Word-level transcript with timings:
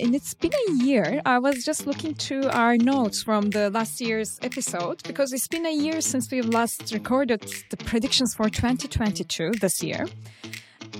And 0.00 0.14
it's 0.14 0.34
been 0.34 0.52
a 0.68 0.72
year. 0.84 1.20
I 1.26 1.40
was 1.40 1.64
just 1.64 1.84
looking 1.84 2.14
to 2.14 2.48
our 2.56 2.76
notes 2.76 3.20
from 3.20 3.50
the 3.50 3.68
last 3.68 4.00
year's 4.00 4.38
episode 4.42 5.02
because 5.02 5.32
it's 5.32 5.48
been 5.48 5.66
a 5.66 5.74
year 5.74 6.00
since 6.00 6.30
we 6.30 6.40
last 6.40 6.92
recorded 6.92 7.40
the 7.70 7.76
predictions 7.76 8.32
for 8.32 8.48
2022 8.48 9.52
this 9.60 9.82
year. 9.82 10.06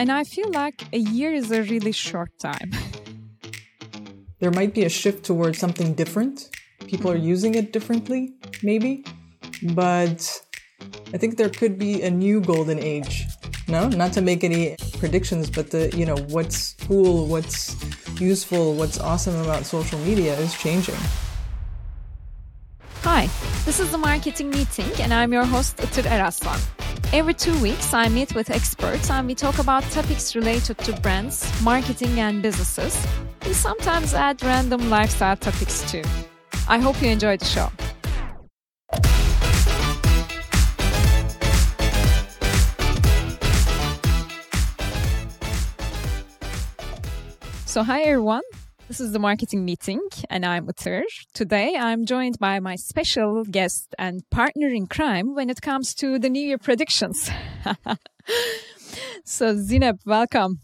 And 0.01 0.11
I 0.11 0.25
feel 0.25 0.51
like 0.51 0.83
a 0.93 0.99
year 0.99 1.33
is 1.33 1.53
a 1.53 1.63
really 1.63 1.93
short 1.93 2.31
time. 2.39 2.73
There 4.41 4.53
might 4.53 4.73
be 4.73 4.85
a 4.85 4.89
shift 4.89 5.25
towards 5.25 5.59
something 5.59 5.95
different. 5.95 6.51
People 6.87 7.11
are 7.11 7.17
using 7.17 7.57
it 7.57 7.73
differently, 7.73 8.35
maybe. 8.63 9.05
But 9.75 10.21
I 11.13 11.19
think 11.19 11.39
there 11.39 11.49
could 11.49 11.77
be 11.77 12.03
a 12.03 12.11
new 12.11 12.41
golden 12.41 12.79
age. 12.79 13.27
No, 13.67 13.89
not 13.89 14.13
to 14.13 14.23
make 14.23 14.45
any 14.45 14.77
predictions, 14.99 15.51
but 15.51 15.73
the, 15.73 15.91
you 15.97 16.07
know, 16.07 16.17
what's 16.29 16.75
cool, 16.87 17.27
what's 17.27 17.75
useful, 18.21 18.75
what's 18.75 18.99
awesome 19.01 19.37
about 19.43 19.67
social 19.67 19.99
media 20.01 20.35
is 20.39 20.57
changing. 20.57 20.97
Hi, 23.03 23.29
this 23.65 23.81
is 23.81 23.91
the 23.91 23.99
marketing 23.99 24.51
meeting, 24.51 24.91
and 25.01 25.13
I'm 25.15 25.33
your 25.33 25.45
host, 25.45 25.77
Itır 25.79 26.05
Eraslan. 26.07 26.61
Every 27.13 27.33
two 27.33 27.59
weeks, 27.63 27.95
I 27.95 28.09
meet 28.09 28.35
with 28.35 28.51
experts 28.51 29.11
and 29.11 29.27
we 29.27 29.35
talk 29.35 29.59
about 29.59 29.83
topics 29.85 30.37
related 30.37 30.77
to 30.79 30.93
brands, 31.01 31.47
marketing, 31.63 32.21
and 32.21 32.43
businesses. 32.43 32.95
We 33.47 33.55
sometimes 33.55 34.13
add 34.13 34.43
random 34.43 34.91
lifestyle 34.91 35.37
topics 35.37 35.91
too. 35.91 36.03
I 36.69 36.79
hope 36.79 37.01
you 37.01 37.09
enjoy 37.09 37.39
the 37.39 37.47
show. 37.47 37.71
So, 47.79 47.85
hi 47.85 48.03
everyone. 48.03 48.43
This 48.89 48.99
is 48.99 49.13
the 49.13 49.21
marketing 49.21 49.65
meeting, 49.65 50.01
and 50.29 50.45
I'm 50.45 50.67
Itır. 50.67 51.05
Today, 51.33 51.77
I'm 51.77 52.07
joined 52.07 52.37
by 52.41 52.59
my 52.59 52.75
special 52.75 53.45
guest 53.45 53.95
and 53.97 54.29
partner 54.31 54.67
in 54.67 54.89
crime 54.89 55.37
when 55.37 55.49
it 55.49 55.63
comes 55.63 55.95
to 55.95 56.19
the 56.19 56.29
New 56.29 56.45
Year 56.45 56.59
predictions. 56.59 57.31
so, 59.25 59.55
Zineb, 59.55 60.01
welcome. 60.05 60.59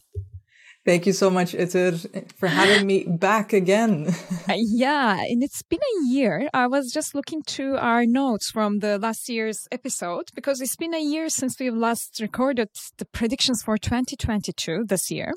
Thank 0.84 1.06
you 1.06 1.12
so 1.12 1.30
much, 1.30 1.52
Itır, 1.52 1.94
for 2.34 2.48
having 2.48 2.84
me 2.84 3.04
back 3.04 3.52
again. 3.52 4.12
Uh, 4.48 4.54
yeah, 4.56 5.20
and 5.20 5.44
it's 5.44 5.62
been 5.62 5.78
a 5.78 6.08
year. 6.08 6.50
I 6.52 6.66
was 6.66 6.90
just 6.92 7.14
looking 7.14 7.42
to 7.56 7.76
our 7.76 8.04
notes 8.04 8.50
from 8.50 8.80
the 8.80 8.98
last 8.98 9.28
year's 9.28 9.68
episode 9.70 10.30
because 10.34 10.60
it's 10.60 10.74
been 10.74 10.94
a 10.94 11.00
year 11.00 11.28
since 11.28 11.60
we've 11.60 11.76
last 11.76 12.18
recorded 12.20 12.70
the 12.98 13.04
predictions 13.04 13.62
for 13.62 13.78
2022 13.78 14.86
this 14.88 15.12
year. 15.12 15.32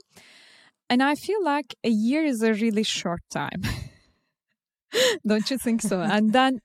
And 0.90 1.04
I 1.04 1.16
feel 1.16 1.44
like 1.44 1.76
a 1.84 1.90
year 1.90 2.24
is 2.24 2.42
a 2.42 2.54
really 2.54 2.84
short 2.84 3.22
time. 3.30 3.62
Don't 5.28 5.50
you 5.52 5.58
think 5.58 5.82
so? 5.82 6.02
and 6.16 6.34
then 6.34 6.62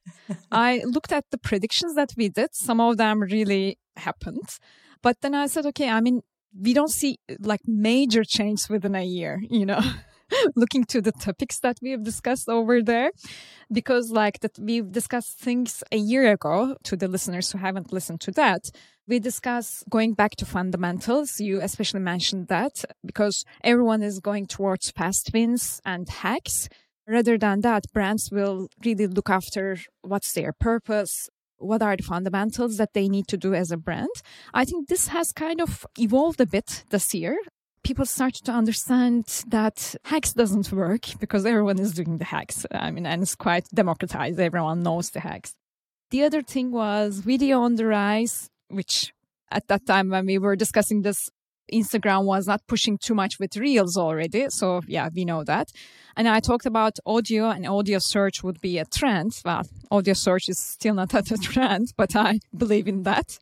I 0.50 0.82
looked 0.84 1.12
at 1.12 1.24
the 1.30 1.38
predictions 1.38 1.94
that 1.94 2.12
we 2.16 2.28
did. 2.28 2.54
Some 2.54 2.80
of 2.80 2.96
them 2.96 3.20
really 3.20 3.78
happened. 3.96 4.58
But 5.02 5.20
then 5.20 5.34
I 5.34 5.46
said, 5.46 5.66
okay, 5.66 5.88
I 5.88 6.00
mean, 6.00 6.22
we 6.58 6.74
don't 6.74 6.90
see 6.90 7.18
like 7.40 7.60
major 7.66 8.24
change 8.24 8.68
within 8.68 8.94
a 8.94 9.04
year, 9.04 9.42
you 9.48 9.66
know? 9.66 9.80
looking 10.56 10.84
to 10.84 11.00
the 11.00 11.12
topics 11.12 11.58
that 11.60 11.78
we 11.82 11.90
have 11.90 12.02
discussed 12.02 12.48
over 12.48 12.82
there 12.82 13.10
because 13.70 14.10
like 14.10 14.40
that 14.40 14.58
we've 14.58 14.90
discussed 14.92 15.38
things 15.38 15.82
a 15.92 15.96
year 15.96 16.32
ago 16.32 16.76
to 16.84 16.96
the 16.96 17.08
listeners 17.08 17.52
who 17.52 17.58
haven't 17.58 17.92
listened 17.92 18.20
to 18.20 18.30
that 18.32 18.70
we 19.06 19.18
discuss 19.18 19.82
going 19.90 20.14
back 20.14 20.36
to 20.36 20.46
fundamentals. 20.46 21.40
You 21.40 21.60
especially 21.60 22.00
mentioned 22.00 22.48
that 22.48 22.84
because 23.04 23.44
everyone 23.64 24.02
is 24.02 24.20
going 24.20 24.46
towards 24.46 24.90
fast 24.90 25.30
wins 25.32 25.80
and 25.84 26.08
hacks. 26.08 26.68
Rather 27.06 27.36
than 27.36 27.62
that, 27.62 27.92
brands 27.92 28.30
will 28.30 28.68
really 28.84 29.08
look 29.08 29.28
after 29.28 29.76
what's 30.02 30.32
their 30.32 30.52
purpose, 30.52 31.28
what 31.58 31.82
are 31.82 31.96
the 31.96 32.02
fundamentals 32.02 32.76
that 32.76 32.92
they 32.94 33.08
need 33.08 33.26
to 33.28 33.36
do 33.36 33.54
as 33.54 33.72
a 33.72 33.76
brand. 33.76 34.08
I 34.54 34.64
think 34.64 34.88
this 34.88 35.08
has 35.08 35.32
kind 35.32 35.60
of 35.60 35.84
evolved 35.98 36.40
a 36.40 36.46
bit 36.46 36.84
this 36.90 37.12
year. 37.12 37.36
People 37.84 38.06
start 38.06 38.34
to 38.34 38.52
understand 38.52 39.24
that 39.48 39.96
hacks 40.04 40.32
doesn't 40.32 40.72
work 40.72 41.06
because 41.18 41.44
everyone 41.44 41.78
is 41.80 41.92
doing 41.92 42.18
the 42.18 42.24
hacks. 42.24 42.64
I 42.70 42.90
mean, 42.90 43.06
and 43.06 43.22
it's 43.22 43.34
quite 43.34 43.66
democratized. 43.74 44.38
Everyone 44.38 44.82
knows 44.82 45.10
the 45.10 45.20
hacks. 45.20 45.54
The 46.10 46.22
other 46.22 46.42
thing 46.42 46.70
was 46.70 47.18
video 47.18 47.60
on 47.60 47.76
the 47.76 47.86
rise 47.86 48.50
which 48.72 49.12
at 49.50 49.68
that 49.68 49.86
time 49.86 50.08
when 50.08 50.26
we 50.26 50.38
were 50.38 50.56
discussing 50.56 51.02
this, 51.02 51.28
Instagram 51.72 52.24
was 52.24 52.46
not 52.46 52.66
pushing 52.66 52.98
too 52.98 53.14
much 53.14 53.38
with 53.38 53.56
reels 53.56 53.96
already. 53.96 54.46
So 54.48 54.82
yeah, 54.86 55.08
we 55.14 55.24
know 55.24 55.44
that. 55.44 55.68
And 56.16 56.28
I 56.28 56.40
talked 56.40 56.66
about 56.66 56.98
audio 57.06 57.50
and 57.50 57.66
audio 57.66 57.98
search 57.98 58.42
would 58.42 58.60
be 58.60 58.78
a 58.78 58.84
trend. 58.84 59.32
Well, 59.44 59.62
audio 59.90 60.14
search 60.14 60.48
is 60.48 60.58
still 60.58 60.94
not 60.94 61.14
at 61.20 61.30
a 61.30 61.38
trend, 61.38 61.92
but 61.96 62.16
I 62.16 62.40
believe 62.56 62.88
in 62.88 63.04
that. 63.04 63.38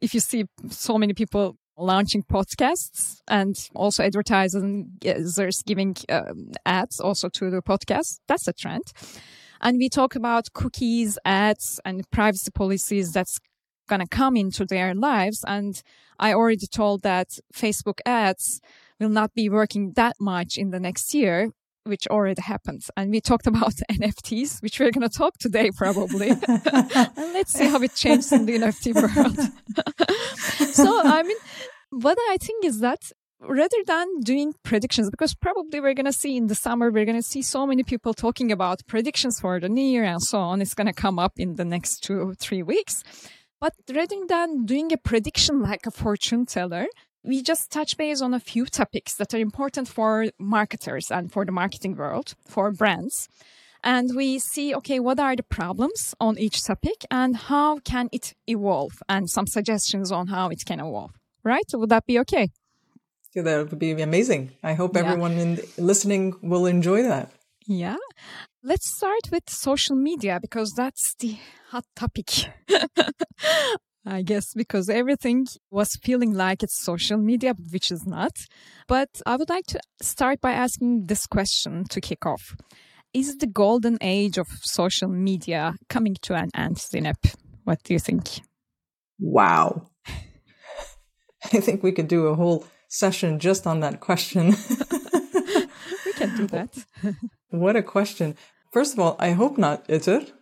If 0.00 0.14
you 0.14 0.20
see 0.20 0.44
so 0.70 0.96
many 0.98 1.14
people 1.14 1.56
launching 1.76 2.22
podcasts 2.22 3.20
and 3.28 3.68
also 3.74 4.04
advertisers 4.04 5.62
giving 5.66 5.96
um, 6.08 6.52
ads 6.64 7.00
also 7.00 7.28
to 7.28 7.50
the 7.50 7.62
podcast, 7.62 8.20
that's 8.28 8.48
a 8.48 8.52
trend. 8.52 8.92
And 9.60 9.78
we 9.78 9.88
talk 9.88 10.14
about 10.14 10.52
cookies, 10.52 11.18
ads, 11.24 11.80
and 11.84 12.08
privacy 12.10 12.50
policies 12.50 13.12
that's 13.12 13.38
going 13.88 14.00
to 14.00 14.06
come 14.06 14.36
into 14.36 14.64
their 14.64 14.94
lives. 14.94 15.44
And 15.46 15.82
I 16.18 16.32
already 16.34 16.66
told 16.66 17.02
that 17.02 17.38
Facebook 17.54 18.00
ads 18.06 18.60
will 19.00 19.08
not 19.08 19.34
be 19.34 19.48
working 19.48 19.92
that 19.96 20.16
much 20.20 20.56
in 20.56 20.70
the 20.70 20.80
next 20.80 21.14
year, 21.14 21.50
which 21.84 22.06
already 22.08 22.40
happened. 22.42 22.82
And 22.96 23.10
we 23.10 23.20
talked 23.20 23.46
about 23.46 23.74
NFTs, 23.90 24.62
which 24.62 24.78
we're 24.80 24.90
going 24.90 25.08
to 25.08 25.16
talk 25.16 25.38
today 25.38 25.70
probably. 25.76 26.30
and 26.30 26.42
let's 27.16 27.52
see 27.52 27.66
how 27.66 27.82
it 27.82 27.94
changes 27.94 28.32
in 28.32 28.46
the 28.46 28.58
NFT 28.58 28.94
world. 28.94 29.38
So, 30.74 31.00
I 31.04 31.22
mean, 31.22 31.36
what 31.90 32.18
I 32.30 32.36
think 32.40 32.64
is 32.64 32.80
that 32.80 33.00
rather 33.40 33.76
than 33.86 34.20
doing 34.20 34.54
predictions, 34.62 35.10
because 35.10 35.34
probably 35.34 35.80
we're 35.80 35.94
going 35.94 36.06
to 36.06 36.12
see 36.12 36.36
in 36.36 36.46
the 36.46 36.54
summer, 36.54 36.90
we're 36.90 37.04
going 37.04 37.16
to 37.16 37.22
see 37.22 37.42
so 37.42 37.66
many 37.66 37.82
people 37.82 38.14
talking 38.14 38.50
about 38.50 38.80
predictions 38.86 39.40
for 39.40 39.60
the 39.60 39.68
new 39.68 39.84
year 39.84 40.04
and 40.04 40.22
so 40.22 40.38
on. 40.38 40.62
It's 40.62 40.74
going 40.74 40.86
to 40.86 40.92
come 40.92 41.18
up 41.18 41.32
in 41.38 41.56
the 41.56 41.64
next 41.64 42.02
two 42.04 42.18
or 42.28 42.34
three 42.34 42.62
weeks. 42.62 43.02
But 43.60 43.74
rather 43.94 44.26
than 44.28 44.64
doing 44.64 44.92
a 44.92 44.96
prediction 44.96 45.62
like 45.62 45.86
a 45.86 45.90
fortune 45.90 46.46
teller, 46.46 46.86
we 47.22 47.42
just 47.42 47.70
touch 47.70 47.96
base 47.96 48.20
on 48.20 48.34
a 48.34 48.40
few 48.40 48.66
topics 48.66 49.14
that 49.16 49.32
are 49.32 49.38
important 49.38 49.88
for 49.88 50.26
marketers 50.38 51.10
and 51.10 51.32
for 51.32 51.44
the 51.44 51.52
marketing 51.52 51.96
world, 51.96 52.34
for 52.46 52.70
brands. 52.70 53.28
And 53.84 54.16
we 54.16 54.38
see, 54.38 54.74
okay, 54.76 54.98
what 54.98 55.20
are 55.20 55.36
the 55.36 55.42
problems 55.42 56.14
on 56.18 56.38
each 56.38 56.64
topic 56.64 57.04
and 57.10 57.36
how 57.36 57.80
can 57.80 58.08
it 58.12 58.32
evolve 58.46 59.02
and 59.10 59.28
some 59.28 59.46
suggestions 59.46 60.10
on 60.10 60.28
how 60.28 60.48
it 60.48 60.64
can 60.64 60.80
evolve, 60.80 61.12
right? 61.44 61.66
Would 61.74 61.90
that 61.90 62.06
be 62.06 62.18
okay? 62.20 62.48
Yeah, 63.34 63.42
that 63.42 63.70
would 63.70 63.78
be 63.78 63.90
amazing. 64.00 64.52
I 64.62 64.72
hope 64.72 64.94
yeah. 64.94 65.02
everyone 65.02 65.32
in 65.32 65.60
listening 65.76 66.34
will 66.40 66.64
enjoy 66.64 67.02
that. 67.02 67.32
Yeah. 67.66 67.96
Let's 68.62 68.96
start 68.96 69.30
with 69.30 69.50
social 69.50 69.96
media 69.96 70.38
because 70.40 70.72
that's 70.74 71.14
the 71.18 71.36
hot 71.68 71.84
topic. 71.94 72.30
I 74.06 74.22
guess 74.22 74.54
because 74.54 74.88
everything 74.88 75.46
was 75.70 75.96
feeling 76.02 76.32
like 76.32 76.62
it's 76.62 76.82
social 76.82 77.18
media, 77.18 77.54
which 77.70 77.92
is 77.92 78.06
not. 78.06 78.32
But 78.86 79.08
I 79.26 79.36
would 79.36 79.50
like 79.50 79.66
to 79.68 79.80
start 80.00 80.40
by 80.40 80.52
asking 80.52 81.06
this 81.06 81.26
question 81.26 81.84
to 81.90 82.00
kick 82.00 82.24
off. 82.24 82.56
Is 83.14 83.36
the 83.38 83.46
golden 83.46 83.96
age 84.00 84.38
of 84.38 84.48
social 84.62 85.08
media 85.08 85.76
coming 85.88 86.16
to 86.22 86.34
an 86.34 86.50
end, 86.52 86.78
Zineb? 86.78 87.34
What 87.62 87.80
do 87.84 87.92
you 87.92 88.00
think? 88.00 88.40
Wow. 89.20 89.86
I 91.44 91.60
think 91.60 91.84
we 91.84 91.92
could 91.92 92.08
do 92.08 92.26
a 92.26 92.34
whole 92.34 92.66
session 92.88 93.38
just 93.38 93.68
on 93.68 93.78
that 93.80 94.00
question. 94.00 94.46
we 96.06 96.12
can 96.14 96.36
do 96.36 96.48
that. 96.48 96.76
what 97.50 97.76
a 97.76 97.82
question. 97.84 98.36
First 98.72 98.94
of 98.94 98.98
all, 98.98 99.14
I 99.20 99.30
hope 99.30 99.58
not, 99.58 99.86
Itır. 99.86 100.32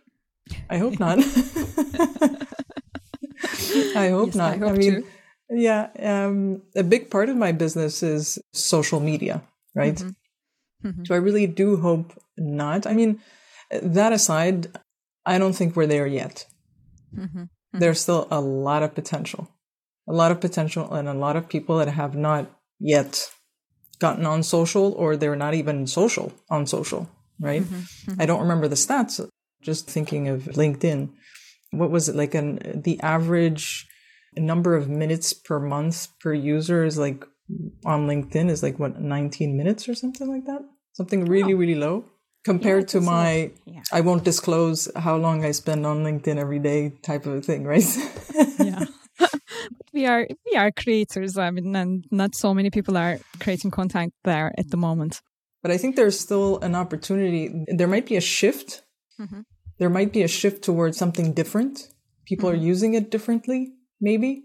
I 0.67 0.79
hope 0.79 0.99
not. 0.99 1.19
I 3.95 4.09
hope 4.09 4.27
yes, 4.27 4.35
not. 4.35 4.53
I, 4.53 4.57
hope 4.57 4.69
I 4.69 4.73
mean, 4.73 4.95
too. 4.95 5.07
yeah, 5.51 5.89
um, 5.99 6.63
a 6.75 6.83
big 6.83 7.11
part 7.11 7.29
of 7.29 7.37
my 7.37 7.51
business 7.51 8.01
is 8.01 8.39
social 8.51 8.99
media, 8.99 9.43
right? 9.75 9.95
Mm-hmm. 9.95 10.09
Mm-hmm. 10.83 11.05
So 11.05 11.15
I 11.15 11.17
really 11.17 11.47
do 11.47 11.77
hope 11.77 12.13
not. 12.37 12.85
I 12.85 12.93
mean, 12.93 13.21
that 13.71 14.13
aside, 14.13 14.67
I 15.25 15.37
don't 15.37 15.53
think 15.53 15.75
we're 15.75 15.87
there 15.87 16.07
yet. 16.07 16.45
Mm-hmm. 17.15 17.39
mm-hmm. 17.39 17.79
There's 17.79 18.01
still 18.01 18.27
a 18.29 18.39
lot 18.39 18.83
of 18.83 18.93
potential, 18.93 19.49
a 20.07 20.13
lot 20.13 20.31
of 20.31 20.39
potential, 20.39 20.93
and 20.93 21.07
a 21.07 21.13
lot 21.13 21.35
of 21.35 21.49
people 21.49 21.77
that 21.77 21.87
have 21.87 22.15
not 22.15 22.51
yet 22.79 23.31
gotten 23.99 24.25
on 24.25 24.43
social 24.43 24.91
or 24.93 25.15
they're 25.15 25.35
not 25.35 25.53
even 25.55 25.87
social 25.87 26.33
on 26.49 26.67
social 26.67 27.09
right? 27.39 27.63
Mm-hmm, 27.63 28.11
mm-hmm. 28.11 28.21
I 28.21 28.25
don't 28.25 28.41
remember 28.41 28.67
the 28.67 28.75
stats. 28.75 29.25
Just 29.61 29.89
thinking 29.89 30.27
of 30.27 30.43
LinkedIn, 30.43 31.09
what 31.71 31.91
was 31.91 32.09
it 32.09 32.15
like? 32.15 32.33
An 32.35 32.81
the 32.83 32.99
average 33.01 33.87
number 34.35 34.75
of 34.75 34.89
minutes 34.89 35.31
per 35.33 35.59
month 35.59 36.07
per 36.19 36.33
user 36.33 36.83
is 36.83 36.97
like 36.97 37.23
on 37.85 38.07
LinkedIn 38.07 38.49
is 38.49 38.63
like 38.63 38.79
what 38.79 38.99
19 38.99 39.55
minutes 39.55 39.87
or 39.87 39.95
something 39.95 40.27
like 40.27 40.45
that. 40.45 40.61
Something 40.93 41.25
really, 41.25 41.53
oh. 41.53 41.57
really 41.57 41.75
low 41.75 42.05
compared 42.43 42.83
yeah, 42.83 42.99
to 42.99 43.01
my, 43.01 43.51
yeah. 43.65 43.81
I 43.91 44.01
won't 44.01 44.23
disclose 44.23 44.89
how 44.95 45.15
long 45.17 45.45
I 45.45 45.51
spend 45.51 45.85
on 45.85 46.03
LinkedIn 46.03 46.37
every 46.37 46.59
day 46.59 46.93
type 47.01 47.25
of 47.25 47.45
thing, 47.45 47.63
right? 47.65 47.85
yeah. 48.59 48.85
we 49.93 50.05
are 50.05 50.27
we 50.45 50.57
are 50.57 50.71
creators. 50.71 51.37
I 51.37 51.51
mean, 51.51 51.75
and 51.75 52.05
not 52.11 52.35
so 52.35 52.53
many 52.53 52.69
people 52.69 52.97
are 52.97 53.19
creating 53.39 53.71
content 53.71 54.13
there 54.23 54.53
at 54.57 54.71
the 54.71 54.77
moment. 54.77 55.21
But 55.61 55.71
I 55.71 55.77
think 55.77 55.95
there's 55.95 56.19
still 56.19 56.59
an 56.59 56.75
opportunity. 56.75 57.65
There 57.67 57.87
might 57.87 58.05
be 58.05 58.17
a 58.17 58.21
shift. 58.21 58.81
Mm-hmm. 59.19 59.41
There 59.79 59.89
might 59.89 60.11
be 60.11 60.23
a 60.23 60.27
shift 60.27 60.63
towards 60.63 60.97
something 60.97 61.33
different. 61.33 61.87
People 62.25 62.49
mm-hmm. 62.49 62.59
are 62.59 62.63
using 62.63 62.93
it 62.95 63.09
differently, 63.09 63.73
maybe. 64.01 64.43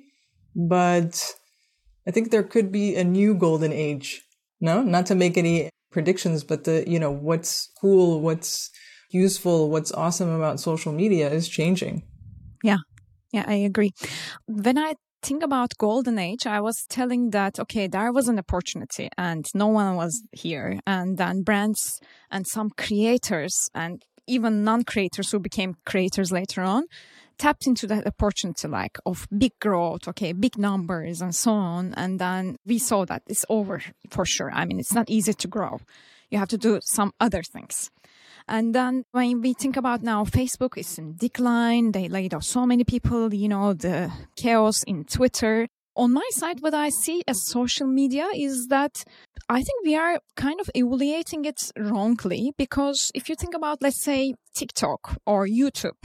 But 0.55 1.35
I 2.07 2.11
think 2.11 2.31
there 2.31 2.43
could 2.43 2.71
be 2.71 2.95
a 2.95 3.05
new 3.05 3.35
golden 3.35 3.73
age. 3.73 4.23
No, 4.61 4.83
not 4.83 5.07
to 5.07 5.15
make 5.15 5.37
any 5.37 5.71
predictions, 5.99 6.45
but 6.45 6.63
the, 6.63 6.77
you 6.87 7.01
know, 7.03 7.11
what's 7.11 7.53
cool, 7.81 8.21
what's 8.21 8.71
useful, 9.11 9.69
what's 9.73 9.93
awesome 10.05 10.31
about 10.31 10.61
social 10.61 10.93
media 10.93 11.27
is 11.39 11.49
changing. 11.49 11.97
Yeah. 12.63 12.83
Yeah, 13.33 13.45
I 13.47 13.57
agree. 13.71 13.91
When 14.47 14.79
I 14.79 14.95
think 15.21 15.43
about 15.43 15.77
golden 15.79 16.17
age 16.17 16.47
i 16.47 16.61
was 16.61 16.87
telling 16.89 17.31
that 17.31 17.59
okay 17.59 17.89
there 17.89 18.13
was 18.13 18.29
an 18.29 18.39
opportunity 18.39 19.09
and 19.19 19.45
no 19.53 19.67
one 19.67 19.97
was 19.97 20.23
here 20.31 20.79
and 20.87 21.19
then 21.19 21.43
brands 21.43 21.99
and 22.31 22.47
some 22.47 22.71
creators 22.85 23.55
and 23.75 24.05
even 24.29 24.63
non-creators 24.63 25.33
who 25.33 25.41
became 25.41 25.75
creators 25.85 26.31
later 26.31 26.63
on 26.63 26.85
tapped 27.39 27.67
into 27.67 27.87
that 27.87 28.07
opportunity 28.07 28.67
like 28.69 28.99
of 29.07 29.27
big 29.37 29.53
growth 29.61 30.09
okay 30.09 30.33
big 30.33 30.59
numbers 30.59 31.21
and 31.21 31.35
so 31.35 31.53
on 31.53 31.95
and 31.95 32.19
then 32.19 32.57
we 32.67 32.79
saw 32.79 33.05
that 33.05 33.23
it's 33.27 33.45
over 33.49 33.83
for 34.11 34.25
sure 34.25 34.51
i 34.53 34.65
mean 34.65 34.79
it's 34.79 34.95
not 34.95 35.09
easy 35.09 35.33
to 35.33 35.49
grow 35.49 35.79
you 36.31 36.39
have 36.39 36.49
to 36.49 36.59
do 36.59 36.79
some 36.83 37.13
other 37.21 37.43
things 37.43 37.91
and 38.49 38.75
then 38.75 39.05
when 39.13 39.43
we 39.43 39.53
think 39.53 39.77
about 39.77 40.03
now, 40.03 40.25
Facebook 40.25 40.79
is 40.79 40.99
in 40.99 41.17
decline. 41.17 41.93
They 41.93 42.09
laid 42.09 42.33
off 42.33 42.45
so 42.45 42.65
many 42.65 42.83
people, 42.83 43.33
you 43.35 43.49
know, 43.49 43.75
the 43.75 44.11
chaos 44.37 44.83
in 44.85 45.05
Twitter. 45.05 45.69
On 45.97 46.13
my 46.13 46.27
side, 46.31 46.61
what 46.61 46.75
I 46.75 46.89
see 46.89 47.23
as 47.29 47.47
social 47.47 47.87
media 47.87 48.27
is 48.35 48.69
that 48.69 49.05
I 49.51 49.63
think 49.63 49.85
we 49.85 49.97
are 49.97 50.21
kind 50.37 50.61
of 50.61 50.71
evaluating 50.75 51.45
it 51.45 51.73
wrongly 51.77 52.53
because 52.57 53.11
if 53.15 53.29
you 53.29 53.35
think 53.35 53.55
about, 53.55 53.83
let's 53.83 54.03
say, 54.03 54.35
TikTok 54.55 55.19
or 55.27 55.47
YouTube, 55.47 56.01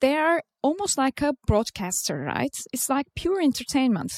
they 0.00 0.16
are 0.16 0.42
almost 0.62 0.98
like 0.98 1.22
a 1.22 1.34
broadcaster, 1.46 2.18
right? 2.18 2.54
It's 2.72 2.88
like 2.88 3.06
pure 3.14 3.40
entertainment. 3.40 4.12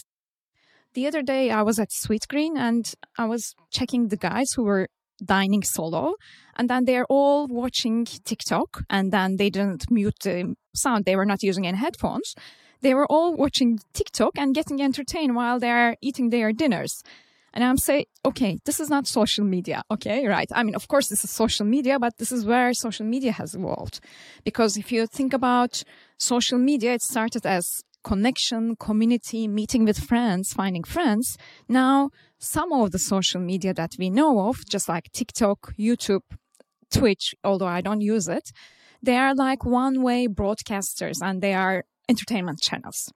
The 0.94 1.06
other 1.06 1.22
day 1.22 1.50
I 1.50 1.62
was 1.62 1.78
at 1.78 1.90
Sweetgreen 1.90 2.56
and 2.56 2.92
I 3.16 3.26
was 3.26 3.54
checking 3.70 4.08
the 4.08 4.16
guys 4.16 4.52
who 4.52 4.64
were 4.64 4.88
dining 5.24 5.62
solo 5.62 6.14
and 6.56 6.68
then 6.68 6.84
they're 6.84 7.06
all 7.08 7.46
watching 7.46 8.04
TikTok 8.04 8.82
and 8.90 9.12
then 9.12 9.36
they 9.36 9.50
didn't 9.50 9.90
mute 9.90 10.16
the 10.22 10.54
sound. 10.74 11.04
They 11.04 11.16
were 11.16 11.26
not 11.26 11.42
using 11.42 11.66
any 11.66 11.78
headphones. 11.78 12.34
They 12.82 12.94
were 12.94 13.06
all 13.06 13.34
watching 13.34 13.78
TikTok 13.94 14.36
and 14.36 14.54
getting 14.54 14.82
entertained 14.82 15.34
while 15.34 15.58
they're 15.58 15.96
eating 16.02 16.30
their 16.30 16.52
dinners. 16.52 17.02
And 17.54 17.62
I'm 17.62 17.76
saying, 17.76 18.06
okay, 18.24 18.58
this 18.64 18.80
is 18.80 18.88
not 18.88 19.06
social 19.06 19.44
media. 19.44 19.82
Okay, 19.90 20.26
right. 20.26 20.48
I 20.52 20.62
mean, 20.62 20.74
of 20.74 20.88
course, 20.88 21.08
this 21.08 21.24
is 21.24 21.30
social 21.30 21.66
media, 21.66 21.98
but 21.98 22.16
this 22.18 22.32
is 22.32 22.46
where 22.46 22.72
social 22.72 23.06
media 23.06 23.32
has 23.32 23.54
evolved. 23.54 24.00
Because 24.44 24.76
if 24.76 24.90
you 24.90 25.06
think 25.06 25.32
about 25.32 25.82
social 26.18 26.58
media, 26.58 26.94
it 26.94 27.02
started 27.02 27.44
as 27.44 27.82
connection, 28.04 28.76
community, 28.76 29.46
meeting 29.46 29.84
with 29.84 29.98
friends, 29.98 30.52
finding 30.52 30.84
friends. 30.84 31.36
Now, 31.68 32.10
some 32.38 32.72
of 32.72 32.90
the 32.90 32.98
social 32.98 33.40
media 33.40 33.72
that 33.74 33.92
we 33.98 34.10
know 34.10 34.48
of, 34.48 34.66
just 34.68 34.88
like 34.88 35.12
TikTok, 35.12 35.74
YouTube, 35.78 36.22
Twitch, 36.90 37.34
although 37.44 37.66
I 37.66 37.80
don't 37.80 38.00
use 38.00 38.28
it, 38.28 38.50
they 39.02 39.16
are 39.16 39.34
like 39.34 39.64
one 39.64 40.02
way 40.02 40.28
broadcasters 40.28 41.18
and 41.22 41.42
they 41.42 41.54
are 41.54 41.84
entertainment 42.08 42.60
channels. 42.60 43.12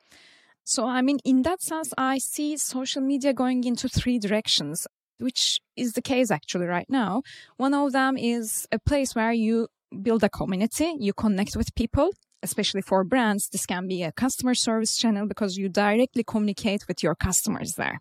So, 0.69 0.85
I 0.85 1.01
mean, 1.01 1.21
in 1.25 1.43
that 1.43 1.63
sense, 1.63 1.95
I 1.97 2.19
see 2.19 2.57
social 2.57 3.01
media 3.01 3.33
going 3.33 3.63
into 3.63 3.89
three 3.89 4.19
directions, 4.19 4.85
which 5.19 5.61
is 5.77 5.93
the 5.93 6.03
case 6.03 6.33
actually 6.33 6.67
right 6.67 6.91
now. 6.91 7.23
One 7.57 7.73
of 7.73 7.93
them 7.93 8.17
is 8.17 8.67
a 8.73 8.81
place 8.81 9.15
where 9.15 9.33
you 9.33 9.69
build 10.03 10.25
a 10.25 10.29
community, 10.29 10.97
you 10.99 11.13
connect 11.13 11.55
with 11.55 11.73
people, 11.77 12.11
especially 12.43 12.83
for 12.83 13.05
brands. 13.05 13.49
This 13.49 13.65
can 13.65 13.87
be 13.87 14.03
a 14.03 14.11
customer 14.11 14.57
service 14.57 14.97
channel 14.97 15.29
because 15.29 15.57
you 15.57 15.69
directly 15.69 16.25
communicate 16.25 16.89
with 16.89 17.01
your 17.01 17.15
customers 17.15 17.75
there. 17.75 18.01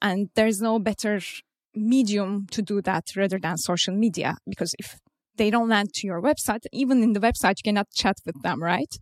And 0.00 0.28
there's 0.34 0.60
no 0.60 0.80
better 0.80 1.20
medium 1.72 2.48
to 2.50 2.62
do 2.62 2.82
that 2.82 3.14
rather 3.14 3.38
than 3.38 3.56
social 3.58 3.94
media 3.94 4.38
because 4.48 4.74
if 4.76 4.98
they 5.36 5.50
don't 5.50 5.68
land 5.68 5.94
to 5.94 6.08
your 6.08 6.20
website, 6.20 6.64
even 6.72 7.00
in 7.00 7.12
the 7.12 7.20
website, 7.20 7.58
you 7.58 7.62
cannot 7.64 7.92
chat 7.94 8.16
with 8.26 8.42
them, 8.42 8.60
right? 8.60 8.98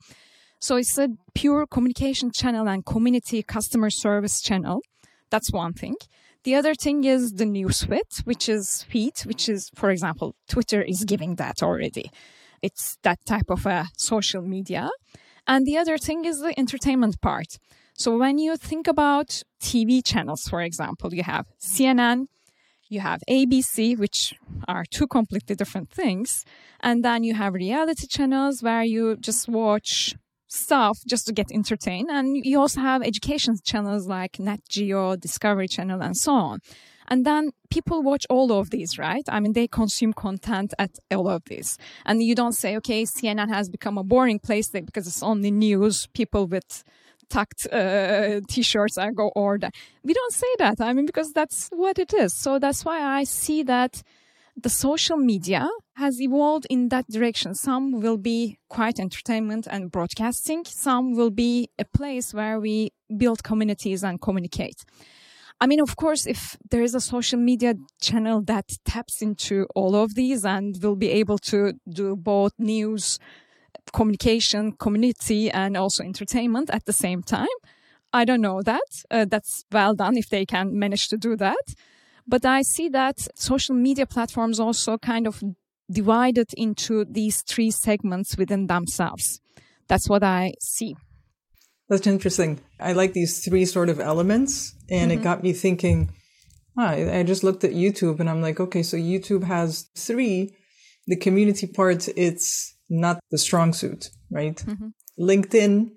So 0.60 0.76
it's 0.76 0.98
a 0.98 1.08
pure 1.34 1.66
communication 1.66 2.30
channel 2.30 2.68
and 2.68 2.84
community 2.84 3.42
customer 3.42 3.88
service 3.88 4.42
channel. 4.42 4.82
That's 5.30 5.50
one 5.52 5.72
thing. 5.72 5.96
The 6.44 6.54
other 6.54 6.74
thing 6.74 7.04
is 7.04 7.32
the 7.32 7.46
news 7.46 7.84
feed, 7.84 8.10
which 8.24 8.48
is 8.48 8.82
feed, 8.82 9.18
which 9.24 9.48
is, 9.48 9.70
for 9.74 9.90
example, 9.90 10.34
Twitter 10.48 10.82
is 10.82 11.04
giving 11.04 11.36
that 11.36 11.62
already. 11.62 12.10
It's 12.60 12.98
that 13.04 13.18
type 13.26 13.50
of 13.50 13.64
a 13.64 13.88
social 13.96 14.42
media. 14.42 14.90
And 15.46 15.66
the 15.66 15.78
other 15.78 15.96
thing 15.96 16.26
is 16.26 16.40
the 16.40 16.58
entertainment 16.58 17.20
part. 17.22 17.58
So 17.94 18.16
when 18.18 18.38
you 18.38 18.56
think 18.56 18.86
about 18.86 19.42
TV 19.62 20.02
channels, 20.04 20.46
for 20.48 20.60
example, 20.60 21.14
you 21.14 21.22
have 21.22 21.46
CNN, 21.58 22.26
you 22.88 23.00
have 23.00 23.20
ABC, 23.28 23.98
which 23.98 24.34
are 24.68 24.84
two 24.90 25.06
completely 25.06 25.54
different 25.54 25.90
things. 25.90 26.44
And 26.80 27.02
then 27.02 27.24
you 27.24 27.34
have 27.34 27.54
reality 27.54 28.06
channels 28.06 28.62
where 28.62 28.82
you 28.82 29.16
just 29.16 29.48
watch 29.48 30.14
stuff 30.50 30.98
just 31.06 31.26
to 31.26 31.32
get 31.32 31.50
entertained. 31.52 32.10
And 32.10 32.36
you 32.44 32.60
also 32.60 32.80
have 32.80 33.02
education 33.02 33.56
channels 33.64 34.06
like 34.06 34.38
Nat 34.38 34.60
Geo, 34.68 35.16
Discovery 35.16 35.68
Channel, 35.68 36.02
and 36.02 36.16
so 36.16 36.32
on. 36.32 36.60
And 37.08 37.26
then 37.26 37.50
people 37.70 38.02
watch 38.02 38.24
all 38.30 38.52
of 38.52 38.70
these, 38.70 38.96
right? 38.96 39.24
I 39.28 39.40
mean, 39.40 39.52
they 39.52 39.66
consume 39.66 40.12
content 40.12 40.74
at 40.78 40.90
all 41.10 41.28
of 41.28 41.42
these. 41.46 41.76
And 42.06 42.22
you 42.22 42.36
don't 42.36 42.52
say, 42.52 42.76
okay, 42.76 43.02
CNN 43.04 43.48
has 43.48 43.68
become 43.68 43.98
a 43.98 44.04
boring 44.04 44.38
place 44.38 44.70
because 44.70 45.08
it's 45.08 45.22
only 45.22 45.50
news, 45.50 46.06
people 46.14 46.46
with 46.46 46.84
tucked 47.28 47.66
uh, 47.72 48.40
t-shirts 48.48 48.96
and 48.96 49.16
go 49.16 49.28
order. 49.34 49.70
We 50.04 50.12
don't 50.14 50.32
say 50.32 50.46
that. 50.58 50.80
I 50.80 50.92
mean, 50.92 51.06
because 51.06 51.32
that's 51.32 51.68
what 51.72 51.98
it 51.98 52.12
is. 52.12 52.34
So 52.34 52.58
that's 52.58 52.84
why 52.84 53.02
I 53.02 53.24
see 53.24 53.62
that 53.64 54.02
the 54.56 54.68
social 54.68 55.16
media 55.16 55.68
has 55.96 56.20
evolved 56.20 56.66
in 56.70 56.88
that 56.88 57.06
direction. 57.08 57.54
Some 57.54 58.00
will 58.00 58.16
be 58.16 58.58
quite 58.68 58.98
entertainment 58.98 59.66
and 59.70 59.90
broadcasting. 59.90 60.64
Some 60.64 61.14
will 61.14 61.30
be 61.30 61.70
a 61.78 61.84
place 61.84 62.34
where 62.34 62.60
we 62.60 62.92
build 63.16 63.42
communities 63.42 64.02
and 64.02 64.20
communicate. 64.20 64.84
I 65.60 65.66
mean, 65.66 65.80
of 65.80 65.96
course, 65.96 66.26
if 66.26 66.56
there 66.70 66.82
is 66.82 66.94
a 66.94 67.00
social 67.00 67.38
media 67.38 67.74
channel 68.00 68.40
that 68.42 68.78
taps 68.86 69.20
into 69.20 69.66
all 69.74 69.94
of 69.94 70.14
these 70.14 70.44
and 70.44 70.78
will 70.82 70.96
be 70.96 71.10
able 71.10 71.36
to 71.38 71.74
do 71.86 72.16
both 72.16 72.52
news, 72.58 73.18
communication, 73.92 74.72
community, 74.72 75.50
and 75.50 75.76
also 75.76 76.02
entertainment 76.02 76.70
at 76.70 76.86
the 76.86 76.94
same 76.94 77.22
time, 77.22 77.48
I 78.12 78.24
don't 78.24 78.40
know 78.40 78.62
that. 78.62 79.04
Uh, 79.10 79.26
that's 79.28 79.64
well 79.70 79.94
done 79.94 80.16
if 80.16 80.30
they 80.30 80.46
can 80.46 80.78
manage 80.78 81.08
to 81.08 81.18
do 81.18 81.36
that. 81.36 81.74
But 82.30 82.46
I 82.46 82.62
see 82.62 82.88
that 82.90 83.16
social 83.34 83.74
media 83.74 84.06
platforms 84.06 84.60
also 84.60 84.96
kind 84.98 85.26
of 85.26 85.42
divided 85.90 86.48
into 86.56 87.04
these 87.04 87.42
three 87.42 87.72
segments 87.72 88.36
within 88.38 88.68
themselves. 88.68 89.40
That's 89.88 90.08
what 90.08 90.22
I 90.22 90.54
see. 90.60 90.94
That's 91.88 92.06
interesting. 92.06 92.60
I 92.78 92.92
like 92.92 93.14
these 93.14 93.44
three 93.44 93.64
sort 93.64 93.88
of 93.88 93.98
elements, 93.98 94.76
and 94.88 95.10
mm-hmm. 95.10 95.20
it 95.20 95.24
got 95.24 95.42
me 95.42 95.52
thinking. 95.52 96.12
I, 96.78 97.18
I 97.18 97.22
just 97.24 97.42
looked 97.42 97.64
at 97.64 97.72
YouTube 97.72 98.20
and 98.20 98.30
I'm 98.30 98.40
like, 98.40 98.60
okay, 98.60 98.84
so 98.84 98.96
YouTube 98.96 99.42
has 99.42 99.90
three. 99.96 100.54
The 101.08 101.16
community 101.16 101.66
part, 101.66 102.08
it's 102.16 102.76
not 102.88 103.18
the 103.32 103.38
strong 103.38 103.72
suit, 103.72 104.10
right? 104.30 104.54
Mm-hmm. 104.54 104.88
LinkedIn, 105.30 105.90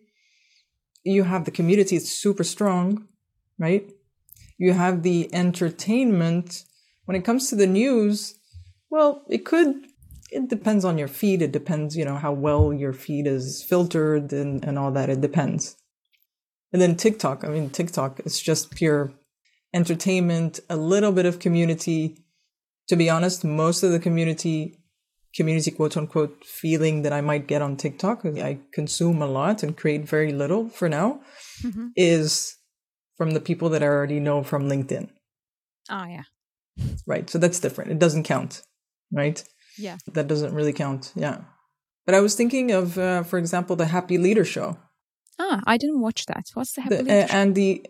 you 1.03 1.23
have 1.23 1.45
the 1.45 1.51
community, 1.51 1.95
it's 1.95 2.11
super 2.11 2.43
strong, 2.43 3.07
right? 3.59 3.87
You 4.57 4.73
have 4.73 5.03
the 5.03 5.33
entertainment. 5.33 6.63
When 7.05 7.17
it 7.17 7.25
comes 7.25 7.49
to 7.49 7.55
the 7.55 7.67
news, 7.67 8.35
well, 8.89 9.23
it 9.29 9.45
could, 9.45 9.75
it 10.31 10.49
depends 10.49 10.85
on 10.85 10.97
your 10.97 11.07
feed. 11.07 11.41
It 11.41 11.51
depends, 11.51 11.97
you 11.97 12.05
know, 12.05 12.15
how 12.15 12.31
well 12.31 12.73
your 12.73 12.93
feed 12.93 13.27
is 13.27 13.65
filtered 13.67 14.31
and, 14.31 14.63
and 14.63 14.79
all 14.79 14.91
that. 14.91 15.09
It 15.09 15.21
depends. 15.21 15.75
And 16.71 16.81
then 16.81 16.95
TikTok, 16.95 17.43
I 17.43 17.49
mean, 17.49 17.69
TikTok 17.69 18.21
is 18.25 18.41
just 18.41 18.75
pure 18.75 19.13
entertainment, 19.73 20.59
a 20.69 20.75
little 20.75 21.11
bit 21.11 21.25
of 21.25 21.39
community. 21.39 22.17
To 22.89 22.95
be 22.95 23.09
honest, 23.09 23.43
most 23.43 23.83
of 23.83 23.91
the 23.91 23.99
community, 23.99 24.79
community 25.35 25.71
quote 25.71 25.95
unquote 25.97 26.43
feeling 26.43 27.03
that 27.03 27.13
I 27.13 27.21
might 27.21 27.47
get 27.47 27.61
on 27.61 27.77
TikTok, 27.77 28.25
I 28.25 28.59
consume 28.73 29.21
a 29.21 29.27
lot 29.27 29.63
and 29.63 29.77
create 29.77 30.07
very 30.07 30.31
little 30.31 30.69
for 30.69 30.89
now, 30.89 31.21
mm-hmm. 31.63 31.87
is 31.95 32.55
from 33.23 33.31
the 33.31 33.39
people 33.39 33.69
that 33.69 33.81
I 33.81 33.87
already 33.87 34.19
know 34.19 34.43
from 34.43 34.67
LinkedIn. 34.67 35.07
Oh, 35.89 36.05
yeah. 36.05 36.23
Right. 37.07 37.29
So 37.29 37.37
that's 37.37 37.61
different. 37.61 37.91
It 37.91 37.99
doesn't 37.99 38.23
count. 38.23 38.63
right? 39.13 39.41
Yeah. 39.77 39.95
That 40.11 40.27
doesn't 40.27 40.53
really 40.53 40.73
count. 40.73 41.13
Yeah. 41.15 41.37
But 42.05 42.15
I 42.15 42.19
was 42.19 42.35
thinking 42.35 42.71
of, 42.71 42.97
uh, 42.97 43.23
for 43.23 43.39
example, 43.39 43.77
the 43.77 43.85
Happy 43.85 44.17
Leader 44.17 44.43
Show. 44.43 44.77
Ah, 45.39 45.61
I 45.65 45.77
didn't 45.77 46.01
watch 46.01 46.25
that. 46.25 46.43
What's 46.53 46.73
the 46.73 46.81
Happy 46.81 46.97
the, 46.97 47.03
Leader 47.03 47.15
uh, 47.15 47.27
And 47.29 47.55
the, 47.55 47.85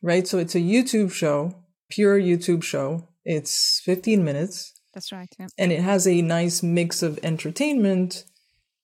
right? 0.00 0.28
So 0.28 0.38
it's 0.38 0.54
a 0.54 0.60
YouTube 0.60 1.10
show, 1.10 1.56
pure 1.90 2.20
YouTube 2.20 2.62
show. 2.62 3.08
It's 3.24 3.80
15 3.84 4.24
minutes. 4.24 4.74
That's 4.94 5.10
right. 5.10 5.28
Yeah. 5.40 5.48
And 5.58 5.72
it 5.72 5.80
has 5.80 6.06
a 6.06 6.22
nice 6.22 6.62
mix 6.62 7.02
of 7.02 7.18
entertainment 7.24 8.24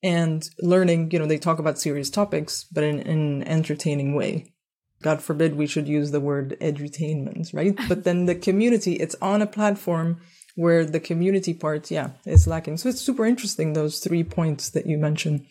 and 0.02 0.50
learning. 0.58 1.12
You 1.12 1.20
know, 1.20 1.26
they 1.26 1.38
talk 1.38 1.60
about 1.60 1.78
serious 1.78 2.10
topics, 2.10 2.64
but 2.64 2.82
in, 2.82 2.98
in 2.98 3.18
an 3.18 3.42
entertaining 3.44 4.16
way. 4.16 4.54
God 5.02 5.22
forbid 5.22 5.56
we 5.56 5.66
should 5.66 5.88
use 5.88 6.10
the 6.10 6.20
word 6.20 6.56
edutainment, 6.60 7.54
right? 7.54 7.78
but 7.88 8.04
then 8.04 8.26
the 8.26 8.34
community, 8.34 8.94
it's 8.94 9.16
on 9.22 9.42
a 9.42 9.46
platform 9.46 10.20
where 10.56 10.84
the 10.84 11.00
community 11.00 11.54
part, 11.54 11.90
yeah, 11.90 12.10
is 12.26 12.46
lacking. 12.46 12.78
So 12.78 12.88
it's 12.88 13.00
super 13.00 13.24
interesting, 13.24 13.72
those 13.72 14.00
three 14.00 14.24
points 14.24 14.70
that 14.70 14.86
you 14.86 14.98
mentioned. 14.98 15.46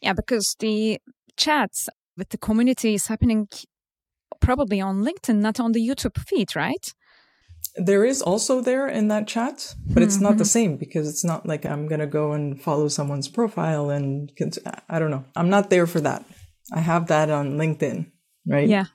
Yeah, 0.00 0.12
because 0.12 0.54
the 0.60 1.00
chats 1.36 1.88
with 2.16 2.28
the 2.28 2.38
community 2.38 2.94
is 2.94 3.08
happening 3.08 3.48
probably 4.40 4.80
on 4.80 5.02
LinkedIn, 5.02 5.36
not 5.36 5.58
on 5.58 5.72
the 5.72 5.80
YouTube 5.80 6.18
feed, 6.18 6.54
right? 6.54 6.92
There 7.76 8.04
is 8.04 8.20
also 8.20 8.60
there 8.60 8.86
in 8.86 9.08
that 9.08 9.26
chat, 9.26 9.74
but 9.86 10.02
it's 10.02 10.16
mm-hmm. 10.16 10.24
not 10.24 10.36
the 10.36 10.44
mm-hmm. 10.44 10.58
same 10.58 10.76
because 10.76 11.08
it's 11.08 11.24
not 11.24 11.46
like 11.46 11.64
I'm 11.64 11.88
going 11.88 12.00
to 12.00 12.06
go 12.06 12.32
and 12.32 12.60
follow 12.60 12.88
someone's 12.88 13.28
profile 13.28 13.88
and 13.90 14.30
I 14.88 14.98
don't 14.98 15.10
know. 15.10 15.24
I'm 15.34 15.48
not 15.48 15.70
there 15.70 15.86
for 15.86 16.00
that. 16.00 16.24
I 16.72 16.80
have 16.80 17.08
that 17.08 17.30
on 17.30 17.56
LinkedIn, 17.56 18.11
right? 18.46 18.68
Yeah. 18.68 18.86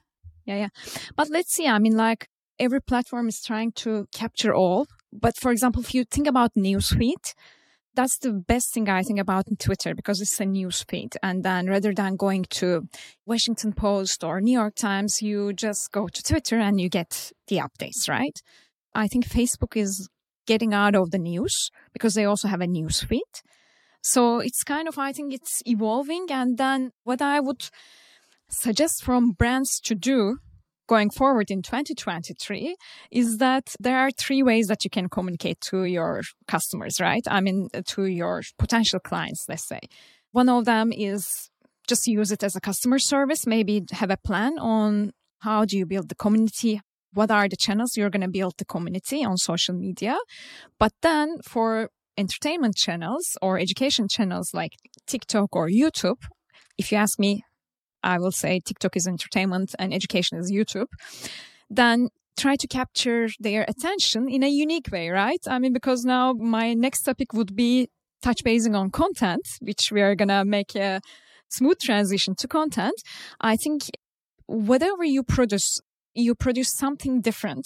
Yeah, 0.45 0.55
yeah. 0.55 0.69
But 1.15 1.29
let's 1.29 1.53
see. 1.53 1.67
I 1.67 1.79
mean, 1.79 1.97
like 1.97 2.27
every 2.59 2.81
platform 2.81 3.27
is 3.27 3.41
trying 3.41 3.73
to 3.73 4.07
capture 4.13 4.53
all 4.53 4.87
but 5.11 5.37
for 5.37 5.51
example, 5.51 5.81
if 5.81 5.93
you 5.93 6.03
think 6.03 6.27
about 6.27 6.55
newsfeed, 6.55 7.33
that's 7.95 8.19
the 8.19 8.31
best 8.31 8.73
thing 8.73 8.89
I 8.89 9.01
think 9.01 9.19
about 9.19 9.47
in 9.47 9.55
Twitter 9.55 9.95
because 9.95 10.21
it's 10.21 10.39
a 10.39 10.45
news 10.45 10.83
feed. 10.87 11.15
And 11.23 11.43
then 11.43 11.67
rather 11.67 11.93
than 11.93 12.15
going 12.15 12.45
to 12.51 12.87
Washington 13.25 13.73
Post 13.73 14.23
or 14.23 14.39
New 14.39 14.51
York 14.51 14.75
Times, 14.75 15.21
you 15.21 15.53
just 15.53 15.91
go 15.91 16.07
to 16.07 16.23
Twitter 16.23 16.57
and 16.57 16.79
you 16.79 16.89
get 16.89 17.31
the 17.47 17.57
updates, 17.57 18.07
right? 18.07 18.39
I 18.93 19.07
think 19.07 19.27
Facebook 19.27 19.75
is 19.75 20.09
getting 20.45 20.73
out 20.73 20.95
of 20.95 21.11
the 21.11 21.17
news 21.17 21.71
because 21.91 22.13
they 22.13 22.25
also 22.25 22.47
have 22.47 22.61
a 22.61 22.67
news 22.67 23.01
feed. 23.01 23.23
So 24.03 24.39
it's 24.39 24.63
kind 24.63 24.87
of, 24.87 24.99
I 24.99 25.11
think 25.11 25.33
it's 25.33 25.63
evolving. 25.65 26.27
And 26.29 26.57
then 26.57 26.91
what 27.03 27.21
I 27.21 27.39
would 27.39 27.69
suggest 28.49 29.03
from 29.03 29.31
brands 29.31 29.79
to 29.81 29.95
do 29.95 30.37
going 30.87 31.09
forward 31.09 31.51
in 31.51 31.61
2023 31.61 32.75
is 33.11 33.37
that 33.37 33.75
there 33.79 33.97
are 33.97 34.09
three 34.11 34.41
ways 34.41 34.67
that 34.67 34.83
you 34.83 34.89
can 34.89 35.09
communicate 35.09 35.59
to 35.59 35.83
your 35.83 36.21
customers, 36.47 36.99
right? 36.99 37.23
I 37.27 37.41
mean, 37.41 37.67
uh, 37.73 37.81
to 37.87 38.05
your 38.05 38.41
potential 38.57 38.99
clients, 38.99 39.45
let's 39.49 39.67
say. 39.67 39.81
One 40.31 40.49
of 40.49 40.65
them 40.65 40.91
is 40.93 41.49
just 41.87 42.07
use 42.07 42.31
it 42.31 42.43
as 42.43 42.55
a 42.55 42.61
customer 42.61 42.99
service, 42.99 43.45
maybe 43.45 43.83
have 43.91 44.09
a 44.09 44.17
plan 44.17 44.57
on 44.59 45.11
how 45.39 45.65
do 45.65 45.77
you 45.77 45.85
build 45.85 46.09
the 46.09 46.15
community? 46.15 46.81
What 47.13 47.31
are 47.31 47.47
the 47.47 47.55
channels 47.55 47.95
you're 47.95 48.09
going 48.09 48.21
to 48.21 48.27
build 48.27 48.55
the 48.57 48.65
community 48.65 49.23
on 49.23 49.37
social 49.37 49.75
media? 49.75 50.17
But 50.79 50.93
then 51.01 51.37
for 51.43 51.89
entertainment 52.17 52.75
channels 52.75 53.37
or 53.41 53.59
education 53.59 54.07
channels 54.09 54.53
like 54.53 54.73
TikTok 55.05 55.55
or 55.55 55.69
YouTube, 55.69 56.21
if 56.77 56.91
you 56.91 56.97
ask 56.97 57.19
me, 57.19 57.43
I 58.03 58.19
will 58.19 58.31
say 58.31 58.59
TikTok 58.59 58.95
is 58.95 59.07
entertainment 59.07 59.75
and 59.79 59.93
education 59.93 60.37
is 60.37 60.51
YouTube, 60.51 60.87
then 61.69 62.09
try 62.37 62.55
to 62.55 62.67
capture 62.67 63.27
their 63.39 63.65
attention 63.67 64.29
in 64.29 64.43
a 64.43 64.49
unique 64.49 64.89
way, 64.91 65.09
right? 65.09 65.39
I 65.47 65.59
mean, 65.59 65.73
because 65.73 66.05
now 66.05 66.33
my 66.33 66.73
next 66.73 67.01
topic 67.03 67.33
would 67.33 67.55
be 67.55 67.89
touch 68.21 68.43
basing 68.43 68.75
on 68.75 68.91
content, 68.91 69.45
which 69.61 69.91
we 69.91 70.01
are 70.01 70.15
going 70.15 70.29
to 70.29 70.45
make 70.45 70.75
a 70.75 71.01
smooth 71.49 71.79
transition 71.79 72.35
to 72.35 72.47
content. 72.47 72.95
I 73.41 73.55
think 73.55 73.89
whatever 74.45 75.03
you 75.03 75.23
produce, 75.23 75.79
you 76.13 76.35
produce 76.35 76.73
something 76.73 77.21
different. 77.21 77.65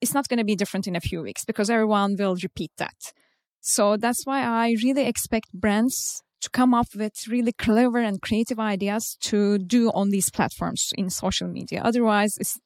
It's 0.00 0.14
not 0.14 0.28
going 0.28 0.38
to 0.38 0.44
be 0.44 0.56
different 0.56 0.86
in 0.86 0.96
a 0.96 1.00
few 1.00 1.22
weeks 1.22 1.44
because 1.44 1.70
everyone 1.70 2.16
will 2.18 2.36
repeat 2.42 2.70
that. 2.78 3.12
So 3.60 3.96
that's 3.96 4.24
why 4.24 4.42
I 4.42 4.76
really 4.82 5.06
expect 5.06 5.52
brands 5.52 6.22
to 6.46 6.50
come 6.50 6.74
up 6.74 6.86
with 6.94 7.26
really 7.28 7.52
clever 7.52 7.98
and 7.98 8.22
creative 8.22 8.58
ideas 8.58 9.16
to 9.20 9.58
do 9.58 9.90
on 9.90 10.10
these 10.10 10.30
platforms 10.30 10.92
in 10.96 11.10
social 11.10 11.48
media. 11.48 11.82
Otherwise, 11.82 12.36
it's, 12.38 12.58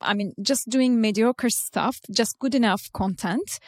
I 0.00 0.14
mean, 0.14 0.32
just 0.42 0.68
doing 0.68 1.00
mediocre 1.00 1.50
stuff, 1.50 1.98
just 2.10 2.38
good 2.38 2.54
enough 2.54 2.90
content 2.92 3.60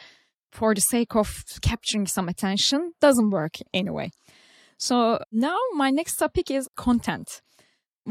for 0.51 0.73
the 0.73 0.81
sake 0.81 1.15
of 1.15 1.43
capturing 1.61 2.07
some 2.07 2.27
attention 2.27 2.93
doesn't 2.99 3.29
work 3.29 3.57
anyway. 3.73 4.09
So 4.77 5.19
now 5.31 5.57
my 5.75 5.91
next 5.91 6.15
topic 6.15 6.49
is 6.49 6.67
content. 6.75 7.41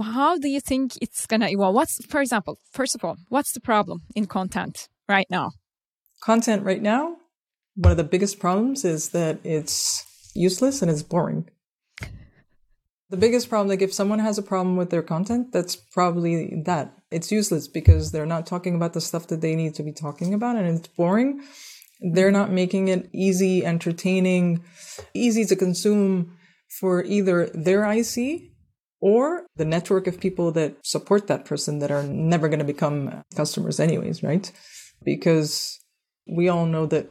How 0.00 0.36
do 0.38 0.48
you 0.48 0.60
think 0.60 0.92
it's 1.00 1.26
going 1.26 1.40
to 1.40 1.48
evolve? 1.48 1.74
What's, 1.74 2.04
for 2.06 2.20
example, 2.20 2.58
first 2.70 2.94
of 2.94 3.04
all, 3.04 3.16
what's 3.28 3.52
the 3.52 3.60
problem 3.60 4.02
in 4.14 4.26
content 4.26 4.88
right 5.08 5.26
now? 5.30 5.50
Content 6.20 6.64
right 6.64 6.82
now, 6.82 7.16
one 7.74 7.90
of 7.90 7.96
the 7.96 8.04
biggest 8.04 8.38
problems 8.38 8.84
is 8.84 9.10
that 9.10 9.38
it's 9.44 10.04
useless 10.36 10.82
and 10.82 10.90
it's 10.90 11.02
boring. 11.02 11.48
The 13.08 13.16
biggest 13.16 13.48
problem, 13.48 13.68
like 13.68 13.82
if 13.82 13.94
someone 13.94 14.18
has 14.18 14.36
a 14.36 14.42
problem 14.42 14.76
with 14.76 14.90
their 14.90 15.02
content, 15.02 15.52
that's 15.52 15.76
probably 15.76 16.62
that. 16.64 16.92
It's 17.10 17.30
useless 17.30 17.68
because 17.68 18.10
they're 18.10 18.26
not 18.26 18.46
talking 18.46 18.74
about 18.74 18.94
the 18.94 19.00
stuff 19.00 19.28
that 19.28 19.40
they 19.40 19.54
need 19.54 19.74
to 19.74 19.84
be 19.84 19.92
talking 19.92 20.34
about 20.34 20.56
and 20.56 20.66
it's 20.66 20.88
boring. 20.88 21.44
They're 22.00 22.32
not 22.32 22.50
making 22.50 22.88
it 22.88 23.08
easy, 23.12 23.64
entertaining, 23.64 24.64
easy 25.14 25.44
to 25.44 25.56
consume 25.56 26.36
for 26.80 27.04
either 27.04 27.46
their 27.54 27.84
IC 27.90 28.50
or 29.00 29.46
the 29.54 29.64
network 29.64 30.08
of 30.08 30.18
people 30.18 30.50
that 30.52 30.76
support 30.84 31.28
that 31.28 31.44
person 31.44 31.78
that 31.78 31.92
are 31.92 32.02
never 32.02 32.48
going 32.48 32.58
to 32.58 32.64
become 32.64 33.22
customers 33.36 33.78
anyways, 33.78 34.22
right? 34.22 34.50
Because 35.04 35.78
we 36.26 36.48
all 36.48 36.66
know 36.66 36.86
that 36.86 37.08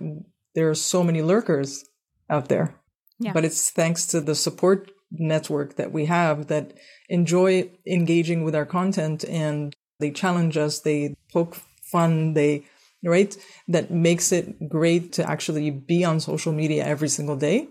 there 0.55 0.69
are 0.69 0.75
so 0.75 1.03
many 1.03 1.21
lurkers 1.21 1.85
out 2.29 2.49
there 2.49 2.75
yeah. 3.19 3.33
But 3.33 3.45
it's 3.45 3.69
thanks 3.69 4.05
to 4.07 4.21
the 4.21 4.35
support 4.35 4.91
network 5.11 5.75
that 5.75 5.91
we 5.91 6.05
have 6.05 6.47
that 6.47 6.73
enjoy 7.09 7.69
engaging 7.87 8.43
with 8.43 8.55
our 8.55 8.65
content 8.65 9.23
and 9.25 9.73
they 9.99 10.11
challenge 10.11 10.57
us, 10.57 10.79
they 10.79 11.15
poke 11.31 11.55
fun, 11.91 12.33
they, 12.33 12.65
right? 13.03 13.35
That 13.67 13.91
makes 13.91 14.31
it 14.31 14.67
great 14.67 15.13
to 15.13 15.29
actually 15.29 15.71
be 15.71 16.03
on 16.03 16.19
social 16.19 16.51
media 16.51 16.85
every 16.85 17.07
single 17.07 17.37
day. 17.37 17.69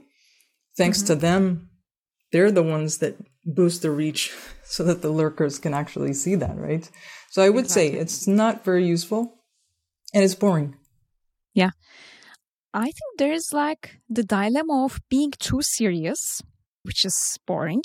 Thanks 0.77 0.99
mm-hmm. 0.99 1.07
to 1.09 1.15
them, 1.17 1.71
they're 2.33 2.51
the 2.51 2.63
ones 2.63 2.99
that 2.99 3.17
boost 3.45 3.83
the 3.83 3.91
reach 3.91 4.33
so 4.65 4.83
that 4.85 5.03
the 5.03 5.11
lurkers 5.11 5.59
can 5.59 5.75
actually 5.75 6.15
see 6.15 6.37
that, 6.37 6.57
right? 6.57 6.89
So 7.31 7.43
I 7.43 7.51
would 7.51 7.67
exactly. 7.67 7.93
say 7.93 7.99
it's 7.99 8.27
not 8.27 8.65
very 8.65 8.87
useful 8.87 9.35
and 10.15 10.25
it's 10.25 10.35
boring. 10.35 10.77
Yeah. 11.53 11.71
I 12.75 12.87
think 12.87 13.19
there's 13.19 13.53
like 13.53 14.01
the 14.11 14.25
dilemma 14.25 14.85
of 14.85 15.01
being 15.09 15.31
too 15.39 15.63
serious, 15.63 16.43
which 16.83 17.05
is 17.05 17.39
boring. 17.47 17.83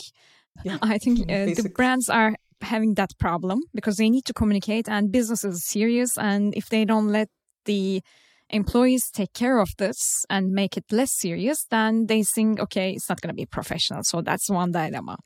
Yeah. 0.64 0.80
I 0.82 0.98
think 0.98 1.20
uh, 1.32 1.46
the 1.46 1.72
brands 1.74 2.10
are 2.10 2.36
having 2.62 2.96
that 2.96 3.12
problem 3.20 3.62
because 3.74 3.98
they 3.98 4.10
need 4.10 4.26
to 4.26 4.34
communicate 4.34 4.90
and 4.90 5.12
business 5.12 5.46
is 5.46 5.64
serious. 5.66 6.18
And 6.18 6.56
if 6.56 6.70
they 6.70 6.86
don't 6.86 7.10
let 7.10 7.30
the 7.66 8.02
employees 8.50 9.12
take 9.12 9.34
care 9.34 9.60
of 9.60 9.70
this 9.78 10.26
and 10.28 10.52
make 10.52 10.76
it 10.76 10.86
less 10.92 11.12
serious, 11.12 11.66
then 11.70 12.08
they 12.08 12.24
think, 12.24 12.60
okay, 12.60 12.92
it's 12.92 13.08
not 13.08 13.22
going 13.22 13.30
to 13.30 13.40
be 13.40 13.46
professional. 13.46 14.04
So 14.04 14.22
that's 14.22 14.50
one 14.50 14.72
dilemma. 14.72 15.18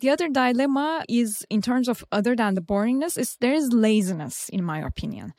The 0.00 0.10
other 0.10 0.28
dilemma 0.28 1.04
is 1.08 1.46
in 1.48 1.62
terms 1.62 1.88
of 1.88 2.04
other 2.10 2.34
than 2.34 2.54
the 2.54 2.60
boringness 2.60 3.16
is 3.16 3.36
there 3.40 3.54
is 3.54 3.72
laziness, 3.72 4.48
in 4.48 4.64
my 4.64 4.80
opinion 4.80 5.32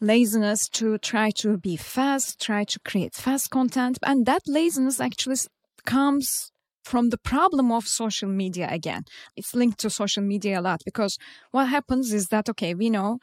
laziness 0.00 0.68
to 0.70 0.98
try 0.98 1.30
to 1.30 1.58
be 1.58 1.76
fast, 1.76 2.40
try 2.40 2.64
to 2.64 2.78
create 2.80 3.14
fast 3.14 3.50
content. 3.50 3.98
And 4.02 4.26
that 4.26 4.42
laziness 4.46 5.00
actually 5.00 5.36
comes 5.84 6.52
from 6.84 7.10
the 7.10 7.18
problem 7.18 7.70
of 7.70 7.86
social 7.86 8.28
media 8.28 8.68
again. 8.70 9.02
It's 9.36 9.54
linked 9.54 9.78
to 9.80 9.90
social 9.90 10.22
media 10.22 10.60
a 10.60 10.62
lot 10.62 10.80
because 10.84 11.18
what 11.50 11.68
happens 11.68 12.12
is 12.12 12.28
that, 12.28 12.48
okay, 12.48 12.74
we 12.74 12.88
know 12.88 13.18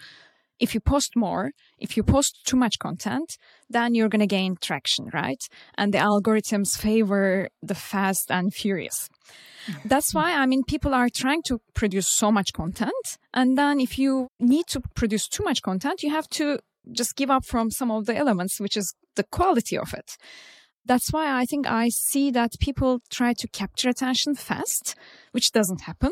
if 0.59 0.73
you 0.73 0.79
post 0.79 1.15
more, 1.15 1.51
if 1.77 1.97
you 1.97 2.03
post 2.03 2.45
too 2.45 2.57
much 2.57 2.79
content, 2.79 3.37
then 3.69 3.93
you're 3.93 4.09
going 4.09 4.21
to 4.21 4.27
gain 4.27 4.55
traction, 4.61 5.09
right? 5.13 5.41
And 5.77 5.93
the 5.93 5.97
algorithms 5.97 6.77
favor 6.77 7.49
the 7.61 7.75
fast 7.75 8.31
and 8.31 8.53
furious. 8.53 9.09
Mm-hmm. 9.67 9.87
That's 9.87 10.13
why, 10.13 10.33
I 10.33 10.45
mean, 10.45 10.63
people 10.63 10.93
are 10.93 11.09
trying 11.09 11.41
to 11.47 11.59
produce 11.73 12.07
so 12.07 12.31
much 12.31 12.53
content. 12.53 13.17
And 13.33 13.57
then 13.57 13.79
if 13.79 13.97
you 13.97 14.29
need 14.39 14.67
to 14.67 14.81
produce 14.95 15.27
too 15.27 15.43
much 15.43 15.61
content, 15.61 16.03
you 16.03 16.11
have 16.11 16.29
to 16.31 16.59
just 16.91 17.15
give 17.15 17.31
up 17.31 17.45
from 17.45 17.71
some 17.71 17.91
of 17.91 18.05
the 18.05 18.15
elements, 18.15 18.59
which 18.59 18.77
is 18.77 18.93
the 19.15 19.23
quality 19.23 19.77
of 19.77 19.93
it. 19.93 20.17
That's 20.85 21.11
why 21.11 21.41
I 21.41 21.45
think 21.45 21.65
I 21.65 21.89
see 21.89 22.29
that 22.31 22.51
people 22.59 22.99
try 23.09 23.33
to 23.33 23.47
capture 23.47 23.89
attention 23.89 24.35
fast, 24.35 24.95
which 25.31 25.51
doesn't 25.51 25.81
happen. 25.81 26.11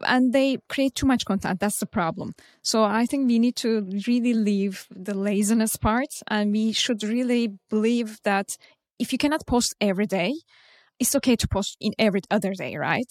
And 0.00 0.32
they 0.32 0.58
create 0.68 0.94
too 0.94 1.06
much 1.06 1.24
content. 1.24 1.60
That's 1.60 1.78
the 1.78 1.86
problem. 1.86 2.34
So 2.62 2.84
I 2.84 3.06
think 3.06 3.28
we 3.28 3.38
need 3.38 3.56
to 3.56 3.88
really 4.06 4.34
leave 4.34 4.86
the 4.90 5.14
laziness 5.14 5.76
part 5.76 6.08
and 6.28 6.52
we 6.52 6.72
should 6.72 7.02
really 7.02 7.54
believe 7.70 8.18
that 8.24 8.56
if 8.98 9.12
you 9.12 9.18
cannot 9.18 9.46
post 9.46 9.74
every 9.80 10.06
day, 10.06 10.34
it's 10.98 11.14
okay 11.16 11.36
to 11.36 11.48
post 11.48 11.76
in 11.80 11.92
every 11.98 12.20
other 12.30 12.52
day, 12.54 12.76
right? 12.76 13.10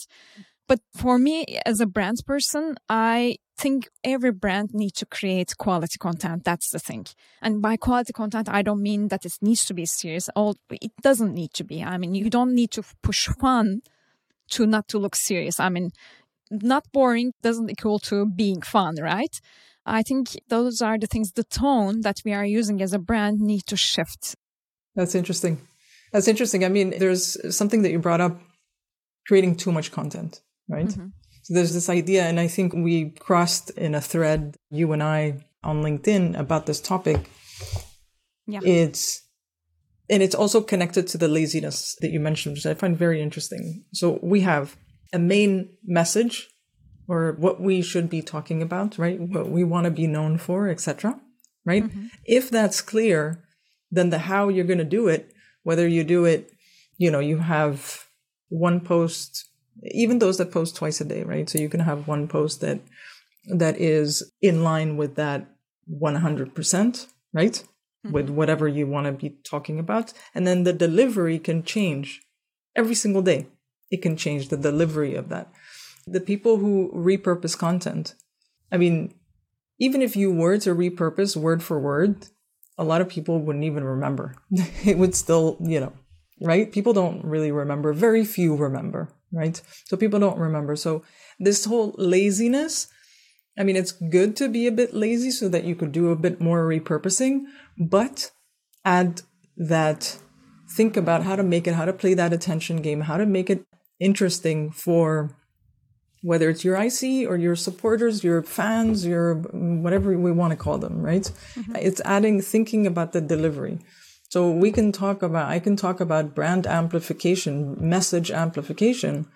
But 0.68 0.80
for 0.96 1.18
me 1.18 1.60
as 1.66 1.82
a 1.82 1.86
brand 1.86 2.22
person, 2.26 2.76
I 2.90 3.38
think 3.58 3.90
every 4.04 4.32
brand 4.32 4.70
needs 4.74 5.00
to 5.00 5.06
create 5.06 5.56
quality 5.58 5.98
content. 6.00 6.44
That's 6.44 6.70
the 6.70 6.80
thing. 6.80 7.06
And 7.42 7.62
by 7.62 7.78
quality 7.78 8.14
content, 8.14 8.50
I 8.50 8.62
don't 8.62 8.82
mean 8.82 9.10
that 9.10 9.26
it 9.26 9.34
needs 9.42 9.66
to 9.66 9.74
be 9.74 9.86
serious. 9.86 10.30
All 10.36 10.56
it 10.70 10.92
doesn't 11.02 11.34
need 11.34 11.54
to 11.54 11.64
be. 11.64 11.84
I 11.84 11.98
mean, 11.98 12.16
you 12.16 12.30
don't 12.30 12.56
need 12.56 12.72
to 12.72 12.84
push 13.02 13.28
fun 13.28 13.82
to 14.52 14.66
not 14.66 14.88
to 14.90 14.98
look 14.98 15.16
serious. 15.16 15.60
I 15.60 15.70
mean, 15.70 15.92
not 16.52 16.86
boring 16.92 17.34
doesn't 17.42 17.70
equal 17.70 18.00
to 18.00 18.26
being 18.26 18.62
fun, 18.62 18.96
right? 19.02 19.40
I 19.86 20.02
think 20.02 20.40
those 20.48 20.82
are 20.82 20.98
the 20.98 21.08
things, 21.08 21.34
the 21.34 21.44
tone 21.44 22.02
that 22.02 22.22
we 22.24 22.34
are 22.34 22.46
using 22.46 22.82
as 22.82 22.94
a 22.94 23.00
brand 23.00 23.40
need 23.40 23.66
to 23.68 23.76
shift. 23.76 24.36
That's 24.96 25.16
interesting. 25.16 25.60
That's 26.12 26.28
interesting. 26.28 26.64
I 26.64 26.70
mean, 26.70 26.94
there's 27.00 27.56
something 27.56 27.82
that 27.82 27.92
you 27.92 28.00
brought 28.00 28.22
up 28.22 28.40
creating 29.28 29.56
too 29.56 29.72
much 29.72 29.92
content, 29.92 30.42
right? 30.70 30.88
Mm-hmm. 30.88 31.08
So 31.44 31.54
there's 31.54 31.74
this 31.74 31.90
idea, 31.90 32.24
and 32.24 32.40
I 32.40 32.48
think 32.48 32.74
we 32.74 33.10
crossed 33.10 33.72
in 33.72 33.96
a 33.96 34.02
thread, 34.02 34.56
you 34.70 34.94
and 34.94 35.04
I, 35.04 35.44
on 35.64 35.82
LinkedIn 35.82 36.38
about 36.38 36.66
this 36.66 36.80
topic. 36.80 37.30
Yeah. 38.48 38.60
It's 38.64 39.22
and 40.10 40.22
it's 40.22 40.36
also 40.36 40.62
connected 40.62 41.08
to 41.08 41.18
the 41.18 41.28
laziness 41.28 41.96
that 42.02 42.12
you 42.12 42.20
mentioned, 42.20 42.56
which 42.56 42.66
I 42.66 42.74
find 42.74 42.98
very 42.98 43.22
interesting. 43.22 43.84
So 43.94 44.20
we 44.22 44.42
have 44.42 44.76
a 45.14 45.20
main 45.20 45.70
message 45.86 46.50
or 47.08 47.34
what 47.34 47.62
we 47.62 47.82
should 47.82 48.10
be 48.10 48.22
talking 48.22 48.62
about, 48.62 48.98
right? 48.98 49.20
What 49.20 49.50
we 49.50 49.64
want 49.64 49.86
to 49.86 49.92
be 49.92 50.08
known 50.08 50.38
for, 50.38 50.68
etc. 50.68 51.20
Right? 51.66 51.84
Mm-hmm. 51.84 52.08
If 52.26 52.50
that's 52.50 52.82
clear, 52.82 53.44
then 53.92 54.10
the 54.10 54.20
how 54.20 54.50
you're 54.50 54.66
going 54.66 54.80
to 54.80 54.84
do 54.84 55.08
it, 55.08 55.32
whether 55.64 55.88
you 55.88 56.04
do 56.04 56.26
it, 56.26 56.52
you 56.98 57.12
know, 57.12 57.20
you 57.20 57.38
have 57.38 58.06
one 58.50 58.80
post, 58.80 59.50
even 59.84 60.20
those 60.20 60.38
that 60.38 60.52
post 60.52 60.76
twice 60.76 61.00
a 61.02 61.06
day, 61.06 61.24
right? 61.24 61.50
So 61.50 61.60
you 61.60 61.70
can 61.70 61.82
have 61.82 62.08
one 62.08 62.28
post 62.28 62.62
that 62.62 62.80
that 63.46 63.80
is 63.80 64.32
in 64.42 64.64
line 64.64 64.98
with 64.98 65.16
that 65.16 65.48
100%, 65.92 67.08
right? 67.34 67.52
Mm-hmm. 67.52 68.12
With 68.12 68.30
whatever 68.30 68.68
you 68.68 68.88
want 68.88 69.08
to 69.08 69.12
be 69.12 69.38
talking 69.44 69.80
about. 69.80 70.14
And 70.34 70.48
then 70.48 70.64
the 70.64 70.74
delivery 70.74 71.40
can 71.40 71.64
change 71.64 72.22
every 72.76 72.96
single 72.96 73.22
day. 73.22 73.48
It 73.94 74.02
can 74.02 74.18
change 74.18 74.50
the 74.50 74.58
delivery 74.58 75.14
of 75.14 75.30
that. 75.30 75.54
The 76.08 76.20
people 76.20 76.58
who 76.58 76.92
repurpose 76.96 77.56
content, 77.56 78.16
I 78.72 78.78
mean, 78.78 79.14
even 79.80 80.02
if 80.02 80.16
you 80.16 80.32
were 80.32 80.58
to 80.58 80.74
repurpose 80.74 81.38
word 81.38 81.62
for 81.62 81.80
word, 81.80 82.26
a 82.76 82.84
lot 82.84 83.02
of 83.02 83.08
people 83.08 83.38
wouldn't 83.40 83.66
even 83.66 83.84
remember. 83.84 84.34
it 84.84 84.98
would 84.98 85.14
still, 85.14 85.58
you 85.62 85.80
know, 85.80 85.94
right? 86.42 86.72
People 86.72 86.94
don't 86.94 87.24
really 87.24 87.52
remember. 87.52 87.94
Very 87.94 88.26
few 88.26 88.56
remember, 88.56 89.10
right? 89.32 89.62
So 89.86 89.96
people 89.96 90.20
don't 90.20 90.40
remember. 90.40 90.76
So 90.76 91.04
this 91.40 91.66
whole 91.66 91.94
laziness, 92.00 92.88
I 93.60 93.64
mean, 93.64 93.76
it's 93.76 93.92
good 93.92 94.36
to 94.38 94.50
be 94.50 94.66
a 94.66 94.72
bit 94.72 94.96
lazy 94.96 95.30
so 95.30 95.50
that 95.50 95.66
you 95.66 95.76
could 95.76 95.92
do 95.92 96.10
a 96.10 96.16
bit 96.16 96.42
more 96.42 96.68
repurposing, 96.68 97.44
but 97.78 98.32
add 98.84 99.22
that 99.56 100.18
think 100.76 100.98
about 100.98 101.22
how 101.22 101.36
to 101.36 101.44
make 101.44 101.68
it, 101.68 101.76
how 101.76 101.86
to 101.86 101.94
play 101.94 102.16
that 102.16 102.34
attention 102.34 102.82
game, 102.82 103.02
how 103.02 103.18
to 103.18 103.28
make 103.28 103.52
it 103.52 103.64
interesting 104.04 104.72
for 104.72 105.36
whether 106.22 106.50
it's 106.50 106.64
your 106.64 106.78
IC 106.78 107.28
or 107.30 107.36
your 107.36 107.56
supporters, 107.56 108.24
your 108.24 108.42
fans, 108.42 109.06
your 109.06 109.36
whatever 109.84 110.18
we 110.18 110.32
want 110.32 110.52
to 110.52 110.58
call 110.58 110.78
them, 110.78 111.02
right? 111.02 111.30
Mm-hmm. 111.56 111.76
It's 111.76 112.02
adding 112.06 112.42
thinking 112.42 112.88
about 112.88 113.12
the 113.12 113.22
delivery. 113.22 113.80
So 114.30 114.50
we 114.50 114.72
can 114.72 114.92
talk 114.92 115.22
about, 115.22 115.50
I 115.50 115.60
can 115.60 115.76
talk 115.76 116.00
about 116.00 116.34
brand 116.34 116.66
amplification, 116.66 117.76
message 117.78 118.32
amplification. 118.32 119.28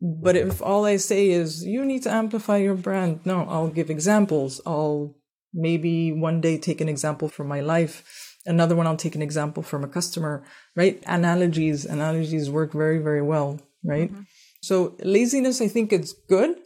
But 0.00 0.36
if 0.36 0.60
all 0.60 0.84
I 0.84 0.96
say 0.96 1.30
is 1.30 1.64
you 1.64 1.84
need 1.84 2.02
to 2.02 2.12
amplify 2.12 2.58
your 2.58 2.74
brand, 2.74 3.24
no, 3.24 3.46
I'll 3.48 3.68
give 3.68 3.90
examples. 3.90 4.60
I'll 4.66 5.16
maybe 5.52 6.12
one 6.12 6.40
day 6.40 6.58
take 6.58 6.80
an 6.82 6.88
example 6.88 7.28
from 7.28 7.48
my 7.48 7.60
life. 7.60 8.36
Another 8.44 8.76
one, 8.76 8.86
I'll 8.86 8.96
take 8.96 9.16
an 9.16 9.22
example 9.22 9.62
from 9.62 9.82
a 9.82 9.88
customer, 9.88 10.44
right? 10.76 11.02
Analogies, 11.06 11.84
analogies 11.84 12.48
work 12.48 12.72
very, 12.72 12.98
very 12.98 13.22
well, 13.22 13.58
right? 13.84 14.12
Mm-hmm. 14.12 14.22
So 14.62 14.96
laziness, 15.00 15.60
I 15.60 15.68
think 15.68 15.92
it's 15.92 16.14
good 16.28 16.56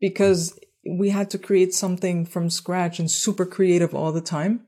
because 0.00 0.58
we 0.98 1.10
had 1.10 1.30
to 1.30 1.38
create 1.38 1.74
something 1.74 2.26
from 2.26 2.50
scratch 2.50 2.98
and 2.98 3.10
super 3.10 3.46
creative 3.46 3.94
all 3.94 4.12
the 4.12 4.20
time. 4.20 4.66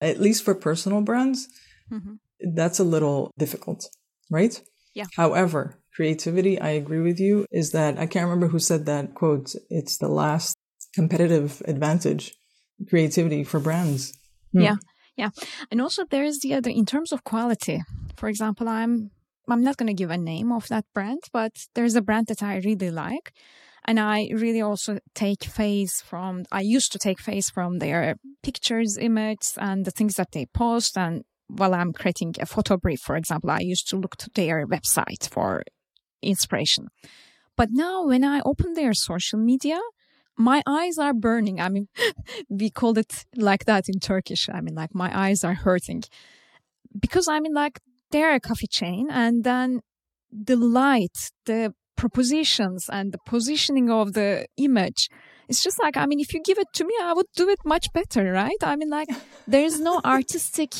At 0.00 0.18
least 0.18 0.44
for 0.44 0.54
personal 0.54 1.02
brands, 1.02 1.46
mm-hmm. 1.92 2.14
that's 2.54 2.78
a 2.78 2.84
little 2.84 3.30
difficult, 3.36 3.86
right? 4.30 4.58
Yeah. 4.94 5.04
However, 5.14 5.78
creativity, 5.94 6.58
I 6.58 6.70
agree 6.70 7.00
with 7.00 7.20
you, 7.20 7.44
is 7.50 7.72
that 7.72 7.98
I 7.98 8.06
can't 8.06 8.24
remember 8.24 8.48
who 8.48 8.58
said 8.58 8.86
that 8.86 9.14
quote. 9.14 9.54
It's 9.68 9.98
the 9.98 10.08
last 10.08 10.56
competitive 10.94 11.60
advantage, 11.66 12.32
creativity 12.88 13.44
for 13.44 13.60
brands. 13.60 14.16
Hmm. 14.52 14.62
Yeah. 14.62 14.76
Yeah. 15.16 15.30
And 15.70 15.82
also 15.82 16.06
there 16.06 16.24
is 16.24 16.40
the 16.40 16.54
other, 16.54 16.70
in 16.70 16.86
terms 16.86 17.12
of 17.12 17.22
quality, 17.24 17.82
for 18.16 18.30
example, 18.30 18.68
I'm 18.70 19.10
I'm 19.48 19.62
not 19.62 19.76
going 19.76 19.88
to 19.88 19.94
give 19.94 20.10
a 20.10 20.18
name 20.18 20.52
of 20.52 20.68
that 20.68 20.84
brand, 20.94 21.22
but 21.32 21.66
there's 21.74 21.96
a 21.96 22.02
brand 22.02 22.26
that 22.28 22.42
I 22.42 22.56
really 22.58 22.90
like. 22.90 23.32
And 23.84 23.98
I 23.98 24.28
really 24.32 24.60
also 24.60 24.98
take 25.14 25.44
face 25.44 26.02
from, 26.02 26.44
I 26.52 26.60
used 26.60 26.92
to 26.92 26.98
take 26.98 27.18
face 27.18 27.50
from 27.50 27.78
their 27.78 28.16
pictures, 28.42 28.98
images, 28.98 29.54
and 29.58 29.84
the 29.84 29.90
things 29.90 30.14
that 30.14 30.32
they 30.32 30.46
post. 30.46 30.98
And 30.98 31.24
while 31.48 31.74
I'm 31.74 31.92
creating 31.92 32.34
a 32.40 32.46
photo 32.46 32.76
brief, 32.76 33.00
for 33.00 33.16
example, 33.16 33.50
I 33.50 33.60
used 33.60 33.88
to 33.88 33.96
look 33.96 34.16
to 34.18 34.30
their 34.34 34.66
website 34.66 35.28
for 35.28 35.64
inspiration. 36.22 36.88
But 37.56 37.70
now 37.72 38.06
when 38.06 38.22
I 38.22 38.40
open 38.44 38.74
their 38.74 38.94
social 38.94 39.38
media, 39.38 39.80
my 40.36 40.62
eyes 40.66 40.96
are 40.98 41.12
burning. 41.12 41.60
I 41.60 41.68
mean, 41.68 41.88
we 42.48 42.70
call 42.70 42.96
it 42.98 43.26
like 43.36 43.64
that 43.64 43.88
in 43.88 44.00
Turkish. 44.00 44.48
I 44.52 44.60
mean, 44.60 44.74
like 44.74 44.94
my 44.94 45.10
eyes 45.12 45.44
are 45.44 45.54
hurting 45.54 46.04
because 46.98 47.28
I 47.28 47.40
mean, 47.40 47.54
like 47.54 47.80
they're 48.10 48.34
a 48.34 48.40
coffee 48.40 48.66
chain 48.66 49.08
and 49.10 49.44
then 49.44 49.80
the 50.30 50.56
light, 50.56 51.30
the 51.46 51.72
propositions 51.96 52.88
and 52.90 53.12
the 53.12 53.18
positioning 53.26 53.90
of 53.90 54.14
the 54.14 54.46
image. 54.56 55.08
It's 55.48 55.62
just 55.62 55.78
like, 55.82 55.96
I 55.96 56.06
mean, 56.06 56.20
if 56.20 56.32
you 56.32 56.40
give 56.42 56.58
it 56.58 56.68
to 56.74 56.84
me, 56.84 56.94
I 57.02 57.12
would 57.12 57.26
do 57.36 57.48
it 57.48 57.58
much 57.64 57.92
better, 57.92 58.32
right? 58.32 58.56
I 58.62 58.76
mean, 58.76 58.88
like, 58.88 59.08
there's 59.46 59.80
no 59.80 60.00
artistic 60.04 60.72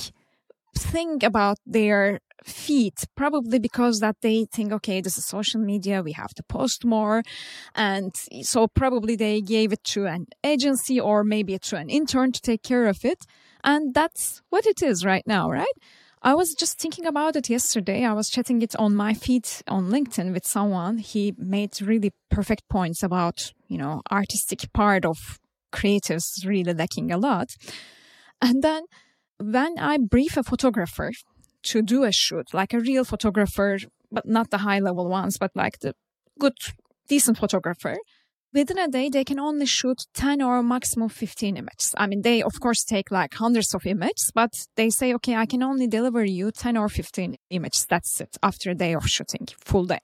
thing 0.76 1.22
about 1.24 1.58
their 1.66 2.20
feet 2.44 3.04
probably 3.16 3.58
because 3.58 4.00
that 4.00 4.16
they 4.22 4.46
think, 4.46 4.72
okay, 4.72 5.00
this 5.00 5.18
is 5.18 5.26
social 5.26 5.60
media, 5.60 6.02
we 6.02 6.12
have 6.12 6.32
to 6.34 6.42
post 6.44 6.84
more. 6.84 7.22
And 7.74 8.14
so 8.42 8.68
probably 8.68 9.16
they 9.16 9.40
gave 9.40 9.72
it 9.72 9.84
to 9.84 10.06
an 10.06 10.26
agency 10.44 10.98
or 10.98 11.22
maybe 11.24 11.58
to 11.58 11.76
an 11.76 11.90
intern 11.90 12.32
to 12.32 12.40
take 12.40 12.62
care 12.62 12.86
of 12.86 13.04
it. 13.04 13.26
And 13.62 13.92
that's 13.92 14.40
what 14.48 14.66
it 14.66 14.82
is 14.82 15.04
right 15.04 15.26
now, 15.26 15.50
right? 15.50 15.76
I 16.22 16.34
was 16.34 16.54
just 16.54 16.78
thinking 16.78 17.06
about 17.06 17.36
it 17.36 17.48
yesterday. 17.48 18.04
I 18.04 18.12
was 18.12 18.28
chatting 18.28 18.60
it 18.60 18.76
on 18.76 18.94
my 18.94 19.14
feed 19.14 19.48
on 19.66 19.88
LinkedIn 19.90 20.34
with 20.34 20.46
someone. 20.46 20.98
He 20.98 21.34
made 21.38 21.80
really 21.80 22.12
perfect 22.30 22.68
points 22.68 23.02
about, 23.02 23.52
you 23.68 23.78
know, 23.78 24.02
artistic 24.12 24.70
part 24.74 25.06
of 25.06 25.38
creatives 25.72 26.44
really 26.44 26.74
lacking 26.74 27.10
a 27.10 27.16
lot. 27.16 27.48
And 28.42 28.62
then 28.62 28.84
when 29.38 29.78
I 29.78 29.96
brief 29.96 30.36
a 30.36 30.42
photographer 30.42 31.12
to 31.62 31.80
do 31.80 32.04
a 32.04 32.12
shoot, 32.12 32.52
like 32.52 32.74
a 32.74 32.80
real 32.80 33.04
photographer, 33.04 33.78
but 34.12 34.26
not 34.26 34.50
the 34.50 34.58
high 34.58 34.80
level 34.80 35.08
ones, 35.08 35.38
but 35.38 35.52
like 35.54 35.78
the 35.78 35.94
good, 36.38 36.52
decent 37.08 37.38
photographer, 37.38 37.96
within 38.52 38.78
a 38.78 38.88
day 38.88 39.08
they 39.08 39.24
can 39.24 39.38
only 39.38 39.66
shoot 39.66 40.02
10 40.14 40.42
or 40.42 40.62
maximum 40.62 41.08
15 41.08 41.56
images. 41.56 41.94
I 41.96 42.06
mean 42.06 42.22
they 42.22 42.42
of 42.42 42.58
course 42.60 42.84
take 42.84 43.10
like 43.10 43.34
hundreds 43.34 43.74
of 43.74 43.86
images 43.86 44.30
but 44.34 44.52
they 44.76 44.90
say 44.90 45.14
okay 45.14 45.36
i 45.36 45.46
can 45.46 45.62
only 45.62 45.86
deliver 45.86 46.24
you 46.24 46.50
10 46.50 46.76
or 46.76 46.88
15 46.88 47.36
images. 47.50 47.86
That's 47.88 48.20
it 48.20 48.36
after 48.42 48.70
a 48.70 48.74
day 48.74 48.94
of 48.94 49.06
shooting 49.06 49.46
full 49.58 49.84
day. 49.84 50.00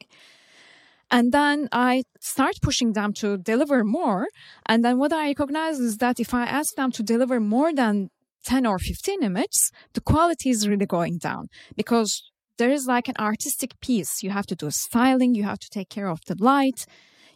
And 1.11 1.33
then 1.33 1.69
i 1.73 2.03
start 2.21 2.55
pushing 2.63 2.93
them 2.93 3.13
to 3.15 3.39
deliver 3.39 3.85
more 3.85 4.27
and 4.67 4.85
then 4.85 4.99
what 4.99 5.13
i 5.13 5.27
recognize 5.29 5.79
is 5.79 5.99
that 5.99 6.19
if 6.21 6.35
i 6.35 6.45
ask 6.45 6.75
them 6.75 6.91
to 6.93 7.03
deliver 7.03 7.39
more 7.41 7.73
than 7.73 8.11
10 8.45 8.67
or 8.67 8.79
15 8.79 9.23
images 9.23 9.73
the 9.95 10.01
quality 10.01 10.51
is 10.51 10.69
really 10.69 10.87
going 10.87 11.19
down 11.19 11.49
because 11.77 12.23
there 12.59 12.71
is 12.71 12.87
like 12.87 13.09
an 13.09 13.15
artistic 13.19 13.79
piece. 13.81 14.23
You 14.23 14.31
have 14.31 14.47
to 14.47 14.57
do 14.57 14.71
styling 14.71 15.35
you 15.35 15.45
have 15.45 15.59
to 15.59 15.69
take 15.71 15.89
care 15.89 16.09
of 16.09 16.21
the 16.27 16.37
light 16.39 16.87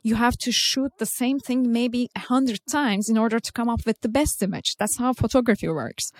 you 0.02 0.14
have 0.16 0.36
to 0.38 0.52
shoot 0.52 0.92
the 0.98 1.06
same 1.06 1.38
thing 1.38 1.72
maybe 1.72 2.08
a 2.16 2.20
hundred 2.20 2.60
times 2.70 3.08
in 3.08 3.18
order 3.18 3.38
to 3.38 3.52
come 3.52 3.68
up 3.68 3.80
with 3.86 4.00
the 4.00 4.08
best 4.08 4.42
image. 4.42 4.76
That's 4.78 4.98
how 4.98 5.12
photography 5.12 5.68
works. 5.68 6.12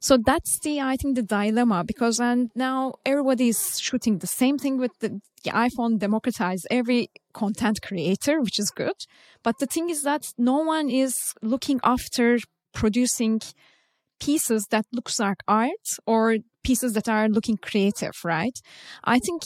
So 0.00 0.18
that's 0.18 0.58
the, 0.58 0.82
I 0.82 0.96
think, 0.96 1.16
the 1.16 1.22
dilemma 1.22 1.82
because 1.82 2.20
and 2.20 2.50
now 2.54 2.94
everybody 3.06 3.48
is 3.48 3.80
shooting 3.80 4.18
the 4.18 4.26
same 4.26 4.58
thing 4.58 4.76
with 4.76 4.92
the, 5.00 5.20
the 5.44 5.50
iPhone 5.50 5.98
democratized 5.98 6.66
every 6.70 7.08
content 7.32 7.80
creator, 7.80 8.42
which 8.42 8.58
is 8.58 8.70
good. 8.70 8.98
But 9.42 9.60
the 9.60 9.66
thing 9.66 9.88
is 9.88 10.02
that 10.02 10.34
no 10.36 10.58
one 10.58 10.90
is 10.90 11.32
looking 11.40 11.80
after 11.82 12.38
producing 12.74 13.40
pieces 14.20 14.66
that 14.70 14.84
looks 14.92 15.18
like 15.18 15.38
art 15.48 15.86
or 16.06 16.36
pieces 16.62 16.92
that 16.92 17.08
are 17.08 17.28
looking 17.28 17.56
creative, 17.56 18.14
right? 18.24 18.58
I 19.04 19.18
think 19.18 19.44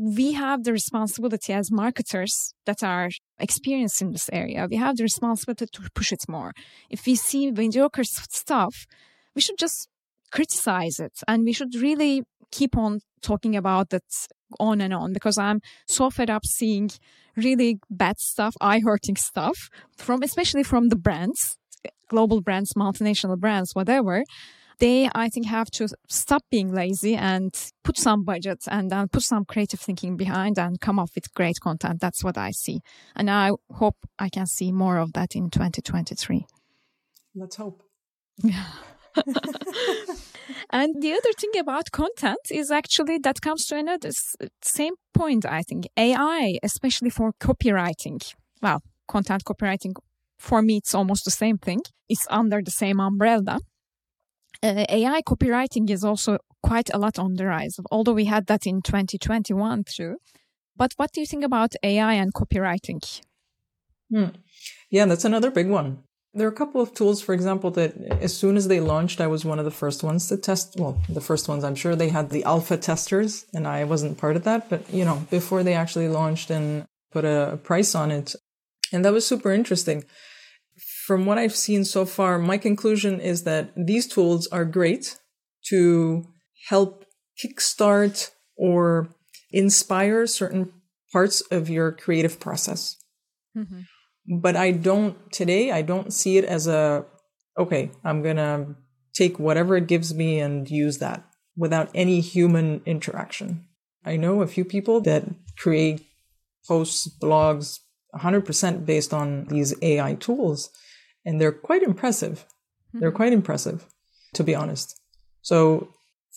we 0.00 0.32
have 0.32 0.62
the 0.62 0.72
responsibility 0.72 1.52
as 1.52 1.72
marketers 1.72 2.54
that 2.66 2.84
are 2.84 3.10
experienced 3.40 4.00
in 4.00 4.12
this 4.12 4.30
area. 4.32 4.68
We 4.70 4.76
have 4.76 4.96
the 4.96 5.02
responsibility 5.02 5.66
to 5.72 5.90
push 5.92 6.12
it 6.12 6.22
more. 6.28 6.52
If 6.88 7.04
we 7.04 7.16
see 7.16 7.50
mediocre 7.50 8.04
stuff, 8.04 8.86
we 9.34 9.40
should 9.40 9.58
just 9.58 9.88
criticize 10.30 11.00
it 11.00 11.14
and 11.26 11.42
we 11.44 11.52
should 11.52 11.74
really 11.74 12.22
keep 12.52 12.76
on 12.76 13.00
talking 13.22 13.56
about 13.56 13.92
it 13.92 14.04
on 14.60 14.80
and 14.80 14.94
on 14.94 15.12
because 15.12 15.36
I'm 15.36 15.60
so 15.88 16.10
fed 16.10 16.30
up 16.30 16.46
seeing 16.46 16.90
really 17.36 17.80
bad 17.90 18.20
stuff, 18.20 18.54
eye 18.60 18.80
hurting 18.84 19.16
stuff 19.16 19.68
from, 19.96 20.22
especially 20.22 20.62
from 20.62 20.90
the 20.90 20.96
brands, 20.96 21.58
global 22.08 22.40
brands, 22.40 22.72
multinational 22.74 23.36
brands, 23.36 23.74
whatever. 23.74 24.22
They, 24.78 25.08
I 25.14 25.28
think, 25.28 25.46
have 25.46 25.70
to 25.72 25.88
stop 26.08 26.42
being 26.50 26.72
lazy 26.72 27.16
and 27.16 27.52
put 27.82 27.98
some 27.98 28.24
budget 28.24 28.64
and 28.68 28.90
then 28.90 29.08
put 29.08 29.22
some 29.22 29.44
creative 29.44 29.80
thinking 29.80 30.16
behind 30.16 30.58
and 30.58 30.80
come 30.80 30.98
up 30.98 31.10
with 31.14 31.34
great 31.34 31.58
content. 31.60 32.00
That's 32.00 32.22
what 32.22 32.38
I 32.38 32.52
see. 32.52 32.80
And 33.16 33.28
I 33.30 33.52
hope 33.72 33.96
I 34.18 34.28
can 34.28 34.46
see 34.46 34.70
more 34.70 34.98
of 34.98 35.12
that 35.14 35.34
in 35.34 35.50
2023. 35.50 36.46
Let's 37.34 37.56
hope. 37.56 37.82
Yeah. 38.42 38.64
and 40.70 41.02
the 41.02 41.12
other 41.12 41.32
thing 41.38 41.58
about 41.58 41.90
content 41.90 42.38
is 42.50 42.70
actually 42.70 43.18
that 43.18 43.40
comes 43.40 43.66
to 43.66 43.76
another 43.76 44.10
same 44.62 44.94
point, 45.12 45.44
I 45.44 45.62
think. 45.62 45.88
AI, 45.96 46.58
especially 46.62 47.10
for 47.10 47.32
copywriting. 47.40 48.20
Well, 48.62 48.82
content 49.08 49.44
copywriting, 49.44 49.94
for 50.38 50.62
me, 50.62 50.76
it's 50.78 50.94
almost 50.94 51.24
the 51.24 51.30
same 51.30 51.58
thing. 51.58 51.80
It's 52.08 52.26
under 52.30 52.62
the 52.62 52.70
same 52.70 53.00
umbrella. 53.00 53.58
Uh, 54.62 54.84
AI 54.88 55.22
copywriting 55.22 55.88
is 55.88 56.04
also 56.04 56.38
quite 56.62 56.90
a 56.92 56.98
lot 56.98 57.18
on 57.18 57.34
the 57.34 57.46
rise, 57.46 57.78
although 57.90 58.12
we 58.12 58.24
had 58.24 58.46
that 58.46 58.66
in 58.66 58.82
2021 58.82 59.84
too. 59.84 60.16
But 60.76 60.92
what 60.96 61.12
do 61.12 61.20
you 61.20 61.26
think 61.26 61.44
about 61.44 61.74
AI 61.82 62.14
and 62.14 62.32
copywriting? 62.34 63.20
Hmm. 64.10 64.28
Yeah, 64.90 65.06
that's 65.06 65.24
another 65.24 65.50
big 65.50 65.68
one. 65.68 66.02
There 66.34 66.46
are 66.46 66.52
a 66.52 66.54
couple 66.54 66.80
of 66.80 66.94
tools, 66.94 67.22
for 67.22 67.34
example, 67.34 67.70
that 67.72 67.96
as 68.20 68.36
soon 68.36 68.56
as 68.56 68.68
they 68.68 68.80
launched, 68.80 69.20
I 69.20 69.26
was 69.26 69.44
one 69.44 69.58
of 69.58 69.64
the 69.64 69.70
first 69.70 70.02
ones 70.02 70.28
to 70.28 70.36
test. 70.36 70.76
Well, 70.78 71.00
the 71.08 71.20
first 71.20 71.48
ones, 71.48 71.64
I'm 71.64 71.74
sure 71.74 71.96
they 71.96 72.10
had 72.10 72.30
the 72.30 72.44
alpha 72.44 72.76
testers 72.76 73.46
and 73.54 73.66
I 73.66 73.84
wasn't 73.84 74.18
part 74.18 74.36
of 74.36 74.44
that, 74.44 74.68
but 74.68 74.88
you 74.92 75.04
know, 75.04 75.26
before 75.30 75.62
they 75.62 75.74
actually 75.74 76.08
launched 76.08 76.50
and 76.50 76.84
put 77.10 77.24
a 77.24 77.58
price 77.62 77.94
on 77.94 78.10
it. 78.10 78.34
And 78.92 79.04
that 79.04 79.12
was 79.12 79.26
super 79.26 79.52
interesting. 79.52 80.04
From 81.08 81.26
what 81.26 81.38
I've 81.38 81.56
seen 81.56 81.84
so 81.84 82.04
far, 82.04 82.38
my 82.38 82.58
conclusion 82.58 83.18
is 83.18 83.44
that 83.44 83.72
these 83.74 84.06
tools 84.06 84.46
are 84.48 84.64
great 84.64 85.18
to 85.70 86.26
help 86.68 87.04
kickstart 87.42 88.30
or 88.56 89.08
inspire 89.50 90.26
certain 90.26 90.70
parts 91.10 91.40
of 91.50 91.70
your 91.70 91.92
creative 91.92 92.38
process. 92.38 92.96
Mm-hmm 93.56 93.80
but 94.28 94.56
I 94.56 94.72
don't 94.72 95.16
today, 95.32 95.72
I 95.72 95.82
don't 95.82 96.12
see 96.12 96.36
it 96.36 96.44
as 96.44 96.66
a, 96.66 97.06
okay, 97.58 97.90
I'm 98.04 98.22
going 98.22 98.36
to 98.36 98.76
take 99.14 99.38
whatever 99.38 99.76
it 99.76 99.86
gives 99.86 100.14
me 100.14 100.38
and 100.38 100.70
use 100.70 100.98
that 100.98 101.24
without 101.56 101.90
any 101.94 102.20
human 102.20 102.82
interaction. 102.84 103.66
I 104.04 104.16
know 104.16 104.42
a 104.42 104.46
few 104.46 104.64
people 104.64 105.00
that 105.02 105.24
create 105.56 106.06
posts, 106.66 107.08
blogs 107.20 107.80
100% 108.14 108.84
based 108.84 109.14
on 109.14 109.46
these 109.46 109.74
AI 109.82 110.14
tools, 110.14 110.70
and 111.28 111.38
they're 111.38 111.58
quite 111.70 111.82
impressive. 111.82 112.36
Mm-hmm. 112.38 113.00
They're 113.00 113.16
quite 113.20 113.34
impressive, 113.34 113.84
to 114.36 114.42
be 114.42 114.54
honest. 114.54 114.98
So 115.42 115.88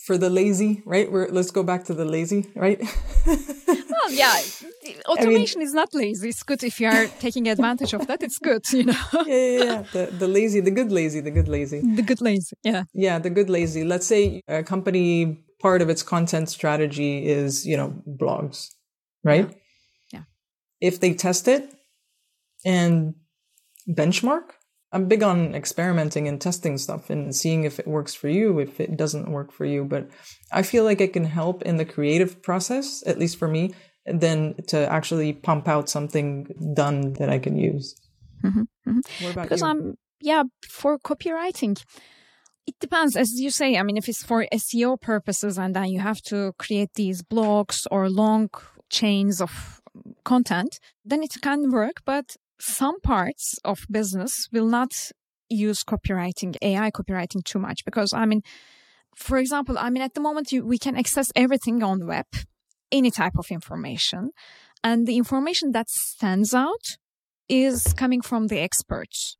for 0.06 0.18
the 0.18 0.28
lazy, 0.28 0.82
right? 0.84 1.10
We're, 1.10 1.28
let's 1.28 1.50
go 1.50 1.62
back 1.62 1.84
to 1.84 1.94
the 1.94 2.04
lazy, 2.04 2.50
right? 2.54 2.78
well, 3.26 4.10
yeah, 4.10 4.36
automation 5.06 5.58
I 5.58 5.62
mean, 5.62 5.68
is 5.68 5.72
not 5.72 5.94
lazy. 5.94 6.28
It's 6.28 6.42
good 6.42 6.62
if 6.62 6.78
you 6.78 6.88
are 6.88 7.06
taking 7.20 7.48
advantage 7.48 7.94
of 7.94 8.06
that. 8.06 8.22
It's 8.22 8.38
good, 8.38 8.64
you 8.70 8.84
know. 8.84 9.04
yeah, 9.26 9.46
yeah, 9.46 9.64
yeah. 9.64 9.82
The, 9.94 10.06
the 10.22 10.28
lazy, 10.28 10.60
the 10.60 10.70
good 10.70 10.92
lazy, 10.92 11.20
the 11.20 11.30
good 11.30 11.48
lazy. 11.48 11.80
The 11.80 12.02
good 12.02 12.20
lazy, 12.20 12.54
yeah. 12.62 12.84
Yeah, 12.92 13.18
the 13.18 13.30
good 13.30 13.48
lazy. 13.48 13.84
Let's 13.84 14.06
say 14.06 14.42
a 14.46 14.62
company, 14.62 15.42
part 15.58 15.80
of 15.80 15.88
its 15.88 16.02
content 16.02 16.50
strategy 16.50 17.26
is, 17.26 17.64
you 17.64 17.78
know, 17.78 18.02
blogs, 18.06 18.68
right? 19.24 19.48
Yeah. 20.12 20.20
yeah. 20.20 20.22
If 20.82 21.00
they 21.00 21.14
test 21.14 21.48
it 21.48 21.72
and 22.62 23.14
benchmark, 23.88 24.50
I'm 24.92 25.08
big 25.08 25.22
on 25.22 25.54
experimenting 25.54 26.28
and 26.28 26.40
testing 26.40 26.76
stuff 26.76 27.08
and 27.08 27.34
seeing 27.34 27.64
if 27.64 27.78
it 27.78 27.86
works 27.86 28.14
for 28.14 28.28
you, 28.28 28.58
if 28.58 28.78
it 28.78 28.96
doesn't 28.96 29.30
work 29.30 29.50
for 29.50 29.64
you. 29.64 29.84
But 29.84 30.08
I 30.52 30.62
feel 30.62 30.84
like 30.84 31.00
it 31.00 31.14
can 31.14 31.24
help 31.24 31.62
in 31.62 31.78
the 31.78 31.84
creative 31.84 32.42
process, 32.42 33.02
at 33.06 33.18
least 33.18 33.38
for 33.38 33.48
me, 33.48 33.74
than 34.06 34.54
to 34.68 34.78
actually 34.90 35.32
pump 35.32 35.66
out 35.66 35.88
something 35.88 36.46
done 36.74 37.14
that 37.14 37.30
I 37.30 37.38
can 37.38 37.56
use. 37.56 37.94
Mm-hmm, 38.44 38.60
mm-hmm. 38.60 39.24
What 39.24 39.32
about 39.32 39.44
because 39.44 39.62
you? 39.62 39.66
I'm 39.68 39.94
yeah 40.20 40.42
for 40.68 40.98
copywriting. 40.98 41.82
It 42.66 42.74
depends, 42.78 43.16
as 43.16 43.40
you 43.40 43.50
say. 43.50 43.76
I 43.76 43.82
mean, 43.82 43.96
if 43.96 44.08
it's 44.08 44.22
for 44.22 44.46
SEO 44.52 45.00
purposes, 45.00 45.58
and 45.58 45.74
then 45.74 45.86
you 45.86 46.00
have 46.00 46.20
to 46.22 46.52
create 46.58 46.94
these 46.94 47.22
blogs 47.22 47.86
or 47.90 48.08
long 48.08 48.50
chains 48.88 49.40
of 49.40 49.80
content, 50.24 50.78
then 51.04 51.22
it 51.22 51.34
can 51.40 51.70
work. 51.70 52.02
But 52.04 52.36
some 52.62 53.00
parts 53.00 53.58
of 53.64 53.86
business 53.90 54.48
will 54.52 54.68
not 54.68 54.92
use 55.48 55.82
copywriting, 55.82 56.56
AI 56.62 56.92
copywriting 56.92 57.42
too 57.44 57.58
much 57.58 57.84
because 57.84 58.12
I 58.12 58.24
mean, 58.24 58.42
for 59.16 59.38
example, 59.38 59.76
I 59.78 59.90
mean, 59.90 60.02
at 60.02 60.14
the 60.14 60.20
moment 60.20 60.52
you, 60.52 60.64
we 60.64 60.78
can 60.78 60.96
access 60.96 61.32
everything 61.34 61.82
on 61.82 61.98
the 61.98 62.06
web, 62.06 62.26
any 62.92 63.10
type 63.10 63.32
of 63.36 63.50
information. 63.50 64.30
And 64.84 65.08
the 65.08 65.16
information 65.16 65.72
that 65.72 65.88
stands 65.90 66.54
out 66.54 66.96
is 67.48 67.92
coming 67.94 68.22
from 68.22 68.46
the 68.46 68.60
experts. 68.60 69.36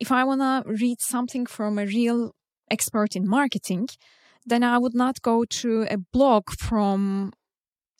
If 0.00 0.10
I 0.10 0.24
want 0.24 0.40
to 0.40 0.64
read 0.68 1.00
something 1.00 1.46
from 1.46 1.78
a 1.78 1.86
real 1.86 2.32
expert 2.68 3.14
in 3.14 3.28
marketing, 3.28 3.88
then 4.44 4.64
I 4.64 4.78
would 4.78 4.94
not 4.94 5.22
go 5.22 5.44
to 5.44 5.86
a 5.88 5.98
blog 5.98 6.50
from 6.58 7.32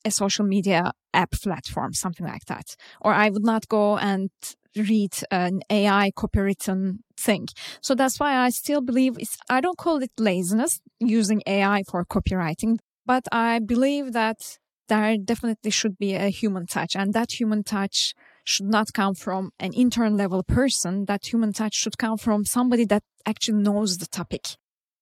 a 0.07 0.11
social 0.11 0.47
media 0.47 0.93
app 1.13 1.33
platform, 1.33 1.93
something 1.93 2.27
like 2.27 2.45
that. 2.47 2.77
Or 3.01 3.13
I 3.13 3.29
would 3.31 3.45
not 3.45 3.69
go 3.69 3.99
and 3.99 4.31
read 4.77 5.15
an 5.31 5.63
AI 5.71 6.13
copywritten 6.17 6.99
thing. 7.19 7.49
So 7.81 7.95
that's 7.95 8.21
why 8.21 8.37
I 8.37 8.51
still 8.51 8.81
believe 8.81 9.17
it's, 9.19 9.37
I 9.49 9.61
don't 9.61 9.79
call 9.79 10.03
it 10.03 10.13
laziness 10.19 10.81
using 11.01 11.43
AI 11.47 11.83
for 11.91 12.05
copywriting, 12.05 12.79
but 13.05 13.25
I 13.33 13.59
believe 13.59 14.13
that 14.13 14.59
there 14.89 15.17
definitely 15.17 15.71
should 15.71 15.99
be 15.99 16.15
a 16.15 16.29
human 16.29 16.67
touch 16.67 16.95
and 16.95 17.13
that 17.15 17.41
human 17.41 17.65
touch 17.65 18.15
should 18.45 18.67
not 18.67 18.93
come 18.93 19.15
from 19.15 19.51
an 19.59 19.73
intern 19.73 20.17
level 20.17 20.43
person. 20.43 21.07
That 21.07 21.27
human 21.27 21.53
touch 21.53 21.75
should 21.75 21.99
come 21.99 22.17
from 22.17 22.45
somebody 22.45 22.85
that 22.87 23.03
actually 23.25 23.63
knows 23.63 23.99
the 23.99 24.07
topic. 24.07 24.57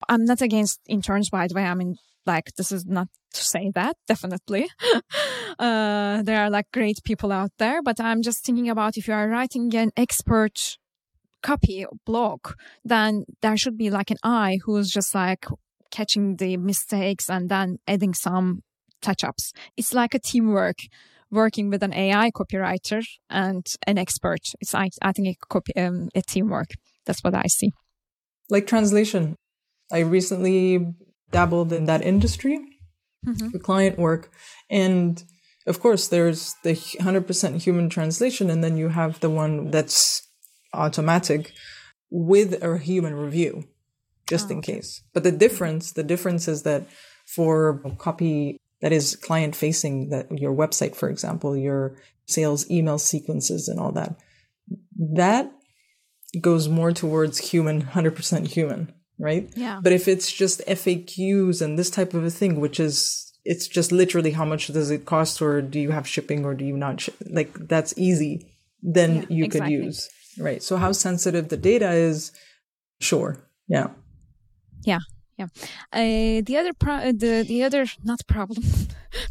I'm 0.09 0.25
not 0.25 0.41
against 0.41 0.81
interns, 0.89 1.29
by 1.31 1.47
the 1.47 1.55
way. 1.55 1.65
I 1.65 1.75
mean, 1.75 1.97
like 2.27 2.53
this 2.57 2.73
is 2.73 2.85
not 2.87 3.09
to 3.33 3.43
say 3.45 3.71
that 3.75 3.97
definitely. 4.07 4.69
Uh, 5.57 6.21
there 6.25 6.41
are 6.41 6.51
like 6.51 6.67
great 6.73 6.99
people 7.05 7.31
out 7.31 7.53
there 7.59 7.81
but 7.81 8.01
i'm 8.01 8.23
just 8.23 8.45
thinking 8.45 8.69
about 8.69 8.97
if 8.97 9.07
you 9.07 9.15
are 9.15 9.29
writing 9.29 9.73
an 9.77 9.93
expert 9.97 10.79
copy 11.45 11.87
blog 12.05 12.41
then 12.85 13.25
there 13.41 13.57
should 13.57 13.79
be 13.79 13.89
like 13.89 14.11
an 14.11 14.17
eye 14.25 14.59
who's 14.65 14.91
just 14.91 15.15
like 15.15 15.47
catching 15.95 16.37
the 16.37 16.57
mistakes 16.57 17.31
and 17.31 17.49
then 17.49 17.79
adding 17.87 18.15
some 18.15 18.63
touch-ups. 19.01 19.53
It's 19.77 19.95
like 19.95 20.15
a 20.15 20.19
teamwork 20.19 20.79
working 21.31 21.71
with 21.71 21.83
an 21.83 21.95
ai 21.95 22.31
copywriter 22.31 23.03
and 23.31 23.65
an 23.87 23.99
expert. 23.99 24.43
It's 24.61 24.75
i, 24.75 24.89
I 25.03 25.13
think 25.13 25.29
a, 25.29 25.37
copy, 25.49 25.75
um, 25.77 26.09
a 26.15 26.23
teamwork. 26.23 26.71
That's 27.07 27.23
what 27.23 27.35
i 27.35 27.47
see. 27.47 27.71
Like 28.51 28.67
translation. 28.67 29.37
I 29.93 30.01
recently 30.01 30.95
dabbled 31.35 31.73
in 31.73 31.85
that 31.87 32.03
industry 32.03 32.57
mm-hmm. 33.27 33.51
for 33.51 33.59
client 33.59 33.99
work. 33.99 34.31
And 34.71 35.23
of 35.67 35.81
course, 35.81 36.09
there's 36.09 36.55
the 36.63 36.75
100% 36.75 37.63
human 37.63 37.89
translation, 37.89 38.51
and 38.51 38.63
then 38.63 38.77
you 38.77 38.89
have 38.89 39.21
the 39.21 39.31
one 39.31 39.71
that's 39.71 40.27
automatic 40.73 41.53
with 42.11 42.63
a 42.63 42.79
human 42.79 43.15
review, 43.15 43.65
just 44.29 44.49
oh, 44.49 44.53
in 44.53 44.59
okay. 44.59 44.75
case. 44.75 45.03
But 45.13 45.25
the 45.25 45.33
difference, 45.33 45.93
the 45.93 46.03
difference 46.03 46.49
is 46.49 46.63
that 46.63 46.87
for 47.27 47.81
copy 47.99 48.61
that 48.81 48.93
is 48.93 49.17
client 49.17 49.57
facing, 49.57 50.11
that 50.11 50.27
your 50.39 50.55
website, 50.55 50.95
for 50.95 51.09
example, 51.09 51.57
your 51.57 51.97
sales 52.27 52.71
email 52.71 52.99
sequences 52.99 53.69
and 53.69 53.81
all 53.81 53.93
that, 53.93 54.15
that 55.15 55.51
goes 56.41 56.69
more 56.69 56.93
towards 56.93 57.51
human, 57.51 57.83
100% 57.83 58.49
human 58.49 58.93
right? 59.19 59.51
Yeah. 59.57 59.81
But 59.83 59.93
if 59.93 60.09
it's 60.09 60.31
just 60.31 60.61
FAQs 60.67 61.63
and 61.63 61.79
this 61.79 61.91
type 61.91 62.15
of 62.15 62.25
a 62.25 62.31
thing, 62.31 62.61
which 62.61 62.81
is 62.81 63.33
it's 63.45 63.69
just 63.69 63.93
literally 63.93 64.33
how 64.33 64.45
much 64.45 64.69
does 64.69 64.91
it 64.91 65.05
cost, 65.05 65.41
or 65.43 65.61
do 65.61 65.79
you 65.79 65.91
have 65.91 66.09
shipping, 66.09 66.45
or 66.45 66.55
do 66.55 66.65
you 66.65 66.77
not? 66.77 67.01
Sh- 67.01 67.11
like 67.27 67.53
that's 67.69 67.95
easy. 67.97 68.47
Then 68.83 69.17
yeah, 69.17 69.27
you 69.29 69.45
exactly. 69.45 69.77
could 69.77 69.85
use 69.85 70.09
right. 70.39 70.63
So 70.63 70.77
how 70.77 70.93
sensitive 70.93 71.49
the 71.49 71.57
data 71.57 71.93
is, 71.93 72.33
sure, 73.01 73.39
yeah. 73.69 73.89
Yeah, 74.85 75.01
yeah. 75.39 75.47
Uh, 75.93 76.43
the 76.45 76.57
other 76.59 76.73
pro- 76.73 76.95
uh, 77.09 77.13
the 77.13 77.45
the 77.47 77.63
other 77.65 77.87
not 78.03 78.21
problem. 78.27 78.65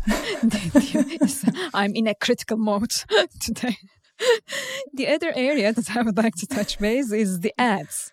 I'm 1.73 1.95
in 1.95 2.07
a 2.07 2.15
critical 2.15 2.57
mode 2.57 2.91
today. 3.39 3.77
the 4.93 5.07
other 5.07 5.33
area 5.35 5.73
that 5.73 5.95
I 5.95 6.01
would 6.01 6.17
like 6.17 6.35
to 6.35 6.47
touch 6.47 6.79
base 6.79 7.11
is 7.11 7.39
the 7.39 7.53
ads. 7.59 8.11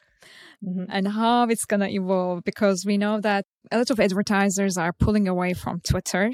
Mm-hmm. 0.67 0.85
And 0.91 1.09
how 1.09 1.45
it's 1.49 1.65
going 1.65 1.81
to 1.81 1.89
evolve 1.89 2.45
because 2.45 2.85
we 2.85 2.99
know 2.99 3.19
that 3.21 3.47
a 3.73 3.79
lot 3.79 3.91
of 3.91 3.99
advertisers 3.99 4.77
are 4.77 4.93
pulling 4.93 5.27
away 5.27 5.55
from 5.55 5.81
Twitter, 5.81 6.31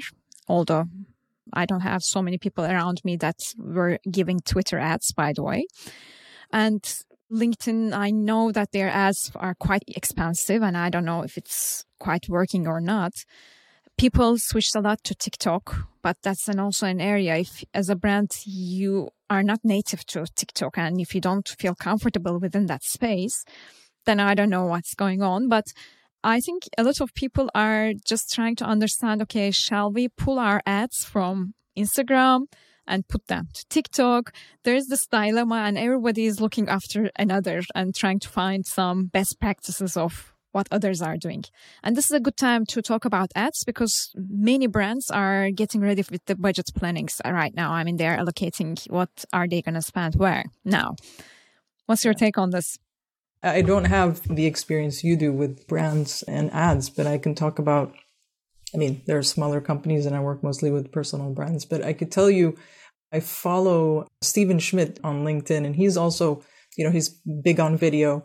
although 0.49 0.85
I 1.53 1.65
don't 1.65 1.81
have 1.81 2.03
so 2.03 2.21
many 2.21 2.37
people 2.37 2.65
around 2.65 3.01
me 3.05 3.15
that 3.17 3.39
were 3.57 3.99
giving 4.09 4.39
Twitter 4.41 4.79
ads, 4.79 5.13
by 5.13 5.31
the 5.33 5.43
way. 5.43 5.65
And 6.51 6.83
LinkedIn, 7.31 7.93
I 7.93 8.11
know 8.11 8.51
that 8.51 8.71
their 8.71 8.89
ads 8.89 9.31
are 9.35 9.55
quite 9.55 9.83
expensive 9.87 10.61
and 10.61 10.77
I 10.77 10.89
don't 10.89 11.05
know 11.05 11.23
if 11.23 11.37
it's 11.37 11.85
quite 11.99 12.29
working 12.29 12.67
or 12.67 12.79
not. 12.79 13.13
People 13.97 14.37
switched 14.37 14.75
a 14.75 14.81
lot 14.81 15.03
to 15.05 15.15
TikTok, 15.15 15.75
but 16.03 16.17
that's 16.21 16.47
an 16.47 16.59
also 16.59 16.85
an 16.85 17.01
area. 17.01 17.37
If 17.37 17.63
as 17.73 17.89
a 17.89 17.95
brand, 17.95 18.31
you 18.45 19.09
are 19.29 19.43
not 19.43 19.59
native 19.63 20.05
to 20.07 20.25
TikTok 20.35 20.77
and 20.77 21.01
if 21.01 21.15
you 21.15 21.21
don't 21.21 21.47
feel 21.47 21.75
comfortable 21.75 22.39
within 22.39 22.67
that 22.67 22.83
space, 22.83 23.43
then 24.07 24.19
I 24.19 24.33
don't 24.33 24.49
know 24.49 24.65
what's 24.65 24.95
going 24.95 25.21
on. 25.21 25.47
But 25.47 25.65
I 26.23 26.39
think 26.39 26.63
a 26.77 26.83
lot 26.83 26.99
of 26.99 27.13
people 27.13 27.51
are 27.53 27.93
just 28.03 28.33
trying 28.33 28.55
to 28.55 28.65
understand, 28.65 29.21
okay, 29.21 29.51
shall 29.51 29.91
we 29.91 30.07
pull 30.07 30.39
our 30.39 30.63
ads 30.65 31.05
from 31.05 31.53
Instagram? 31.77 32.47
and 32.89 33.05
put 33.09 33.27
them 33.27 33.49
to 33.53 33.65
TikTok. 33.69 34.33
There's 34.63 34.87
this 34.87 35.05
dilemma 35.07 35.57
and 35.65 35.77
everybody 35.77 36.25
is 36.25 36.39
looking 36.39 36.69
after 36.69 37.11
another 37.17 37.61
and 37.75 37.93
trying 37.93 38.19
to 38.21 38.29
find 38.29 38.65
some 38.65 39.07
best 39.07 39.41
practices 39.41 39.97
of 39.97 40.33
what 40.53 40.67
others 40.71 41.01
are 41.01 41.17
doing. 41.17 41.43
And 41.83 41.95
this 41.95 42.05
is 42.05 42.11
a 42.11 42.19
good 42.19 42.37
time 42.37 42.65
to 42.67 42.81
talk 42.81 43.05
about 43.05 43.31
ads 43.35 43.63
because 43.63 44.11
many 44.15 44.67
brands 44.67 45.11
are 45.11 45.51
getting 45.51 45.81
ready 45.81 46.03
with 46.09 46.25
the 46.25 46.35
budget 46.35 46.69
plannings 46.73 47.21
right 47.25 47.53
now. 47.53 47.71
I 47.73 47.83
mean, 47.83 47.97
they're 47.97 48.17
allocating 48.17 48.79
what 48.89 49.25
are 49.33 49.47
they 49.47 49.61
going 49.61 49.75
to 49.75 49.81
spend 49.81 50.15
where 50.15 50.45
now. 50.63 50.95
What's 51.85 52.03
your 52.05 52.13
take 52.13 52.37
on 52.37 52.49
this? 52.51 52.77
I 53.43 53.61
don't 53.61 53.85
have 53.85 54.21
the 54.27 54.45
experience 54.45 55.03
you 55.03 55.15
do 55.15 55.31
with 55.31 55.67
brands 55.67 56.23
and 56.23 56.51
ads, 56.51 56.89
but 56.89 57.07
I 57.07 57.17
can 57.17 57.35
talk 57.35 57.59
about 57.59 57.93
I 58.73 58.77
mean, 58.77 59.01
there 59.05 59.17
are 59.17 59.23
smaller 59.23 59.61
companies 59.61 60.05
and 60.05 60.15
I 60.15 60.19
work 60.19 60.43
mostly 60.43 60.69
with 60.71 60.91
personal 60.91 61.29
brands, 61.31 61.65
but 61.65 61.83
I 61.83 61.93
could 61.93 62.11
tell 62.11 62.29
you 62.29 62.57
I 63.13 63.21
follow 63.21 64.07
Steven 64.21 64.59
Schmidt 64.59 64.99
on 65.03 65.23
LinkedIn 65.23 65.65
and 65.65 65.75
he's 65.75 65.95
also, 65.95 66.43
you 66.77 66.83
know, 66.83 66.91
he's 66.91 67.09
big 67.43 67.59
on 67.59 67.77
video. 67.77 68.23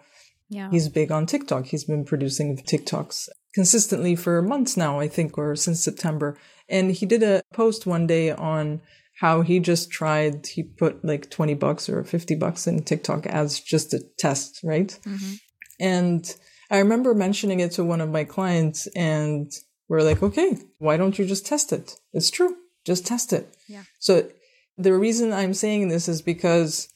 Yeah. 0.49 0.69
He's 0.71 0.89
big 0.89 1.13
on 1.13 1.27
TikTok. 1.27 1.67
He's 1.67 1.85
been 1.85 2.05
producing 2.05 2.57
TikToks 2.59 3.29
consistently 3.55 4.17
for 4.17 4.43
months 4.43 4.77
now, 4.77 4.99
I 4.99 5.09
think, 5.09 5.39
or 5.39 5.55
since 5.57 5.83
September. 5.83 6.37
And 6.69 6.91
he 6.91 7.07
did 7.07 7.23
a 7.23 7.43
post 7.55 7.87
one 7.87 8.07
day 8.07 8.31
on 8.31 8.81
how 9.23 9.41
he 9.41 9.61
just 9.61 9.93
tried, 9.93 10.45
he 10.49 10.65
put 10.65 11.05
like 11.05 11.31
20 11.31 11.55
bucks 11.55 11.89
or 11.89 12.03
50 12.03 12.35
bucks 12.35 12.67
in 12.67 12.83
TikTok 12.83 13.25
ads 13.29 13.61
just 13.61 13.95
a 13.95 14.01
test, 14.19 14.59
right? 14.65 14.99
Mm-hmm. 15.05 15.35
And 15.79 16.37
I 16.73 16.79
remember 16.79 17.15
mentioning 17.15 17.61
it 17.61 17.71
to 17.73 17.85
one 17.85 18.01
of 18.01 18.11
my 18.11 18.25
clients 18.25 18.89
and 18.97 19.49
we're 19.89 20.03
like, 20.03 20.25
okay, 20.25 20.59
why 20.79 20.97
don't 20.97 21.21
you 21.21 21.25
just 21.25 21.47
test 21.47 21.73
it? 21.73 21.95
It's 22.13 22.33
true. 22.33 22.57
Just 22.85 23.07
test 23.07 23.33
it. 23.33 23.57
Yeah. 23.69 23.85
So 24.01 24.29
the 24.77 24.93
reason 24.93 25.33
I'm 25.33 25.55
saying 25.55 25.87
this 25.87 26.09
is 26.09 26.21
because 26.21 26.89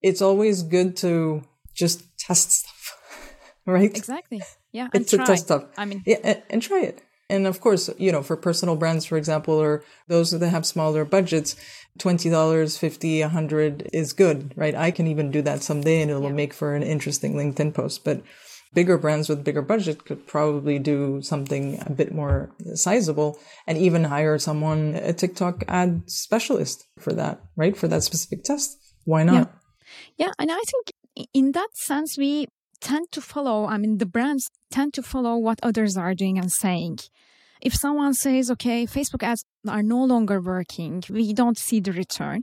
it's 0.00 0.22
always 0.22 0.62
good 0.62 0.96
to 1.04 1.42
just 1.74 2.18
test 2.18 2.50
stuff, 2.50 2.98
right? 3.66 3.94
Exactly. 3.94 4.40
Yeah. 4.72 4.88
And 4.94 5.06
to 5.08 5.18
test 5.18 5.44
stuff. 5.44 5.66
I 5.76 5.84
mean, 5.84 6.02
yeah, 6.06 6.20
and, 6.24 6.42
and 6.48 6.62
try 6.62 6.80
it. 6.80 7.02
And 7.28 7.46
of 7.46 7.60
course, 7.60 7.90
you 7.98 8.12
know, 8.12 8.22
for 8.22 8.36
personal 8.36 8.76
brands, 8.76 9.04
for 9.04 9.16
example, 9.16 9.54
or 9.54 9.82
those 10.06 10.30
that 10.30 10.48
have 10.48 10.64
smaller 10.64 11.04
budgets, 11.04 11.56
$20, 11.98 12.78
50, 12.78 13.20
100 13.20 13.90
is 13.92 14.12
good, 14.12 14.52
right? 14.56 14.74
I 14.74 14.90
can 14.90 15.06
even 15.06 15.30
do 15.30 15.42
that 15.42 15.62
someday 15.62 16.02
and 16.02 16.10
it 16.10 16.14
will 16.14 16.24
yeah. 16.24 16.32
make 16.32 16.54
for 16.54 16.74
an 16.74 16.82
interesting 16.82 17.34
LinkedIn 17.34 17.74
post. 17.74 18.04
But 18.04 18.22
bigger 18.74 18.98
brands 18.98 19.28
with 19.28 19.42
bigger 19.42 19.62
budget 19.62 20.04
could 20.04 20.26
probably 20.26 20.78
do 20.78 21.20
something 21.22 21.82
a 21.86 21.90
bit 21.90 22.12
more 22.12 22.50
sizable 22.74 23.38
and 23.66 23.78
even 23.78 24.04
hire 24.04 24.38
someone, 24.38 24.94
a 24.94 25.12
TikTok 25.12 25.64
ad 25.66 26.02
specialist 26.06 26.86
for 26.98 27.12
that, 27.12 27.40
right? 27.56 27.76
For 27.76 27.88
that 27.88 28.02
specific 28.04 28.44
test. 28.44 28.78
Why 29.04 29.24
not? 29.24 29.50
Yeah. 30.18 30.26
yeah. 30.26 30.32
And 30.38 30.52
I 30.52 30.60
think 30.60 31.28
in 31.32 31.52
that 31.52 31.70
sense, 31.74 32.18
we 32.18 32.48
tend 32.80 33.10
to 33.12 33.20
follow, 33.20 33.66
I 33.66 33.78
mean, 33.78 33.98
the 33.98 34.06
brands 34.06 34.48
tend 34.70 34.94
to 34.94 35.02
follow 35.02 35.36
what 35.36 35.58
others 35.62 35.96
are 35.96 36.14
doing 36.14 36.38
and 36.38 36.50
saying. 36.50 36.98
If 37.60 37.74
someone 37.74 38.14
says, 38.14 38.50
okay, 38.50 38.86
Facebook 38.86 39.22
ads 39.22 39.44
are 39.66 39.82
no 39.82 40.04
longer 40.04 40.40
working, 40.40 41.02
we 41.08 41.32
don't 41.32 41.58
see 41.58 41.80
the 41.80 41.92
return. 41.92 42.42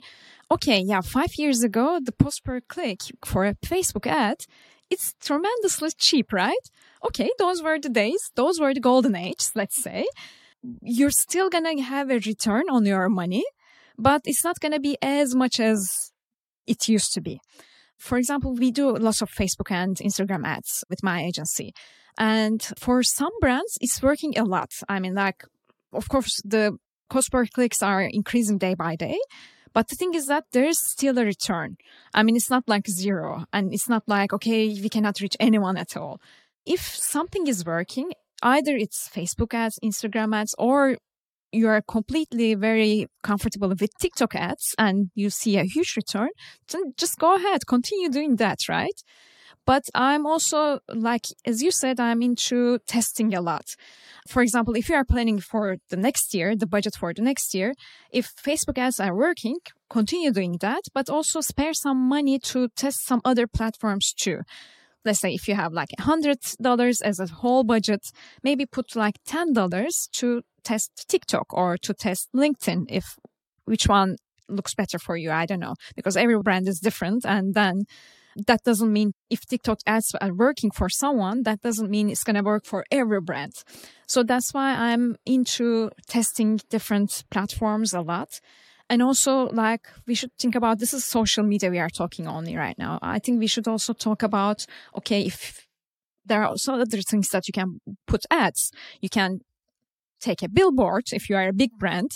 Okay, 0.52 0.80
yeah, 0.80 1.02
five 1.02 1.36
years 1.38 1.64
ago, 1.64 2.00
the 2.04 2.12
cost 2.12 2.44
per 2.44 2.62
click 2.62 3.00
for 3.24 3.46
a 3.46 3.56
Facebook 3.56 4.08
ad 4.08 4.38
it's 4.94 5.16
tremendously 5.20 5.90
cheap, 5.98 6.32
right? 6.32 6.66
Okay, 7.04 7.30
those 7.40 7.64
were 7.64 7.80
the 7.80 7.90
days, 7.90 8.22
those 8.36 8.60
were 8.60 8.74
the 8.74 8.80
golden 8.80 9.16
age, 9.16 9.44
let's 9.56 9.82
say. 9.82 10.06
You're 10.82 11.18
still 11.26 11.50
gonna 11.50 11.82
have 11.82 12.10
a 12.12 12.20
return 12.20 12.66
on 12.70 12.86
your 12.86 13.10
money, 13.10 13.44
but 13.98 14.22
it's 14.26 14.44
not 14.44 14.60
gonna 14.60 14.80
be 14.80 14.98
as 15.02 15.34
much 15.36 15.60
as 15.60 16.12
it 16.68 16.88
used 16.88 17.12
to 17.14 17.22
be. 17.22 17.40
For 18.04 18.18
example, 18.18 18.54
we 18.54 18.70
do 18.70 18.98
lots 18.98 19.22
of 19.22 19.32
Facebook 19.32 19.72
and 19.72 19.96
Instagram 19.96 20.46
ads 20.46 20.84
with 20.90 21.02
my 21.04 21.24
agency. 21.24 21.74
And 22.18 22.62
for 22.78 23.02
some 23.02 23.32
brands, 23.40 23.78
it's 23.80 24.04
working 24.04 24.38
a 24.38 24.44
lot. 24.44 24.72
I 24.90 25.00
mean, 25.00 25.16
like, 25.16 25.46
of 25.94 26.10
course, 26.10 26.42
the 26.44 26.78
cost 27.10 27.32
per 27.32 27.46
clicks 27.46 27.82
are 27.82 28.02
increasing 28.02 28.58
day 28.58 28.74
by 28.74 28.98
day. 28.98 29.18
But 29.72 29.88
the 29.88 29.96
thing 29.96 30.16
is 30.16 30.28
that 30.28 30.44
there's 30.52 30.80
still 30.80 31.18
a 31.18 31.24
return. 31.24 31.78
I 32.14 32.24
mean, 32.24 32.36
it's 32.36 32.50
not 32.50 32.68
like 32.68 32.90
zero 32.90 33.46
and 33.54 33.74
it's 33.74 33.88
not 33.88 34.04
like, 34.06 34.34
okay, 34.34 34.68
we 34.68 34.90
cannot 34.90 35.22
reach 35.22 35.38
anyone 35.40 35.78
at 35.78 35.96
all. 35.96 36.20
If 36.66 36.82
something 36.82 37.48
is 37.48 37.66
working, 37.66 38.12
either 38.42 38.76
it's 38.76 39.08
Facebook 39.08 39.54
ads, 39.54 39.80
Instagram 39.82 40.36
ads, 40.36 40.54
or 40.60 40.98
you 41.54 41.68
are 41.68 41.82
completely 41.82 42.56
very 42.56 43.08
comfortable 43.22 43.70
with 43.70 43.98
TikTok 44.00 44.36
ads 44.36 44.76
and 44.78 45.12
you 45.14 45.30
see 45.30 45.58
a 45.58 45.64
huge 45.64 45.96
return, 45.96 46.30
then 46.72 46.94
just 46.98 47.20
go 47.20 47.36
ahead, 47.36 47.68
continue 47.68 48.10
doing 48.10 48.38
that, 48.38 48.68
right? 48.68 49.00
But 49.66 49.84
I'm 49.94 50.26
also 50.26 50.80
like, 50.90 51.28
as 51.46 51.62
you 51.62 51.72
said, 51.72 52.00
I'm 52.00 52.22
into 52.22 52.80
testing 52.80 53.34
a 53.34 53.40
lot. 53.40 53.76
For 54.28 54.42
example, 54.42 54.76
if 54.76 54.90
you 54.90 54.96
are 54.96 55.06
planning 55.06 55.40
for 55.40 55.78
the 55.90 55.96
next 55.96 56.34
year, 56.34 56.56
the 56.56 56.68
budget 56.68 56.96
for 56.96 57.14
the 57.14 57.22
next 57.22 57.54
year, 57.54 57.74
if 58.12 58.34
Facebook 58.36 58.78
ads 58.78 59.00
are 59.00 59.16
working, 59.16 59.58
continue 59.90 60.32
doing 60.32 60.58
that, 60.60 60.82
but 60.94 61.10
also 61.10 61.40
spare 61.40 61.74
some 61.74 61.98
money 61.98 62.40
to 62.40 62.68
test 62.76 63.06
some 63.06 63.22
other 63.24 63.48
platforms 63.48 64.14
too. 64.14 64.42
Let's 65.06 65.20
say 65.20 65.34
if 65.34 65.48
you 65.48 65.56
have 65.56 65.74
like 65.74 65.90
$100 66.00 67.02
as 67.02 67.20
a 67.20 67.28
whole 67.28 67.64
budget, 67.64 68.12
maybe 68.44 68.66
put 68.66 68.96
like 68.96 69.16
$10 69.28 70.12
to 70.12 70.42
test 70.64 71.06
TikTok 71.08 71.54
or 71.54 71.78
to 71.78 71.94
test 71.94 72.30
LinkedIn 72.36 72.86
if 72.90 73.18
which 73.66 73.88
one 73.88 74.18
looks 74.50 74.74
better 74.74 75.00
for 75.00 75.18
you. 75.18 75.32
I 75.32 75.46
don't 75.46 75.60
know 75.60 75.76
because 75.96 76.18
every 76.18 76.40
brand 76.42 76.68
is 76.68 76.80
different. 76.80 77.26
And 77.26 77.54
then 77.54 77.84
that 78.48 78.64
doesn't 78.64 78.92
mean 78.92 79.14
if 79.30 79.46
TikTok 79.46 79.80
ads 79.86 80.16
are 80.20 80.34
working 80.34 80.72
for 80.72 80.90
someone, 80.90 81.44
that 81.44 81.62
doesn't 81.62 81.90
mean 81.90 82.10
it's 82.10 82.24
going 82.24 82.36
to 82.36 82.44
work 82.44 82.66
for 82.66 82.84
every 82.92 83.22
brand. 83.22 83.54
So 84.08 84.24
that's 84.24 84.54
why 84.54 84.72
I'm 84.72 85.16
into 85.26 85.92
testing 86.08 86.60
different 86.70 87.24
platforms 87.30 87.94
a 87.94 88.02
lot. 88.02 88.40
And 88.90 89.02
also, 89.02 89.48
like, 89.50 89.88
we 90.08 90.14
should 90.14 90.32
think 90.38 90.56
about 90.56 90.80
this 90.80 90.94
is 90.94 91.06
social 91.06 91.44
media 91.44 91.70
we 91.70 91.80
are 91.80 91.90
talking 91.90 92.28
only 92.28 92.56
right 92.56 92.78
now. 92.78 93.00
I 93.02 93.20
think 93.20 93.40
we 93.40 93.48
should 93.48 93.68
also 93.68 93.94
talk 93.94 94.24
about, 94.24 94.66
okay, 94.98 95.22
if 95.22 95.66
there 96.26 96.42
are 96.42 96.48
also 96.48 96.74
other 96.74 97.02
things 97.02 97.30
that 97.30 97.48
you 97.48 97.54
can 97.54 97.80
put 98.08 98.26
ads, 98.30 98.72
you 99.02 99.10
can 99.10 99.40
take 100.20 100.44
a 100.44 100.50
billboard 100.50 101.06
if 101.12 101.30
you 101.30 101.36
are 101.36 101.48
a 101.48 101.54
big 101.54 101.72
brand. 101.78 102.12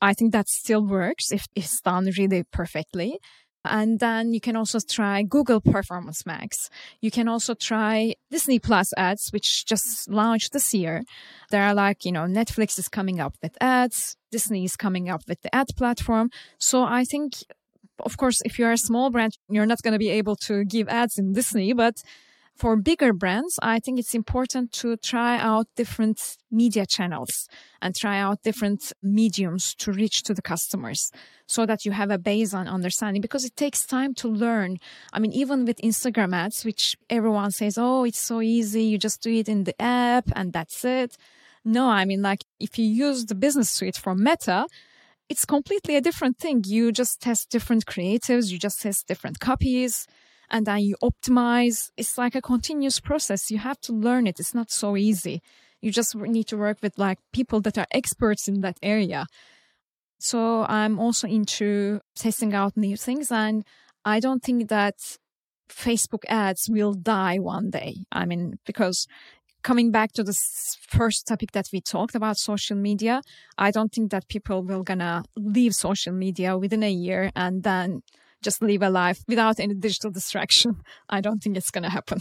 I 0.00 0.14
think 0.14 0.32
that 0.32 0.48
still 0.48 0.86
works 0.86 1.30
if 1.30 1.46
it's 1.54 1.80
done 1.80 2.10
really 2.18 2.44
perfectly. 2.44 3.18
And 3.64 4.00
then 4.00 4.32
you 4.32 4.40
can 4.40 4.56
also 4.56 4.78
try 4.80 5.22
Google 5.22 5.60
Performance 5.60 6.24
Max. 6.24 6.70
You 7.00 7.10
can 7.10 7.28
also 7.28 7.54
try 7.54 8.14
Disney 8.30 8.58
Plus 8.58 8.92
ads, 8.96 9.30
which 9.32 9.66
just 9.66 10.08
launched 10.08 10.52
this 10.52 10.72
year. 10.72 11.02
There 11.50 11.62
are 11.62 11.74
like, 11.74 12.04
you 12.04 12.12
know, 12.12 12.22
Netflix 12.22 12.78
is 12.78 12.88
coming 12.88 13.20
up 13.20 13.34
with 13.42 13.56
ads. 13.60 14.16
Disney 14.30 14.64
is 14.64 14.76
coming 14.76 15.10
up 15.10 15.22
with 15.28 15.42
the 15.42 15.54
ad 15.54 15.68
platform. 15.76 16.30
So 16.58 16.84
I 16.84 17.04
think, 17.04 17.34
of 17.98 18.16
course, 18.16 18.40
if 18.44 18.58
you're 18.58 18.72
a 18.72 18.78
small 18.78 19.10
brand, 19.10 19.36
you're 19.48 19.66
not 19.66 19.82
going 19.82 19.92
to 19.92 19.98
be 19.98 20.10
able 20.10 20.36
to 20.36 20.64
give 20.64 20.88
ads 20.88 21.18
in 21.18 21.34
Disney, 21.34 21.74
but 21.74 22.02
for 22.60 22.76
bigger 22.76 23.14
brands, 23.14 23.58
I 23.62 23.78
think 23.78 23.98
it's 23.98 24.14
important 24.14 24.70
to 24.80 24.98
try 24.98 25.38
out 25.38 25.66
different 25.76 26.36
media 26.50 26.84
channels 26.84 27.48
and 27.80 27.96
try 27.96 28.18
out 28.18 28.42
different 28.42 28.92
mediums 29.02 29.74
to 29.76 29.92
reach 29.92 30.22
to 30.24 30.34
the 30.34 30.42
customers 30.42 31.10
so 31.46 31.64
that 31.64 31.86
you 31.86 31.92
have 31.92 32.10
a 32.10 32.18
base 32.18 32.52
on 32.52 32.68
understanding 32.68 33.22
because 33.22 33.46
it 33.46 33.56
takes 33.56 33.86
time 33.86 34.12
to 34.16 34.28
learn. 34.28 34.76
I 35.10 35.20
mean, 35.20 35.32
even 35.32 35.64
with 35.64 35.78
Instagram 35.78 36.34
ads, 36.34 36.62
which 36.62 36.96
everyone 37.08 37.50
says, 37.50 37.78
Oh, 37.78 38.04
it's 38.04 38.18
so 38.18 38.42
easy. 38.42 38.82
You 38.82 38.98
just 38.98 39.22
do 39.22 39.32
it 39.32 39.48
in 39.48 39.64
the 39.64 39.80
app 39.80 40.26
and 40.36 40.52
that's 40.52 40.84
it. 40.84 41.16
No, 41.64 41.88
I 41.88 42.04
mean, 42.04 42.20
like 42.20 42.44
if 42.58 42.78
you 42.78 42.84
use 42.84 43.24
the 43.24 43.34
business 43.34 43.70
suite 43.70 43.96
from 43.96 44.22
Meta, 44.22 44.66
it's 45.30 45.46
completely 45.46 45.96
a 45.96 46.02
different 46.02 46.36
thing. 46.36 46.64
You 46.66 46.92
just 46.92 47.22
test 47.22 47.48
different 47.48 47.86
creatives. 47.86 48.50
You 48.50 48.58
just 48.58 48.82
test 48.82 49.06
different 49.06 49.40
copies 49.40 50.06
and 50.50 50.66
then 50.66 50.80
you 50.80 50.96
optimize. 51.02 51.90
It's 51.96 52.18
like 52.18 52.34
a 52.34 52.42
continuous 52.42 53.00
process. 53.00 53.50
You 53.50 53.58
have 53.58 53.80
to 53.82 53.92
learn 53.92 54.26
it. 54.26 54.40
It's 54.40 54.54
not 54.54 54.70
so 54.70 54.96
easy. 54.96 55.42
You 55.80 55.90
just 55.90 56.14
need 56.14 56.46
to 56.48 56.56
work 56.56 56.78
with 56.82 56.98
like 56.98 57.18
people 57.32 57.60
that 57.62 57.78
are 57.78 57.86
experts 57.90 58.48
in 58.48 58.60
that 58.60 58.78
area. 58.82 59.26
So 60.18 60.64
I'm 60.64 60.98
also 60.98 61.26
into 61.26 62.00
testing 62.14 62.52
out 62.54 62.76
new 62.76 62.96
things 62.96 63.32
and 63.32 63.64
I 64.04 64.20
don't 64.20 64.42
think 64.42 64.68
that 64.68 64.96
Facebook 65.70 66.24
ads 66.28 66.68
will 66.68 66.92
die 66.92 67.38
one 67.38 67.70
day. 67.70 68.04
I 68.12 68.26
mean, 68.26 68.58
because 68.66 69.06
coming 69.62 69.90
back 69.90 70.12
to 70.12 70.22
the 70.22 70.36
first 70.88 71.26
topic 71.26 71.52
that 71.52 71.68
we 71.72 71.80
talked 71.80 72.14
about 72.14 72.36
social 72.36 72.76
media, 72.76 73.22
I 73.56 73.70
don't 73.70 73.92
think 73.92 74.10
that 74.10 74.28
people 74.28 74.62
will 74.62 74.82
gonna 74.82 75.22
leave 75.36 75.74
social 75.74 76.12
media 76.12 76.58
within 76.58 76.82
a 76.82 76.90
year 76.90 77.30
and 77.34 77.62
then 77.62 78.02
just 78.42 78.62
live 78.62 78.82
a 78.82 78.90
life 78.90 79.22
without 79.28 79.60
any 79.60 79.74
digital 79.74 80.10
distraction. 80.10 80.82
I 81.08 81.20
don't 81.20 81.42
think 81.42 81.56
it's 81.56 81.70
going 81.70 81.84
to 81.84 81.90
happen. 81.90 82.20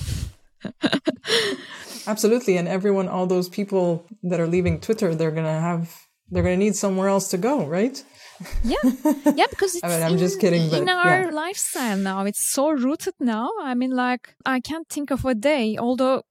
Absolutely. 2.07 2.57
And 2.57 2.67
everyone, 2.67 3.07
all 3.07 3.27
those 3.27 3.49
people 3.49 4.05
that 4.23 4.39
are 4.39 4.47
leaving 4.47 4.79
Twitter, 4.79 5.15
they're 5.15 5.31
going 5.31 5.45
to 5.45 5.51
have, 5.51 5.95
they're 6.29 6.43
going 6.43 6.59
to 6.59 6.65
need 6.65 6.75
somewhere 6.75 7.09
else 7.09 7.29
to 7.29 7.37
go, 7.37 7.65
right? 7.65 8.03
yeah. 8.63 8.77
Yeah. 9.35 9.45
Because 9.49 9.75
it's 9.75 9.83
I 9.83 9.89
mean, 9.89 10.03
I'm 10.03 10.13
in, 10.13 10.17
just 10.17 10.39
kidding. 10.39 10.69
But, 10.69 10.81
in 10.81 10.89
our 10.89 11.25
yeah. 11.25 11.29
lifestyle 11.29 11.97
now, 11.97 12.25
it's 12.25 12.51
so 12.51 12.71
rooted 12.71 13.15
now. 13.19 13.49
I 13.61 13.73
mean, 13.75 13.91
like, 13.91 14.35
I 14.45 14.59
can't 14.59 14.87
think 14.89 15.11
of 15.11 15.25
a 15.25 15.35
day, 15.35 15.77
although 15.77 16.23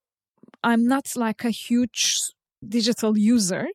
I'm 0.62 0.87
not 0.87 1.07
like 1.16 1.44
a 1.44 1.51
huge 1.51 2.18
digital 2.66 3.16
user. 3.16 3.68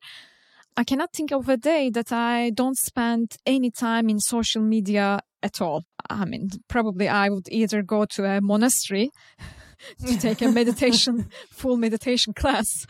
I 0.75 0.83
cannot 0.83 1.13
think 1.13 1.31
of 1.31 1.47
a 1.49 1.57
day 1.57 1.89
that 1.91 2.11
I 2.11 2.49
don't 2.49 2.77
spend 2.77 3.37
any 3.45 3.69
time 3.69 4.09
in 4.09 4.19
social 4.19 4.61
media 4.61 5.19
at 5.43 5.61
all. 5.61 5.83
I 6.09 6.25
mean, 6.25 6.49
probably 6.67 7.07
I 7.07 7.29
would 7.29 7.47
either 7.51 7.83
go 7.83 8.05
to 8.05 8.25
a 8.25 8.41
monastery 8.41 9.11
to 10.05 10.17
take 10.17 10.41
a 10.41 10.51
meditation, 10.59 11.29
full 11.51 11.77
meditation 11.77 12.33
class. 12.33 12.87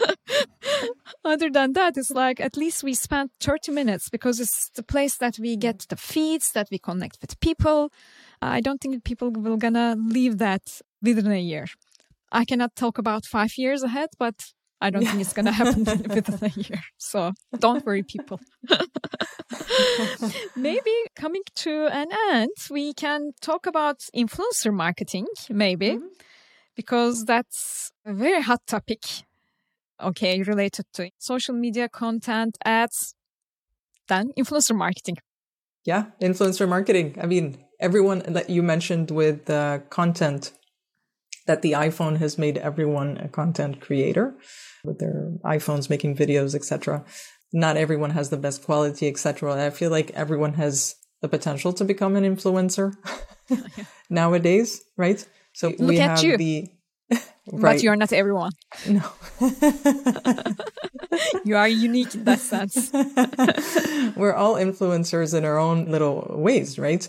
Other 1.26 1.50
than 1.50 1.74
that, 1.74 1.98
it's 1.98 2.12
like 2.12 2.40
at 2.40 2.56
least 2.56 2.84
we 2.84 2.94
spend 2.94 3.32
30 3.42 3.72
minutes 3.72 4.10
because 4.10 4.40
it's 4.40 4.70
the 4.76 4.84
place 4.84 5.18
that 5.18 5.38
we 5.38 5.58
get 5.58 5.86
the 5.90 5.98
feeds, 5.98 6.52
that 6.54 6.68
we 6.72 6.80
connect 6.80 7.18
with 7.22 7.40
people. 7.40 7.92
I 8.42 8.62
don't 8.62 8.80
think 8.80 9.04
people 9.04 9.32
will 9.32 9.58
gonna 9.58 9.96
leave 9.98 10.38
that 10.38 10.82
within 11.02 11.32
a 11.32 11.40
year. 11.40 11.66
I 12.32 12.46
cannot 12.46 12.76
talk 12.76 12.98
about 12.98 13.26
five 13.26 13.58
years 13.58 13.84
ahead, 13.84 14.10
but 14.18 14.54
I 14.84 14.90
don't 14.90 15.04
yeah. 15.04 15.12
think 15.12 15.22
it's 15.22 15.32
going 15.32 15.46
to 15.46 15.54
happen 15.54 15.86
within 16.14 16.40
a 16.42 16.48
year. 16.60 16.82
So 16.98 17.32
don't 17.58 17.86
worry, 17.86 18.04
people. 18.04 18.42
maybe 20.58 20.92
coming 21.16 21.44
to 21.56 21.88
an 21.88 22.10
end, 22.32 22.52
we 22.70 22.94
can 22.94 23.32
talk 23.40 23.66
about 23.66 24.00
influencer 24.14 24.74
marketing, 24.74 25.28
maybe, 25.50 25.92
mm-hmm. 25.92 26.08
because 26.76 27.24
that's 27.24 27.94
a 28.06 28.14
very 28.14 28.42
hot 28.42 28.60
topic. 28.68 29.04
Okay, 30.02 30.42
related 30.44 30.86
to 30.96 31.12
social 31.18 31.56
media 31.56 31.88
content, 31.88 32.58
ads, 32.66 33.16
then 34.10 34.34
influencer 34.38 34.76
marketing. 34.76 35.16
Yeah, 35.86 36.08
influencer 36.22 36.68
marketing. 36.68 37.16
I 37.22 37.26
mean, 37.26 37.64
everyone 37.80 38.20
that 38.28 38.50
you 38.50 38.62
mentioned 38.64 39.12
with 39.12 39.50
uh, 39.50 39.80
content 39.90 40.52
that 41.46 41.62
the 41.62 41.74
iPhone 41.74 42.18
has 42.18 42.38
made 42.38 42.58
everyone 42.58 43.18
a 43.18 43.28
content 43.28 43.82
creator 43.82 44.36
with 44.84 45.00
their 45.00 45.32
iPhones 45.44 45.90
making 45.90 46.16
videos, 46.16 46.56
etc. 46.56 47.04
Not 47.52 47.78
everyone 47.78 48.12
has 48.12 48.30
the 48.30 48.38
best 48.38 48.64
quality, 48.64 49.08
etc. 49.08 49.66
I 49.66 49.70
feel 49.70 49.92
like 49.92 50.12
everyone 50.12 50.54
has 50.54 50.96
the 51.22 51.30
potential 51.30 51.74
to 51.74 51.86
become 51.86 52.16
an 52.16 52.24
influencer 52.24 52.94
nowadays, 54.10 54.82
right? 54.98 55.26
So 55.54 55.70
Look 55.70 55.80
we 55.80 55.98
have 55.98 56.24
you. 56.24 56.38
the 56.38 56.68
right. 57.52 57.74
But 57.76 57.84
you're 57.84 57.96
not 57.96 58.12
everyone. 58.12 58.52
No. 58.88 59.04
you 61.46 61.56
are 61.56 61.68
unique 61.68 62.14
in 62.16 62.24
that 62.26 62.40
sense. 62.40 62.92
We're 64.16 64.34
all 64.34 64.56
influencers 64.56 65.38
in 65.38 65.46
our 65.46 65.58
own 65.58 65.86
little 65.86 66.26
ways, 66.30 66.80
right? 66.80 67.08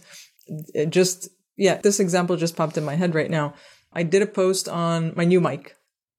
It 0.75 0.91
just 0.91 1.29
yeah, 1.57 1.81
this 1.81 2.01
example 2.01 2.37
just 2.37 2.57
popped 2.57 2.77
in 2.77 2.85
my 2.85 2.97
head 2.97 3.15
right 3.15 3.31
now. 3.31 3.55
I 3.95 4.03
did 4.03 4.23
a 4.23 4.27
post 4.27 4.69
on 4.69 5.13
my 5.17 5.25
new 5.25 5.41
mic, 5.41 5.77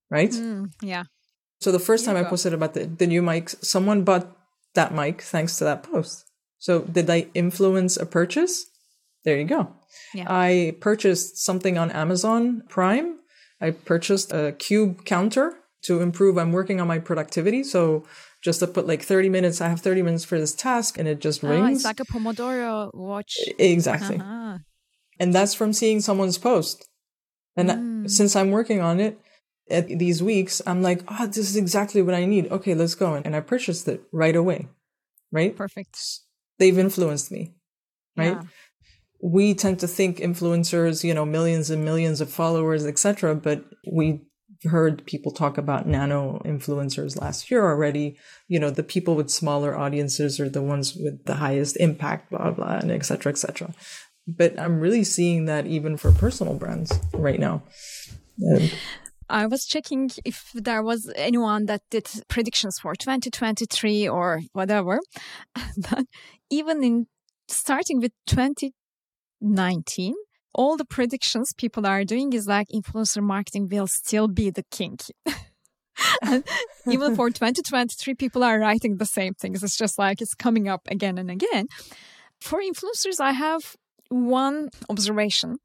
right? 0.10 0.32
Mm, 0.32 0.72
yeah. 0.82 1.04
So 1.60 1.72
the 1.72 1.80
first 1.80 2.06
time 2.06 2.16
I 2.16 2.24
posted 2.24 2.54
about 2.54 2.74
the, 2.74 2.86
the 2.86 3.08
new 3.08 3.22
mic, 3.22 3.50
someone 3.50 4.04
bought 4.04 4.28
that 4.76 4.94
mic 4.94 5.22
thanks 5.22 5.58
to 5.58 5.64
that 5.64 5.84
post. 5.84 6.26
So 6.60 6.82
did 6.82 7.10
I 7.10 7.28
influence 7.34 7.98
a 7.98 8.06
purchase? 8.06 8.66
There 9.24 9.38
you 9.38 9.46
go. 9.46 9.74
Yeah. 10.14 10.26
I 10.28 10.76
purchased 10.80 11.38
something 11.38 11.78
on 11.78 11.92
Amazon 11.92 12.64
Prime. 12.70 13.20
I 13.60 13.72
purchased 13.72 14.32
a 14.32 14.52
cube 14.52 15.06
counter 15.06 15.56
to 15.84 16.02
improve. 16.02 16.38
I'm 16.38 16.52
working 16.52 16.82
on 16.82 16.88
my 16.88 17.00
productivity. 17.00 17.64
So 17.64 18.06
just 18.44 18.60
to 18.60 18.68
put 18.68 18.88
like 18.88 19.02
30 19.02 19.30
minutes, 19.30 19.62
I 19.62 19.70
have 19.70 19.82
30 19.82 20.02
minutes 20.04 20.24
for 20.24 20.40
this 20.40 20.54
task 20.54 21.00
and 21.00 21.08
it 21.08 21.20
just 21.20 21.42
rings. 21.42 21.62
Oh, 21.62 21.74
it's 21.74 21.86
like 21.86 22.00
a 22.00 22.06
Pomodoro 22.06 22.94
watch. 22.94 23.38
Exactly. 23.58 24.18
Uh-huh. 24.18 24.60
And 25.20 25.34
that's 25.34 25.54
from 25.54 25.74
seeing 25.74 26.02
someone's 26.02 26.38
post. 26.38 26.88
And 27.56 27.70
mm. 27.70 28.10
since 28.10 28.36
I'm 28.36 28.52
working 28.52 28.82
on 28.82 29.00
it, 29.00 29.20
at 29.70 29.88
these 29.88 30.22
weeks, 30.22 30.62
I'm 30.68 30.82
like, 30.82 31.04
oh, 31.08 31.26
this 31.28 31.38
is 31.38 31.56
exactly 31.56 32.02
what 32.02 32.14
I 32.14 32.26
need. 32.26 32.52
Okay, 32.52 32.76
let's 32.76 32.96
go. 32.96 33.16
And 33.16 33.36
I 33.36 33.40
purchased 33.40 33.88
it 33.88 34.04
right 34.12 34.36
away. 34.36 34.68
Right? 35.32 35.56
Perfect. 35.56 35.98
They've 36.60 36.78
influenced 36.78 37.32
me. 37.32 37.56
Right? 38.16 38.38
Yeah. 38.38 38.44
We 39.22 39.56
tend 39.56 39.80
to 39.80 39.88
think 39.88 40.18
influencers, 40.18 41.04
you 41.04 41.14
know, 41.14 41.26
millions 41.26 41.70
and 41.70 41.84
millions 41.84 42.22
of 42.22 42.30
followers, 42.30 42.86
etc. 42.86 43.34
But 43.36 43.66
we 43.92 44.22
heard 44.66 45.06
people 45.06 45.32
talk 45.32 45.58
about 45.58 45.88
nano 45.88 46.42
influencers 46.46 47.20
last 47.20 47.50
year 47.50 47.66
already. 47.66 48.18
You 48.48 48.60
know, 48.60 48.70
the 48.70 48.84
people 48.84 49.16
with 49.16 49.30
smaller 49.30 49.76
audiences 49.76 50.40
are 50.40 50.50
the 50.50 50.62
ones 50.62 50.96
with 50.96 51.26
the 51.26 51.36
highest 51.36 51.78
impact, 51.78 52.30
blah, 52.30 52.52
blah, 52.52 52.78
and 52.78 52.92
etc. 52.92 53.18
cetera, 53.18 53.32
et 53.32 53.38
cetera. 53.38 53.74
But 54.28 54.60
I'm 54.60 54.80
really 54.80 55.04
seeing 55.04 55.46
that 55.46 55.68
even 55.68 55.98
for 55.98 56.12
personal 56.12 56.56
brands 56.56 56.92
right 57.14 57.40
now. 57.40 57.64
Um, 58.44 58.70
I 59.30 59.48
was 59.48 59.66
checking 59.66 60.10
if 60.24 60.52
there 60.54 60.84
was 60.84 61.12
anyone 61.16 61.66
that 61.66 61.82
did 61.90 62.08
predictions 62.28 62.80
for 62.80 62.96
2023 62.96 64.08
or 64.08 64.42
whatever. 64.54 65.00
but 65.90 66.06
even 66.50 66.84
in 66.84 67.08
starting 67.48 68.00
with 68.00 68.12
2019, 68.28 70.14
all 70.54 70.78
the 70.78 70.86
predictions 70.86 71.54
people 71.58 71.86
are 71.86 72.04
doing 72.04 72.34
is 72.34 72.48
like 72.48 72.68
influencer 72.74 73.22
marketing 73.22 73.68
will 73.70 73.88
still 73.88 74.28
be 74.28 74.50
the 74.50 74.64
king. 74.72 74.98
and 76.22 76.44
even 76.88 77.16
for 77.16 77.30
2023, 77.32 78.14
people 78.16 78.44
are 78.44 78.60
writing 78.60 78.98
the 78.98 79.06
same 79.06 79.34
things. 79.34 79.64
It's 79.64 79.78
just 79.78 79.98
like 79.98 80.22
it's 80.22 80.36
coming 80.36 80.68
up 80.68 80.82
again 80.88 81.18
and 81.18 81.32
again. 81.32 81.68
For 82.42 82.62
influencers, 82.62 83.20
I 83.20 83.32
have 83.32 83.76
one 84.10 84.70
observation. 84.90 85.58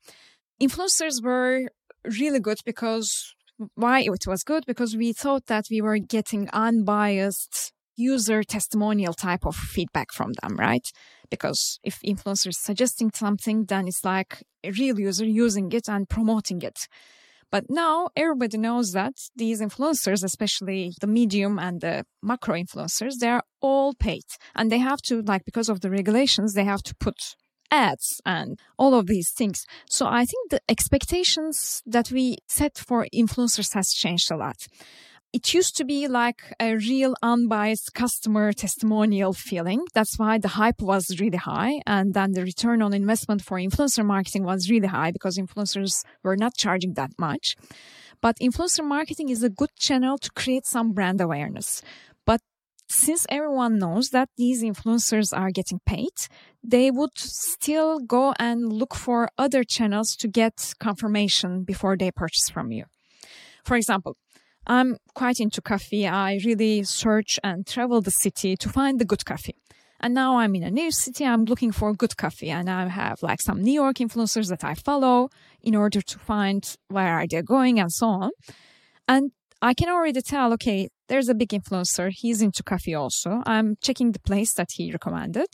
Influencers 0.62 1.22
were 1.22 1.70
really 2.04 2.40
good 2.40 2.58
because 2.64 3.34
why 3.74 4.00
it 4.00 4.26
was 4.26 4.42
good 4.42 4.64
because 4.66 4.96
we 4.96 5.12
thought 5.12 5.46
that 5.46 5.66
we 5.70 5.80
were 5.80 5.98
getting 5.98 6.48
unbiased 6.50 7.72
user 7.96 8.42
testimonial 8.42 9.12
type 9.12 9.44
of 9.44 9.54
feedback 9.54 10.12
from 10.12 10.32
them, 10.40 10.56
right? 10.56 10.90
Because 11.30 11.78
if 11.84 12.00
influencers 12.00 12.54
suggesting 12.54 13.10
something, 13.14 13.66
then 13.66 13.86
it's 13.86 14.04
like 14.04 14.42
a 14.64 14.70
real 14.72 14.98
user 14.98 15.26
using 15.26 15.70
it 15.72 15.88
and 15.88 16.08
promoting 16.08 16.62
it. 16.62 16.88
But 17.52 17.64
now 17.68 18.08
everybody 18.16 18.58
knows 18.58 18.92
that 18.92 19.14
these 19.34 19.60
influencers, 19.60 20.24
especially 20.24 20.92
the 21.00 21.06
medium 21.06 21.58
and 21.58 21.80
the 21.80 22.04
macro 22.22 22.54
influencers, 22.54 23.18
they 23.18 23.28
are 23.28 23.42
all 23.60 23.92
paid 23.92 24.22
and 24.54 24.70
they 24.70 24.78
have 24.78 25.02
to, 25.02 25.20
like, 25.22 25.44
because 25.44 25.68
of 25.68 25.80
the 25.80 25.90
regulations, 25.90 26.54
they 26.54 26.64
have 26.64 26.82
to 26.84 26.94
put 26.94 27.34
ads 27.70 28.20
and 28.24 28.58
all 28.78 28.94
of 28.94 29.06
these 29.06 29.30
things. 29.30 29.64
So 29.88 30.06
I 30.06 30.24
think 30.24 30.50
the 30.50 30.60
expectations 30.68 31.82
that 31.86 32.10
we 32.10 32.38
set 32.48 32.78
for 32.78 33.06
influencers 33.14 33.74
has 33.74 33.92
changed 33.92 34.30
a 34.30 34.36
lot. 34.36 34.66
It 35.32 35.54
used 35.54 35.76
to 35.76 35.84
be 35.84 36.08
like 36.08 36.42
a 36.58 36.74
real 36.74 37.14
unbiased 37.22 37.94
customer 37.94 38.52
testimonial 38.52 39.32
feeling. 39.32 39.84
That's 39.94 40.18
why 40.18 40.38
the 40.38 40.48
hype 40.48 40.82
was 40.82 41.20
really 41.20 41.36
high. 41.36 41.82
And 41.86 42.14
then 42.14 42.32
the 42.32 42.42
return 42.42 42.82
on 42.82 42.92
investment 42.92 43.42
for 43.42 43.56
influencer 43.56 44.04
marketing 44.04 44.42
was 44.42 44.68
really 44.68 44.88
high 44.88 45.12
because 45.12 45.38
influencers 45.38 46.02
were 46.24 46.36
not 46.36 46.56
charging 46.56 46.94
that 46.94 47.12
much. 47.16 47.54
But 48.20 48.38
influencer 48.42 48.84
marketing 48.84 49.28
is 49.28 49.44
a 49.44 49.48
good 49.48 49.74
channel 49.76 50.18
to 50.18 50.30
create 50.32 50.66
some 50.66 50.92
brand 50.92 51.20
awareness. 51.20 51.80
Since 52.92 53.24
everyone 53.28 53.78
knows 53.78 54.10
that 54.10 54.30
these 54.36 54.64
influencers 54.64 55.32
are 55.32 55.52
getting 55.52 55.78
paid, 55.86 56.10
they 56.60 56.90
would 56.90 57.16
still 57.16 58.00
go 58.00 58.34
and 58.36 58.72
look 58.72 58.96
for 58.96 59.30
other 59.38 59.62
channels 59.62 60.16
to 60.16 60.26
get 60.26 60.74
confirmation 60.80 61.62
before 61.62 61.96
they 61.96 62.10
purchase 62.10 62.48
from 62.48 62.72
you. 62.72 62.86
For 63.64 63.76
example, 63.76 64.16
I'm 64.66 64.96
quite 65.14 65.38
into 65.38 65.62
coffee. 65.62 66.08
I 66.08 66.40
really 66.44 66.82
search 66.82 67.38
and 67.44 67.64
travel 67.64 68.00
the 68.00 68.10
city 68.10 68.56
to 68.56 68.68
find 68.68 68.98
the 68.98 69.04
good 69.04 69.24
coffee. 69.24 69.54
And 70.00 70.12
now 70.12 70.38
I'm 70.38 70.56
in 70.56 70.64
a 70.64 70.70
new 70.70 70.90
city. 70.90 71.24
I'm 71.24 71.44
looking 71.44 71.70
for 71.70 71.94
good 71.94 72.16
coffee 72.16 72.50
and 72.50 72.68
I 72.68 72.88
have 72.88 73.22
like 73.22 73.40
some 73.40 73.62
New 73.62 73.74
York 73.82 73.98
influencers 73.98 74.48
that 74.48 74.64
I 74.64 74.74
follow 74.74 75.28
in 75.62 75.76
order 75.76 76.00
to 76.00 76.18
find 76.18 76.76
where 76.88 77.20
are 77.20 77.26
they 77.28 77.40
going 77.42 77.78
and 77.78 77.92
so 77.92 78.06
on. 78.08 78.30
And 79.06 79.30
I 79.62 79.74
can 79.74 79.88
already 79.88 80.22
tell, 80.22 80.52
okay, 80.54 80.88
there's 81.08 81.28
a 81.28 81.34
big 81.34 81.50
influencer. 81.50 82.10
He's 82.10 82.40
into 82.40 82.62
coffee 82.62 82.94
also. 82.94 83.42
I'm 83.44 83.76
checking 83.82 84.12
the 84.12 84.20
place 84.20 84.54
that 84.54 84.68
he 84.72 84.90
recommended. 84.90 85.48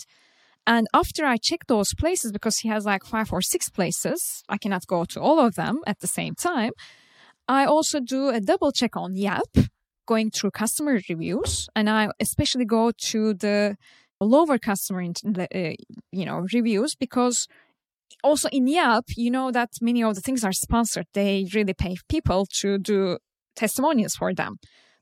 And 0.66 0.86
after 0.92 1.24
I 1.24 1.36
check 1.36 1.66
those 1.66 1.92
places, 1.94 2.32
because 2.32 2.58
he 2.58 2.68
has 2.68 2.84
like 2.84 3.04
five 3.04 3.32
or 3.32 3.40
six 3.40 3.68
places, 3.68 4.42
I 4.48 4.58
cannot 4.58 4.86
go 4.86 5.04
to 5.04 5.20
all 5.20 5.40
of 5.40 5.54
them 5.54 5.80
at 5.86 6.00
the 6.00 6.06
same 6.06 6.34
time. 6.34 6.72
I 7.48 7.64
also 7.64 8.00
do 8.00 8.28
a 8.28 8.40
double 8.40 8.72
check 8.72 8.96
on 8.96 9.14
Yelp, 9.14 9.56
going 10.06 10.30
through 10.30 10.50
customer 10.52 11.00
reviews, 11.08 11.68
and 11.76 11.88
I 11.88 12.08
especially 12.20 12.64
go 12.64 12.92
to 13.10 13.34
the 13.34 13.76
lower 14.20 14.58
customer, 14.58 15.04
uh, 15.04 15.44
you 16.10 16.24
know, 16.24 16.46
reviews 16.52 16.94
because 16.94 17.46
also 18.24 18.48
in 18.50 18.66
Yelp, 18.66 19.04
you 19.16 19.30
know 19.30 19.52
that 19.52 19.70
many 19.80 20.02
of 20.02 20.14
the 20.14 20.20
things 20.20 20.44
are 20.44 20.52
sponsored. 20.52 21.06
They 21.12 21.46
really 21.54 21.74
pay 21.74 21.96
people 22.08 22.46
to 22.60 22.78
do 22.78 23.18
testimonials 23.56 24.14
for 24.14 24.34
them, 24.34 24.56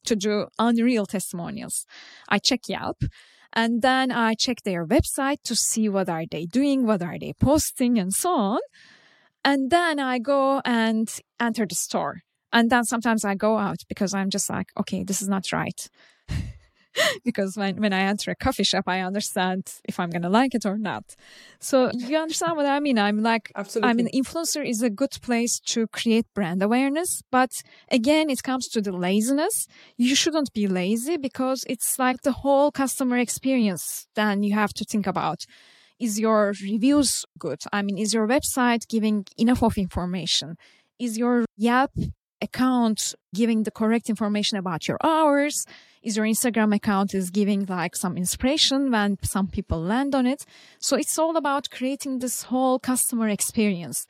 to 0.07 0.17
do 0.17 0.47
unreal 0.59 1.07
testimonials. 1.07 1.87
I 2.29 2.39
check 2.39 2.61
Yelp 2.69 3.03
and 3.53 3.83
then 3.83 4.11
I 4.11 4.35
check 4.35 4.63
their 4.65 4.87
website 4.87 5.43
to 5.45 5.55
see 5.55 5.89
what 5.89 6.09
are 6.09 6.25
they 6.31 6.45
doing, 6.47 6.87
what 6.87 7.03
are 7.03 7.19
they 7.19 7.33
posting 7.41 7.99
and 7.99 8.13
so 8.13 8.31
on. 8.35 8.61
And 9.45 9.71
then 9.71 10.01
I 10.01 10.19
go 10.19 10.61
and 10.65 11.09
enter 11.39 11.67
the 11.67 11.75
store. 11.75 12.23
And 12.53 12.71
then 12.71 12.85
sometimes 12.85 13.25
I 13.25 13.35
go 13.35 13.59
out 13.59 13.79
because 13.89 14.15
I'm 14.15 14.31
just 14.31 14.49
like, 14.49 14.69
okay, 14.79 15.05
this 15.05 15.21
is 15.21 15.29
not 15.29 15.53
right. 15.53 15.89
because 17.25 17.57
when, 17.57 17.81
when 17.81 17.93
I 17.93 18.03
enter 18.03 18.31
a 18.31 18.35
coffee 18.35 18.65
shop, 18.65 18.85
I 18.87 19.01
understand 19.01 19.73
if 19.85 19.99
I'm 19.99 20.11
going 20.11 20.23
to 20.23 20.29
like 20.29 20.55
it 20.55 20.67
or 20.67 20.79
not. 20.79 21.17
So 21.61 21.91
you 21.95 22.17
understand 22.17 22.57
what 22.57 22.67
I 22.67 22.81
mean? 22.81 22.99
I'm 22.99 23.23
like, 23.23 23.53
Absolutely. 23.55 23.91
I 23.91 23.93
mean, 23.95 24.09
influencer 24.15 24.67
is 24.69 24.83
a 24.83 24.91
good 24.91 25.19
place 25.23 25.61
to 25.61 25.87
create 25.89 26.27
brand 26.35 26.63
awareness. 26.63 27.23
But 27.31 27.63
again, 27.91 28.31
it 28.31 28.43
comes 28.43 28.69
to 28.69 28.81
the 28.81 28.93
laziness. 28.93 29.67
You 29.97 30.15
shouldn't 30.15 30.53
be 30.53 30.67
lazy 30.67 31.17
because 31.17 31.65
it's 31.69 31.99
like 31.99 32.23
the 32.23 32.33
whole 32.33 32.71
customer 32.71 33.19
experience. 33.19 34.07
Then 34.15 34.43
you 34.43 34.55
have 34.55 34.73
to 34.75 34.85
think 34.85 35.07
about 35.07 35.47
is 35.99 36.19
your 36.19 36.53
reviews 36.63 37.25
good? 37.39 37.63
I 37.73 37.83
mean, 37.83 37.99
is 37.99 38.13
your 38.13 38.27
website 38.27 38.89
giving 38.89 39.27
enough 39.39 39.63
of 39.63 39.79
information? 39.79 40.57
Is 40.99 41.17
your 41.17 41.45
Yelp 41.57 41.93
account 42.41 43.15
giving 43.33 43.63
the 43.63 43.71
correct 43.71 44.11
information 44.11 44.59
about 44.59 44.89
your 44.89 44.99
hours? 45.03 45.67
Is 46.05 46.19
your 46.19 46.27
Instagram 46.27 46.75
account 46.75 47.15
is 47.15 47.31
giving 47.31 47.65
like 47.65 47.97
some 47.97 48.19
inspiration 48.19 48.91
when 48.91 49.17
some 49.23 49.47
people 49.47 49.81
land 49.81 50.15
on 50.15 50.27
it? 50.27 50.45
So 50.79 50.97
it's 50.97 51.19
all 51.19 51.35
about 51.39 51.71
creating 51.71 52.19
this 52.19 52.43
whole 52.43 52.79
customer 52.79 53.29
experience. 53.31 54.07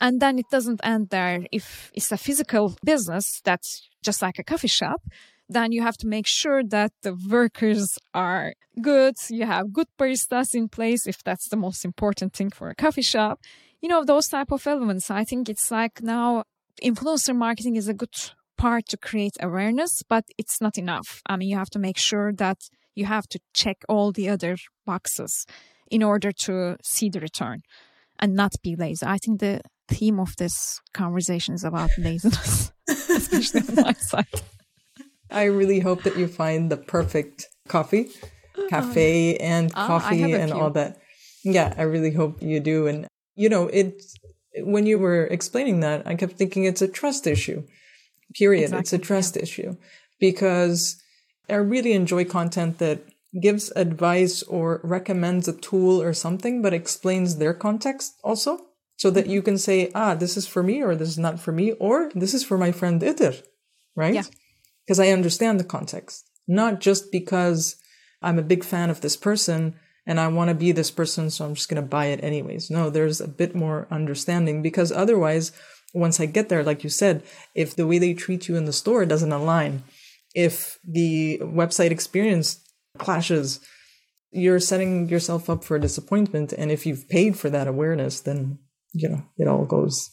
And 0.00 0.20
then 0.20 0.38
it 0.38 0.46
doesn't 0.50 0.80
end 0.82 1.10
there. 1.10 1.44
If 1.52 1.90
it's 1.92 2.10
a 2.10 2.16
physical 2.16 2.74
business 2.82 3.42
that's 3.44 3.90
just 4.02 4.22
like 4.22 4.38
a 4.38 4.42
coffee 4.42 4.68
shop, 4.68 5.02
then 5.46 5.70
you 5.70 5.82
have 5.82 5.98
to 5.98 6.06
make 6.06 6.26
sure 6.26 6.62
that 6.64 6.92
the 7.02 7.14
workers 7.30 7.98
are 8.14 8.54
good. 8.80 9.14
You 9.28 9.44
have 9.44 9.70
good 9.70 9.88
baristas 9.98 10.54
in 10.54 10.70
place 10.70 11.06
if 11.06 11.22
that's 11.22 11.48
the 11.50 11.58
most 11.58 11.84
important 11.84 12.32
thing 12.32 12.48
for 12.48 12.70
a 12.70 12.74
coffee 12.74 13.02
shop. 13.02 13.40
You 13.82 13.90
know, 13.90 14.02
those 14.02 14.28
type 14.28 14.50
of 14.50 14.66
elements. 14.66 15.10
I 15.10 15.24
think 15.24 15.50
it's 15.50 15.70
like 15.70 16.02
now 16.02 16.44
influencer 16.82 17.36
marketing 17.36 17.76
is 17.76 17.88
a 17.88 17.94
good 17.94 18.14
part 18.56 18.86
to 18.88 18.96
create 18.96 19.36
awareness, 19.40 20.02
but 20.08 20.24
it's 20.38 20.60
not 20.60 20.78
enough. 20.78 21.22
I 21.26 21.36
mean, 21.36 21.48
you 21.48 21.56
have 21.56 21.70
to 21.70 21.78
make 21.78 21.98
sure 21.98 22.32
that 22.32 22.58
you 22.94 23.06
have 23.06 23.26
to 23.28 23.40
check 23.52 23.84
all 23.88 24.12
the 24.12 24.28
other 24.28 24.56
boxes 24.86 25.46
in 25.90 26.02
order 26.02 26.32
to 26.32 26.76
see 26.82 27.08
the 27.08 27.20
return 27.20 27.62
and 28.18 28.34
not 28.34 28.54
be 28.62 28.76
lazy. 28.76 29.04
I 29.06 29.18
think 29.18 29.40
the 29.40 29.60
theme 29.88 30.18
of 30.20 30.36
this 30.36 30.80
conversation 30.92 31.54
is 31.54 31.64
about 31.64 31.90
laziness, 31.98 32.72
especially 32.88 33.62
on 33.68 33.84
my 33.84 33.92
side. 33.94 34.42
I 35.30 35.44
really 35.44 35.80
hope 35.80 36.02
that 36.04 36.16
you 36.16 36.28
find 36.28 36.70
the 36.70 36.76
perfect 36.76 37.46
coffee, 37.68 38.10
cafe, 38.68 39.36
and 39.36 39.72
uh, 39.74 39.86
coffee 39.86 40.32
and 40.32 40.52
all 40.52 40.70
that. 40.70 40.98
Yeah, 41.42 41.74
I 41.76 41.82
really 41.82 42.12
hope 42.12 42.42
you 42.42 42.60
do. 42.60 42.86
And, 42.86 43.06
you 43.34 43.48
know, 43.48 43.68
it's 43.68 44.14
when 44.58 44.86
you 44.86 44.98
were 44.98 45.26
explaining 45.26 45.80
that, 45.80 46.06
I 46.06 46.14
kept 46.14 46.34
thinking 46.34 46.64
it's 46.64 46.82
a 46.82 46.88
trust 46.88 47.26
issue. 47.26 47.64
Period. 48.36 48.64
Exactly. 48.64 48.80
It's 48.80 48.92
a 48.92 48.98
trust 48.98 49.36
yeah. 49.36 49.42
issue 49.42 49.76
because 50.20 51.02
I 51.48 51.54
really 51.54 51.92
enjoy 51.92 52.24
content 52.24 52.78
that 52.78 53.00
gives 53.40 53.72
advice 53.74 54.42
or 54.44 54.80
recommends 54.84 55.48
a 55.48 55.52
tool 55.52 56.00
or 56.00 56.12
something, 56.12 56.62
but 56.62 56.72
explains 56.72 57.36
their 57.36 57.54
context 57.54 58.14
also 58.22 58.58
so 58.96 59.10
that 59.10 59.26
you 59.26 59.42
can 59.42 59.58
say, 59.58 59.90
ah, 59.94 60.14
this 60.14 60.36
is 60.36 60.46
for 60.46 60.62
me 60.62 60.82
or 60.82 60.94
this 60.94 61.08
is 61.08 61.18
not 61.18 61.40
for 61.40 61.52
me 61.52 61.72
or 61.72 62.10
this 62.14 62.32
is 62.32 62.44
for 62.44 62.56
my 62.56 62.70
friend 62.70 63.02
Itir, 63.02 63.42
right? 63.96 64.14
Yeah. 64.14 64.22
Because 64.86 65.00
I 65.00 65.08
understand 65.08 65.58
the 65.58 65.64
context, 65.64 66.28
not 66.46 66.80
just 66.80 67.10
because 67.10 67.76
I'm 68.22 68.38
a 68.38 68.42
big 68.42 68.64
fan 68.64 68.90
of 68.90 69.00
this 69.00 69.16
person 69.16 69.74
and 70.06 70.20
I 70.20 70.28
want 70.28 70.48
to 70.48 70.54
be 70.54 70.72
this 70.72 70.90
person, 70.90 71.30
so 71.30 71.44
I'm 71.44 71.54
just 71.54 71.68
going 71.68 71.82
to 71.82 71.88
buy 71.88 72.06
it 72.06 72.22
anyways. 72.22 72.70
No, 72.70 72.90
there's 72.90 73.20
a 73.20 73.28
bit 73.28 73.54
more 73.54 73.88
understanding 73.90 74.62
because 74.62 74.92
otherwise, 74.92 75.50
once 75.94 76.20
I 76.20 76.26
get 76.26 76.48
there, 76.48 76.62
like 76.62 76.84
you 76.84 76.90
said, 76.90 77.22
if 77.54 77.74
the 77.74 77.86
way 77.86 77.98
they 77.98 78.12
treat 78.12 78.48
you 78.48 78.56
in 78.56 78.64
the 78.64 78.72
store 78.72 79.06
doesn't 79.06 79.32
align, 79.32 79.84
if 80.34 80.78
the 80.84 81.38
website 81.40 81.90
experience 81.90 82.60
clashes, 82.98 83.60
you're 84.32 84.60
setting 84.60 85.08
yourself 85.08 85.48
up 85.48 85.62
for 85.62 85.76
a 85.76 85.80
disappointment. 85.80 86.52
And 86.52 86.70
if 86.70 86.84
you've 86.84 87.08
paid 87.08 87.38
for 87.38 87.48
that 87.50 87.68
awareness, 87.68 88.20
then, 88.20 88.58
you 88.92 89.08
know, 89.08 89.22
it 89.38 89.46
all 89.46 89.64
goes 89.64 90.10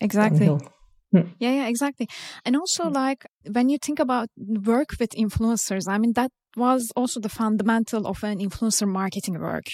exactly. 0.00 0.40
Downhill. 0.40 0.68
Hmm. 1.12 1.28
Yeah, 1.38 1.52
yeah, 1.52 1.66
exactly. 1.68 2.08
And 2.44 2.56
also, 2.56 2.84
hmm. 2.84 2.94
like, 2.94 3.26
when 3.50 3.68
you 3.70 3.78
think 3.78 3.98
about 3.98 4.28
work 4.36 4.90
with 5.00 5.10
influencers, 5.10 5.88
I 5.88 5.98
mean, 5.98 6.12
that 6.14 6.30
was 6.56 6.92
also 6.94 7.20
the 7.20 7.30
fundamental 7.30 8.06
of 8.06 8.22
an 8.22 8.38
influencer 8.38 8.86
marketing 8.86 9.38
work 9.40 9.64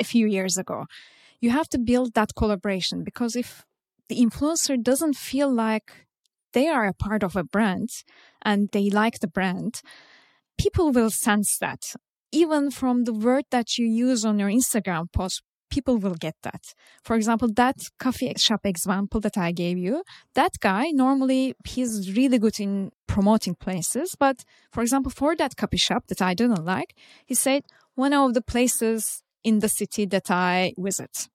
a 0.00 0.04
few 0.04 0.26
years 0.26 0.58
ago. 0.58 0.86
You 1.40 1.50
have 1.50 1.68
to 1.68 1.78
build 1.78 2.14
that 2.14 2.34
collaboration 2.36 3.04
because 3.04 3.36
if 3.36 3.64
the 4.08 4.16
influencer 4.16 4.82
doesn't 4.82 5.14
feel 5.14 5.52
like 5.52 6.06
they 6.52 6.68
are 6.68 6.86
a 6.86 6.94
part 6.94 7.22
of 7.22 7.36
a 7.36 7.44
brand 7.44 7.90
and 8.42 8.68
they 8.72 8.88
like 8.90 9.20
the 9.20 9.28
brand, 9.28 9.80
people 10.58 10.92
will 10.92 11.10
sense 11.10 11.58
that. 11.58 11.94
Even 12.32 12.70
from 12.70 13.04
the 13.04 13.12
word 13.12 13.44
that 13.50 13.78
you 13.78 13.86
use 13.86 14.24
on 14.24 14.38
your 14.38 14.50
Instagram 14.50 15.12
post, 15.12 15.42
people 15.70 15.96
will 15.98 16.14
get 16.14 16.36
that. 16.42 16.74
For 17.02 17.16
example, 17.16 17.48
that 17.54 17.76
coffee 17.98 18.32
shop 18.36 18.60
example 18.64 19.20
that 19.20 19.36
I 19.36 19.52
gave 19.52 19.78
you, 19.78 20.02
that 20.34 20.52
guy 20.60 20.90
normally 20.90 21.54
he's 21.64 22.12
really 22.16 22.38
good 22.38 22.58
in 22.60 22.90
promoting 23.06 23.54
places. 23.54 24.16
But 24.18 24.44
for 24.72 24.82
example, 24.82 25.10
for 25.10 25.34
that 25.36 25.56
coffee 25.56 25.76
shop 25.88 26.06
that 26.08 26.22
I 26.22 26.34
didn't 26.34 26.64
like, 26.64 26.94
he 27.26 27.34
said 27.34 27.62
one 27.94 28.12
of 28.12 28.34
the 28.34 28.42
places 28.42 29.22
in 29.42 29.58
the 29.60 29.68
city 29.68 30.06
that 30.06 30.30
I 30.30 30.74
visit. 30.78 31.28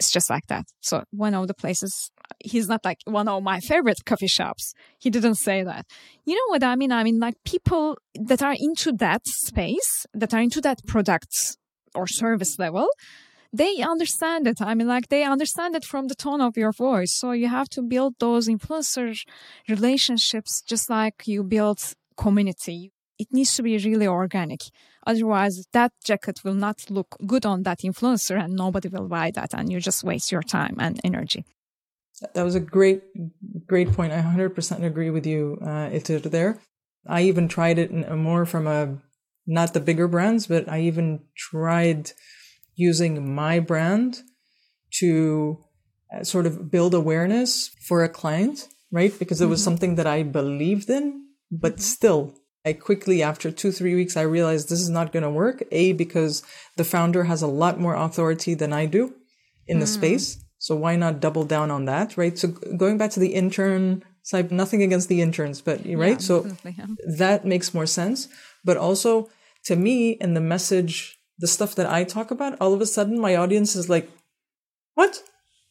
It's 0.00 0.10
just 0.10 0.30
like 0.30 0.46
that. 0.46 0.64
So 0.80 1.04
one 1.10 1.34
of 1.34 1.46
the 1.46 1.52
places, 1.52 2.10
he's 2.42 2.68
not 2.68 2.82
like 2.86 3.00
one 3.04 3.28
of 3.28 3.42
my 3.42 3.60
favorite 3.60 4.02
coffee 4.06 4.28
shops. 4.28 4.72
He 4.98 5.10
didn't 5.10 5.34
say 5.34 5.62
that. 5.62 5.84
You 6.24 6.36
know 6.36 6.48
what 6.48 6.64
I 6.64 6.74
mean? 6.74 6.90
I 6.90 7.04
mean, 7.04 7.20
like 7.20 7.34
people 7.44 7.98
that 8.14 8.40
are 8.40 8.56
into 8.58 8.92
that 8.92 9.26
space, 9.26 10.06
that 10.14 10.32
are 10.32 10.40
into 10.40 10.62
that 10.62 10.78
product 10.86 11.58
or 11.94 12.06
service 12.06 12.58
level, 12.58 12.88
they 13.52 13.82
understand 13.82 14.46
it. 14.46 14.62
I 14.62 14.74
mean, 14.74 14.88
like 14.88 15.08
they 15.08 15.22
understand 15.22 15.76
it 15.76 15.84
from 15.84 16.08
the 16.08 16.14
tone 16.14 16.40
of 16.40 16.56
your 16.56 16.72
voice. 16.72 17.12
So 17.12 17.32
you 17.32 17.48
have 17.48 17.68
to 17.70 17.82
build 17.82 18.14
those 18.20 18.48
influencer 18.48 19.14
relationships 19.68 20.62
just 20.66 20.88
like 20.88 21.24
you 21.26 21.44
build 21.44 21.80
community. 22.16 22.90
It 23.20 23.28
needs 23.32 23.54
to 23.56 23.62
be 23.62 23.76
really 23.78 24.06
organic. 24.06 24.62
Otherwise, 25.06 25.66
that 25.72 25.92
jacket 26.04 26.40
will 26.44 26.54
not 26.66 26.90
look 26.90 27.16
good 27.26 27.44
on 27.46 27.62
that 27.64 27.80
influencer 27.80 28.36
and 28.42 28.54
nobody 28.54 28.88
will 28.88 29.08
buy 29.08 29.30
that. 29.32 29.54
And 29.54 29.70
you 29.70 29.80
just 29.80 30.04
waste 30.04 30.32
your 30.32 30.42
time 30.42 30.76
and 30.78 31.00
energy. 31.04 31.44
That 32.34 32.44
was 32.44 32.54
a 32.54 32.60
great, 32.60 33.02
great 33.66 33.92
point. 33.92 34.12
I 34.12 34.20
100% 34.20 34.82
agree 34.82 35.10
with 35.10 35.26
you, 35.26 35.58
uh, 35.62 35.88
Itir, 35.96 36.22
there. 36.22 36.60
I 37.06 37.22
even 37.22 37.48
tried 37.48 37.78
it 37.78 37.90
more 38.14 38.44
from 38.44 38.66
a, 38.66 38.98
not 39.46 39.72
the 39.72 39.80
bigger 39.80 40.06
brands, 40.06 40.46
but 40.46 40.68
I 40.68 40.80
even 40.80 41.20
tried 41.36 42.12
using 42.74 43.34
my 43.34 43.58
brand 43.58 44.20
to 45.00 45.58
uh, 46.14 46.24
sort 46.24 46.46
of 46.46 46.70
build 46.70 46.92
awareness 46.94 47.68
for 47.86 48.04
a 48.04 48.08
client 48.08 48.68
right? 48.90 49.16
Because 49.18 49.40
it 49.40 49.46
was 49.46 49.60
mm-hmm. 49.60 49.64
something 49.64 49.94
that 49.96 50.06
I 50.06 50.22
believed 50.22 50.90
in, 50.90 51.26
but 51.50 51.74
mm-hmm. 51.74 51.80
still, 51.80 52.34
I 52.64 52.74
quickly, 52.74 53.22
after 53.22 53.50
two, 53.50 53.72
three 53.72 53.94
weeks, 53.94 54.16
I 54.16 54.22
realized 54.22 54.68
this 54.68 54.80
is 54.80 54.90
not 54.90 55.12
going 55.12 55.22
to 55.22 55.30
work. 55.30 55.62
A, 55.72 55.92
because 55.92 56.42
the 56.76 56.84
founder 56.84 57.24
has 57.24 57.42
a 57.42 57.46
lot 57.46 57.80
more 57.80 57.94
authority 57.94 58.54
than 58.54 58.72
I 58.72 58.86
do 58.86 59.14
in 59.66 59.78
mm. 59.78 59.80
the 59.80 59.86
space. 59.86 60.44
So 60.58 60.76
why 60.76 60.96
not 60.96 61.20
double 61.20 61.44
down 61.44 61.70
on 61.70 61.86
that, 61.86 62.18
right? 62.18 62.36
So 62.36 62.48
going 62.48 62.98
back 62.98 63.12
to 63.12 63.20
the 63.20 63.34
intern 63.34 64.04
side, 64.22 64.52
nothing 64.52 64.82
against 64.82 65.08
the 65.08 65.22
interns, 65.22 65.62
but 65.62 65.78
right? 65.86 66.20
Yeah, 66.20 66.28
so 66.28 66.40
that 67.16 67.46
makes 67.46 67.72
more 67.72 67.86
sense. 67.86 68.28
But 68.62 68.76
also 68.76 69.30
to 69.64 69.76
me, 69.76 70.18
and 70.20 70.36
the 70.36 70.40
message, 70.42 71.18
the 71.38 71.46
stuff 71.46 71.74
that 71.76 71.90
I 71.90 72.04
talk 72.04 72.30
about, 72.30 72.58
all 72.60 72.74
of 72.74 72.82
a 72.82 72.86
sudden 72.86 73.18
my 73.18 73.36
audience 73.36 73.74
is 73.74 73.88
like, 73.88 74.10
what? 74.94 75.22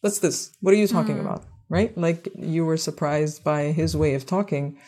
What's 0.02 0.20
this? 0.20 0.52
What 0.62 0.74
are 0.74 0.78
you 0.78 0.88
talking 0.88 1.18
mm. 1.18 1.22
about? 1.22 1.46
Right? 1.70 1.96
Like 1.96 2.28
you 2.36 2.66
were 2.66 2.78
surprised 2.78 3.44
by 3.44 3.66
his 3.66 3.96
way 3.96 4.16
of 4.16 4.26
talking. 4.26 4.80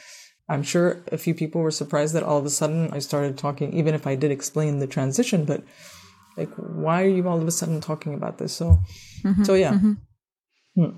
I'm 0.51 0.63
sure 0.63 1.01
a 1.11 1.17
few 1.17 1.33
people 1.33 1.61
were 1.61 1.71
surprised 1.71 2.13
that 2.13 2.23
all 2.23 2.37
of 2.37 2.45
a 2.45 2.49
sudden 2.49 2.91
I 2.91 2.99
started 2.99 3.37
talking, 3.37 3.71
even 3.73 3.95
if 3.95 4.05
I 4.05 4.15
did 4.15 4.31
explain 4.31 4.79
the 4.79 4.87
transition, 4.87 5.45
but 5.45 5.63
like, 6.35 6.53
why 6.55 7.03
are 7.03 7.07
you 7.07 7.27
all 7.27 7.41
of 7.41 7.47
a 7.47 7.51
sudden 7.51 7.79
talking 7.79 8.13
about 8.13 8.37
this? 8.37 8.53
So, 8.53 8.79
mm-hmm, 9.23 9.43
so 9.43 9.53
yeah. 9.53 9.73
Mm-hmm. 9.73 9.93
Hmm. 10.75 10.97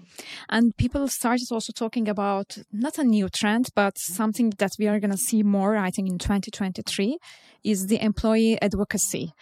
And 0.50 0.76
people 0.78 1.08
started 1.08 1.48
also 1.52 1.72
talking 1.72 2.08
about 2.08 2.58
not 2.72 2.98
a 2.98 3.04
new 3.04 3.30
trend, 3.30 3.70
but 3.76 3.98
something 3.98 4.52
that 4.58 4.72
we 4.80 4.88
are 4.88 5.00
going 5.00 5.12
to 5.12 5.18
see 5.18 5.44
more, 5.44 5.78
I 5.78 5.92
think, 5.92 6.10
in 6.10 6.18
2023 6.18 7.18
is 7.64 7.88
the 7.88 8.04
employee 8.04 8.60
advocacy. 8.62 9.34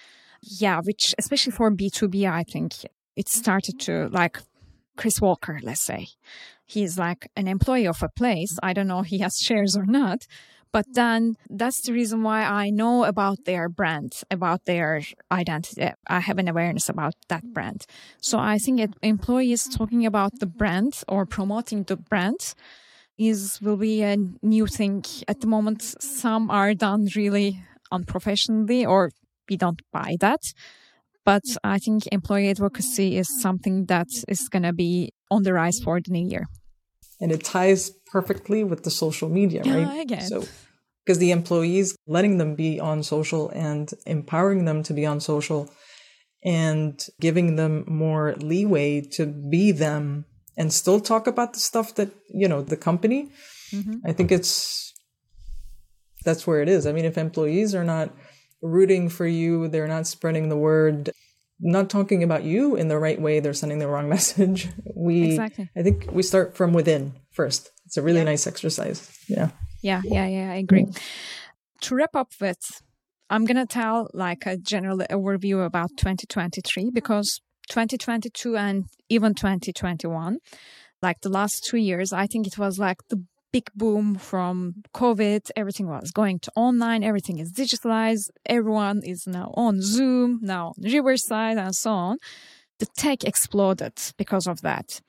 Yeah, 0.41 0.81
which, 0.83 1.13
especially 1.17 1.51
for 1.51 1.71
B2B, 1.71 2.29
I 2.29 2.43
think 2.43 2.73
it 3.15 3.29
started 3.29 3.79
to 3.81 4.09
like 4.09 4.39
Chris 4.97 5.21
Walker, 5.21 5.59
let's 5.63 5.85
say. 5.85 6.07
He's 6.71 6.97
like 6.97 7.29
an 7.35 7.49
employee 7.49 7.85
of 7.85 8.01
a 8.01 8.07
place. 8.07 8.57
I 8.63 8.71
don't 8.71 8.87
know 8.87 9.01
if 9.01 9.07
he 9.07 9.17
has 9.19 9.35
shares 9.41 9.75
or 9.75 9.85
not, 9.85 10.25
but 10.71 10.85
mm. 10.87 10.93
then 10.93 11.35
that's 11.49 11.81
the 11.81 11.91
reason 11.91 12.23
why 12.23 12.43
I 12.43 12.69
know 12.69 13.03
about 13.03 13.39
their 13.43 13.67
brand, 13.67 14.13
about 14.31 14.63
their 14.63 15.01
identity. 15.29 15.91
I 16.07 16.21
have 16.21 16.37
an 16.37 16.47
awareness 16.47 16.87
about 16.87 17.15
that 17.27 17.43
mm. 17.43 17.53
brand. 17.53 17.85
So 18.21 18.39
I 18.39 18.57
think 18.57 18.79
it, 18.79 18.93
employees 19.01 19.67
talking 19.67 20.05
about 20.05 20.39
the 20.39 20.45
brand 20.45 21.03
or 21.09 21.25
promoting 21.25 21.83
the 21.83 21.97
brand 21.97 22.55
is 23.17 23.59
will 23.61 23.75
be 23.75 24.01
a 24.03 24.15
new 24.41 24.65
thing. 24.65 25.03
At 25.27 25.41
the 25.41 25.47
moment, 25.47 25.81
some 25.99 26.49
are 26.49 26.73
done 26.73 27.09
really 27.17 27.61
unprofessionally 27.91 28.85
or 28.85 29.11
we 29.49 29.57
don't 29.57 29.81
buy 29.91 30.15
that. 30.21 30.41
But 31.25 31.43
mm. 31.43 31.57
I 31.65 31.79
think 31.79 32.07
employee 32.13 32.49
advocacy 32.49 33.17
is 33.17 33.27
something 33.41 33.87
that 33.87 34.07
is 34.29 34.47
going 34.47 34.63
to 34.63 34.71
be 34.71 35.11
on 35.29 35.43
the 35.43 35.51
rise 35.51 35.81
for 35.83 35.99
the 35.99 36.11
new 36.11 36.29
year 36.29 36.45
and 37.21 37.31
it 37.31 37.43
ties 37.43 37.91
perfectly 38.07 38.63
with 38.63 38.83
the 38.83 38.91
social 38.91 39.29
media, 39.29 39.61
right? 39.63 39.87
So 40.23 40.43
because 41.05 41.19
the 41.19 41.31
employees 41.31 41.95
letting 42.07 42.37
them 42.37 42.55
be 42.55 42.79
on 42.79 43.03
social 43.03 43.49
and 43.49 43.89
empowering 44.05 44.65
them 44.65 44.83
to 44.83 44.93
be 44.93 45.05
on 45.05 45.19
social 45.19 45.69
and 46.43 47.05
giving 47.19 47.55
them 47.55 47.83
more 47.87 48.33
leeway 48.37 49.01
to 49.01 49.25
be 49.25 49.71
them 49.71 50.25
and 50.57 50.73
still 50.73 50.99
talk 50.99 51.27
about 51.27 51.53
the 51.53 51.59
stuff 51.59 51.95
that 51.95 52.09
you 52.29 52.47
know 52.47 52.61
the 52.61 52.77
company 52.77 53.29
mm-hmm. 53.71 53.97
i 54.05 54.11
think 54.11 54.31
it's 54.31 54.93
that's 56.25 56.47
where 56.47 56.61
it 56.61 56.69
is 56.69 56.87
i 56.87 56.91
mean 56.91 57.05
if 57.05 57.17
employees 57.17 57.75
are 57.75 57.83
not 57.83 58.11
rooting 58.61 59.07
for 59.07 59.27
you 59.27 59.67
they're 59.67 59.87
not 59.87 60.07
spreading 60.07 60.49
the 60.49 60.57
word 60.57 61.11
not 61.61 61.89
talking 61.89 62.23
about 62.23 62.43
you 62.43 62.75
in 62.75 62.87
the 62.87 62.97
right 62.97 63.21
way 63.21 63.39
they're 63.39 63.53
sending 63.53 63.79
the 63.79 63.87
wrong 63.87 64.09
message 64.15 64.69
we 64.95 65.31
exactly. 65.31 65.69
i 65.75 65.81
think 65.81 66.07
we 66.11 66.23
start 66.23 66.55
from 66.55 66.73
within 66.73 67.13
first 67.31 67.71
it's 67.85 67.97
a 67.97 68.01
really 68.01 68.17
yeah. 68.17 68.23
nice 68.25 68.47
exercise 68.47 69.17
yeah 69.27 69.49
yeah, 69.81 70.01
yeah, 70.05 70.27
yeah, 70.27 70.51
I 70.51 70.55
agree. 70.55 70.87
To 71.81 71.95
wrap 71.95 72.15
up 72.15 72.31
with, 72.39 72.81
I'm 73.29 73.45
going 73.45 73.57
to 73.57 73.65
tell 73.65 74.09
like 74.13 74.45
a 74.45 74.57
general 74.57 74.99
overview 75.09 75.65
about 75.65 75.89
2023 75.97 76.91
because 76.91 77.41
2022 77.69 78.55
and 78.55 78.85
even 79.09 79.33
2021, 79.33 80.37
like 81.01 81.21
the 81.21 81.29
last 81.29 81.65
two 81.65 81.77
years, 81.77 82.13
I 82.13 82.27
think 82.27 82.45
it 82.45 82.57
was 82.57 82.77
like 82.77 82.97
the 83.09 83.23
big 83.51 83.69
boom 83.75 84.15
from 84.15 84.83
COVID. 84.93 85.51
Everything 85.55 85.87
was 85.87 86.11
going 86.11 86.39
to 86.39 86.51
online. 86.55 87.03
Everything 87.03 87.39
is 87.39 87.51
digitalized. 87.51 88.29
Everyone 88.45 89.01
is 89.03 89.27
now 89.27 89.53
on 89.55 89.81
Zoom, 89.81 90.39
now 90.41 90.73
on 90.77 90.91
Riverside 90.91 91.57
and 91.57 91.75
so 91.75 91.91
on. 91.91 92.17
The 92.79 92.87
tech 92.97 93.23
exploded 93.23 93.93
because 94.17 94.47
of 94.47 94.61
that. 94.61 95.01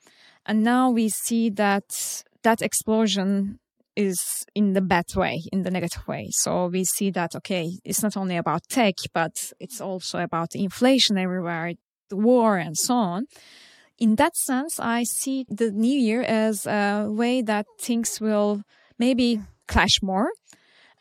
And 0.45 0.63
now 0.63 0.89
we 0.91 1.09
see 1.09 1.49
that 1.51 2.23
that 2.43 2.61
explosion 2.61 3.59
is 3.95 4.45
in 4.55 4.73
the 4.73 4.81
bad 4.81 5.05
way, 5.15 5.43
in 5.51 5.63
the 5.63 5.71
negative 5.71 6.07
way. 6.07 6.29
So 6.31 6.67
we 6.67 6.83
see 6.83 7.11
that, 7.11 7.35
okay, 7.35 7.79
it's 7.83 8.03
not 8.03 8.17
only 8.17 8.37
about 8.37 8.67
tech, 8.69 8.95
but 9.13 9.53
it's 9.59 9.79
also 9.79 10.19
about 10.19 10.55
inflation 10.55 11.17
everywhere, 11.17 11.73
the 12.09 12.17
war 12.17 12.57
and 12.57 12.77
so 12.77 12.95
on. 12.95 13.25
In 13.99 14.15
that 14.15 14.35
sense, 14.35 14.79
I 14.79 15.03
see 15.03 15.45
the 15.49 15.71
new 15.71 15.97
year 15.97 16.21
as 16.23 16.65
a 16.65 17.07
way 17.09 17.41
that 17.41 17.65
things 17.79 18.19
will 18.19 18.63
maybe 18.97 19.41
clash 19.67 20.01
more 20.01 20.31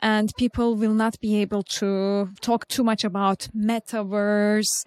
and 0.01 0.33
people 0.37 0.75
will 0.75 0.95
not 0.95 1.19
be 1.21 1.37
able 1.37 1.63
to 1.63 2.29
talk 2.41 2.69
too 2.69 2.85
much 2.85 3.05
about 3.05 3.49
metaverse, 3.57 4.85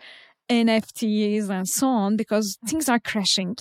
NFTs 0.49 1.49
and 1.49 1.67
so 1.67 1.87
on 1.87 2.17
because 2.17 2.57
things 2.67 2.89
are 2.89 2.99
crashing. 2.99 3.55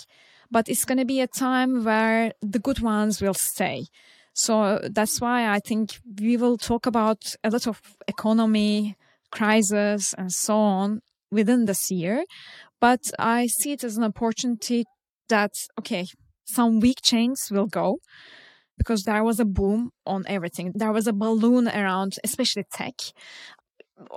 But 0.51 0.69
it's 0.69 0.85
going 0.85 0.99
to 0.99 1.05
be 1.05 1.21
a 1.21 1.27
time 1.27 1.85
where 1.85 2.33
the 2.43 2.59
good 2.59 2.81
ones 2.81 3.23
will 3.23 3.35
stay. 3.35 3.87
So 4.35 4.81
that's 4.91 5.21
why 5.21 5.49
I 5.49 5.61
think 5.61 6.01
we 6.21 6.37
will 6.37 6.59
talk 6.59 6.87
about 6.87 7.35
a 7.45 7.51
lot 7.51 7.67
of 7.67 7.81
economy, 8.09 8.97
crisis, 9.31 10.13
and 10.19 10.33
so 10.33 10.57
on 10.57 11.01
within 11.31 11.65
this 11.67 11.91
year. 11.91 12.25
But 12.89 13.11
I 13.19 13.47
see 13.47 13.73
it 13.73 13.83
as 13.83 13.97
an 13.97 14.05
opportunity 14.05 14.85
that, 15.31 15.55
okay, 15.79 16.05
some 16.45 16.81
weak 16.81 17.01
chains 17.03 17.49
will 17.51 17.67
go 17.67 18.01
because 18.77 19.05
there 19.05 19.25
was 19.25 19.41
a 19.41 19.47
boom 19.47 19.93
on 20.05 20.25
everything. 20.27 20.71
There 20.75 20.93
was 20.93 21.07
a 21.07 21.15
balloon 21.15 21.67
around, 21.67 22.19
especially 22.23 22.65
tech. 22.71 22.97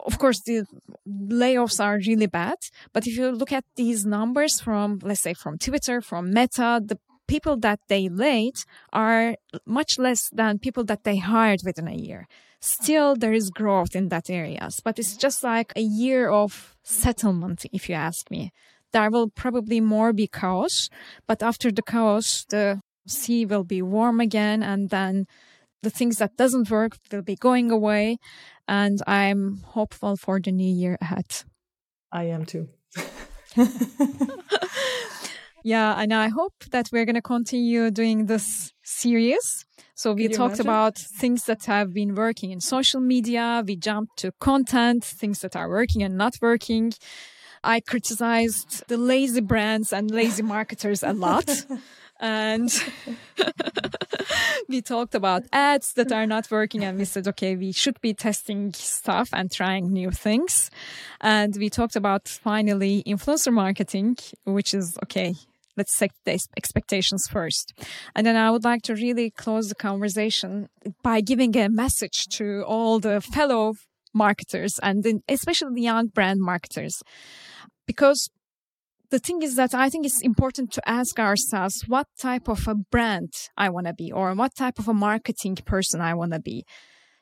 Of 0.10 0.20
course, 0.20 0.42
the 0.42 0.66
layoffs 1.08 1.80
are 1.82 1.98
really 2.10 2.26
bad. 2.28 2.58
But 2.92 3.08
if 3.08 3.16
you 3.16 3.32
look 3.32 3.54
at 3.54 3.64
these 3.78 4.06
numbers 4.06 4.60
from, 4.60 5.00
let's 5.02 5.22
say, 5.22 5.34
from 5.34 5.58
Twitter, 5.58 6.02
from 6.02 6.34
Meta, 6.34 6.82
the 6.84 7.00
people 7.28 7.58
that 7.58 7.80
they 7.88 8.10
laid 8.10 8.56
are 8.92 9.36
much 9.66 10.00
less 10.00 10.30
than 10.30 10.60
people 10.60 10.84
that 10.86 11.04
they 11.04 11.18
hired 11.18 11.60
within 11.64 11.88
a 11.88 11.96
year. 11.96 12.28
Still, 12.60 13.16
there 13.16 13.34
is 13.34 13.50
growth 13.50 13.96
in 13.96 14.10
that 14.10 14.30
areas, 14.30 14.82
but 14.84 14.98
it's 14.98 15.16
just 15.16 15.44
like 15.44 15.72
a 15.76 15.82
year 15.82 16.30
of 16.30 16.76
settlement, 16.84 17.66
if 17.72 17.88
you 17.88 17.96
ask 17.96 18.32
me. 18.32 18.52
There 18.94 19.12
will 19.12 19.30
probably 19.30 19.80
more 19.80 20.14
be 20.14 20.28
chaos, 20.28 20.90
but 21.28 21.44
after 21.44 21.72
the 21.72 21.84
chaos, 21.84 22.46
the 22.50 22.82
sea 23.06 23.46
will 23.46 23.64
be 23.64 23.82
warm 23.82 24.20
again, 24.20 24.64
and 24.64 24.90
then 24.90 25.28
the 25.84 25.90
things 25.90 26.18
that 26.18 26.38
doesn't 26.38 26.72
work 26.72 26.98
will 27.12 27.22
be 27.22 27.36
going 27.36 27.70
away. 27.72 28.18
And 28.68 29.02
I'm 29.06 29.62
hopeful 29.64 30.18
for 30.18 30.40
the 30.40 30.52
new 30.52 30.74
year 30.74 30.98
ahead. 31.00 31.44
I 32.12 32.24
am 32.26 32.46
too. 32.46 32.70
Yeah, 35.68 36.00
and 36.02 36.14
I 36.14 36.30
hope 36.30 36.54
that 36.72 36.88
we're 36.94 37.04
going 37.04 37.16
to 37.16 37.22
continue 37.22 37.92
doing 37.92 38.28
this 38.28 38.72
series. 38.84 39.66
So 39.96 40.14
we 40.14 40.30
talked 40.30 40.62
imagine? 40.62 40.66
about 40.66 40.98
things 40.98 41.44
that 41.44 41.66
have 41.66 41.94
been 41.94 42.16
working 42.16 42.52
in 42.52 42.62
social 42.62 43.02
media. 43.02 43.62
We 43.68 43.76
jumped 43.76 44.16
to 44.20 44.32
content, 44.40 45.04
things 45.04 45.40
that 45.40 45.58
are 45.58 45.68
working 45.68 46.04
and 46.04 46.16
not 46.16 46.36
working. 46.42 46.94
I 47.66 47.82
criticized 47.82 48.88
the 48.88 48.96
lazy 48.96 49.42
brands 49.42 49.92
and 49.92 50.10
lazy 50.10 50.42
marketers 50.56 51.04
a 51.04 51.12
lot. 51.12 51.66
and 52.22 52.72
we 54.70 54.82
talked 54.82 55.16
about 55.16 55.44
ads 55.52 55.96
that 55.96 56.14
are 56.14 56.26
not 56.26 56.50
working 56.50 56.86
and 56.86 56.98
we 56.98 57.06
said 57.06 57.28
okay 57.28 57.56
we 57.56 57.72
should 57.72 58.02
be 58.02 58.12
testing 58.12 58.74
stuff 58.74 59.30
and 59.34 59.52
trying 59.52 59.94
new 59.94 60.10
things 60.10 60.72
and 61.22 61.56
we 61.58 61.70
talked 61.70 61.96
about 61.96 62.28
finally 62.28 63.04
influencer 63.06 63.54
marketing 63.54 64.18
which 64.46 64.74
is 64.74 64.98
okay 65.04 65.36
let's 65.78 65.96
set 65.96 66.12
the 66.26 66.40
expectations 66.58 67.28
first. 67.30 67.74
And 68.16 68.26
then 68.26 68.36
I 68.36 68.52
would 68.52 68.64
like 68.64 68.82
to 68.84 68.96
really 68.96 69.30
close 69.30 69.70
the 69.70 69.76
conversation 69.76 70.68
by 71.04 71.22
giving 71.22 71.56
a 71.56 71.70
message 71.70 72.26
to 72.34 72.64
all 72.68 73.00
the 73.00 73.22
fellow 73.22 73.74
marketers 74.14 74.74
and 74.82 75.06
especially 75.30 75.76
the 75.76 75.82
young 75.82 76.08
brand 76.08 76.42
marketers. 76.42 77.02
Because 77.86 78.30
the 79.10 79.20
thing 79.20 79.42
is 79.42 79.56
that 79.56 79.74
I 79.74 79.90
think 79.90 80.06
it's 80.06 80.22
important 80.22 80.72
to 80.74 80.90
ask 80.90 81.20
ourselves 81.20 81.84
what 81.88 82.08
type 82.20 82.50
of 82.50 82.68
a 82.68 82.76
brand 82.76 83.32
I 83.56 83.70
want 83.70 83.88
to 83.88 83.94
be 83.94 84.12
or 84.12 84.34
what 84.34 84.56
type 84.56 84.80
of 84.80 84.88
a 84.88 84.94
marketing 84.94 85.56
person 85.66 86.02
I 86.02 86.14
want 86.14 86.34
to 86.34 86.40
be. 86.40 86.66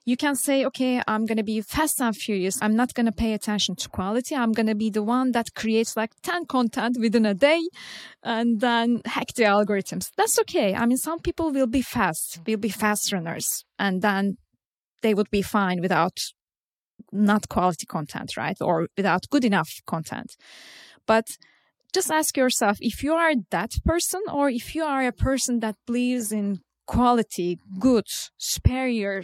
You 0.06 0.16
can 0.16 0.36
say, 0.36 0.64
okay, 0.66 1.02
I'm 1.08 1.26
going 1.26 1.38
to 1.38 1.44
be 1.44 1.62
fast 1.62 2.00
and 2.00 2.16
furious. 2.16 2.60
I'm 2.62 2.76
not 2.76 2.94
going 2.94 3.08
to 3.08 3.12
pay 3.12 3.34
attention 3.34 3.76
to 3.78 3.90
quality. 3.90 4.36
I'm 4.36 4.52
going 4.52 4.68
to 4.68 4.76
be 4.76 4.92
the 4.92 5.02
one 5.02 5.32
that 5.32 5.56
creates 5.56 5.98
like 5.98 6.12
10 6.22 6.46
content 6.46 6.98
within 7.00 7.26
a 7.26 7.34
day 7.34 7.62
and 8.22 8.62
then 8.62 9.02
hack 9.06 9.34
the 9.36 9.44
algorithms. 9.44 10.12
That's 10.16 10.40
okay. 10.42 10.76
I 10.76 10.86
mean, 10.86 10.98
some 10.98 11.20
people 11.20 11.52
will 11.52 11.68
be 11.68 11.82
fast, 11.82 12.40
will 12.46 12.58
be 12.58 12.70
fast 12.70 13.12
runners 13.12 13.66
and 13.80 14.04
then 14.04 14.38
they 15.02 15.16
would 15.16 15.32
be 15.32 15.42
fine 15.42 15.82
without 15.82 16.18
not 17.12 17.50
quality 17.50 17.88
content, 17.88 18.38
right? 18.38 18.58
Or 18.62 18.88
without 18.96 19.24
good 19.32 19.44
enough 19.44 19.70
content. 19.88 20.36
But 21.08 21.26
just 21.94 22.12
ask 22.12 22.38
yourself 22.38 22.78
if 22.80 23.02
you 23.02 23.14
are 23.14 23.34
that 23.50 23.72
person 23.84 24.22
or 24.32 24.50
if 24.50 24.76
you 24.76 24.84
are 24.84 25.04
a 25.06 25.12
person 25.12 25.62
that 25.62 25.76
believes 25.88 26.32
in 26.32 26.60
quality, 26.86 27.58
good, 27.80 28.06
superior, 28.38 29.24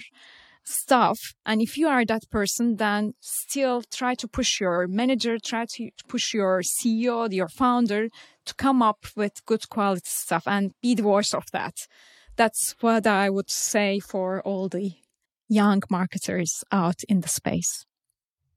stuff. 0.64 1.34
And 1.46 1.62
if 1.62 1.78
you 1.78 1.88
are 1.88 2.06
that 2.06 2.30
person, 2.30 2.78
then 2.78 3.14
still 3.20 3.82
try 3.92 4.16
to 4.16 4.28
push 4.28 4.60
your 4.60 4.88
manager, 4.88 5.38
try 5.40 5.66
to 5.74 5.90
push 6.08 6.34
your 6.34 6.62
CEO, 6.62 7.32
your 7.32 7.48
founder 7.48 8.10
to 8.46 8.56
come 8.56 8.82
up 8.82 9.06
with 9.16 9.46
good 9.46 9.70
quality 9.70 10.02
stuff 10.06 10.44
and 10.48 10.74
be 10.82 10.96
the 10.96 11.04
voice 11.04 11.34
of 11.34 11.46
that. 11.52 11.88
That's 12.36 12.76
what 12.82 13.06
I 13.08 13.30
would 13.30 13.50
say 13.50 14.00
for 14.00 14.42
all 14.42 14.70
the 14.70 14.94
young 15.50 15.82
marketers 15.90 16.64
out 16.72 17.04
in 17.10 17.22
the 17.22 17.28
space. 17.28 17.86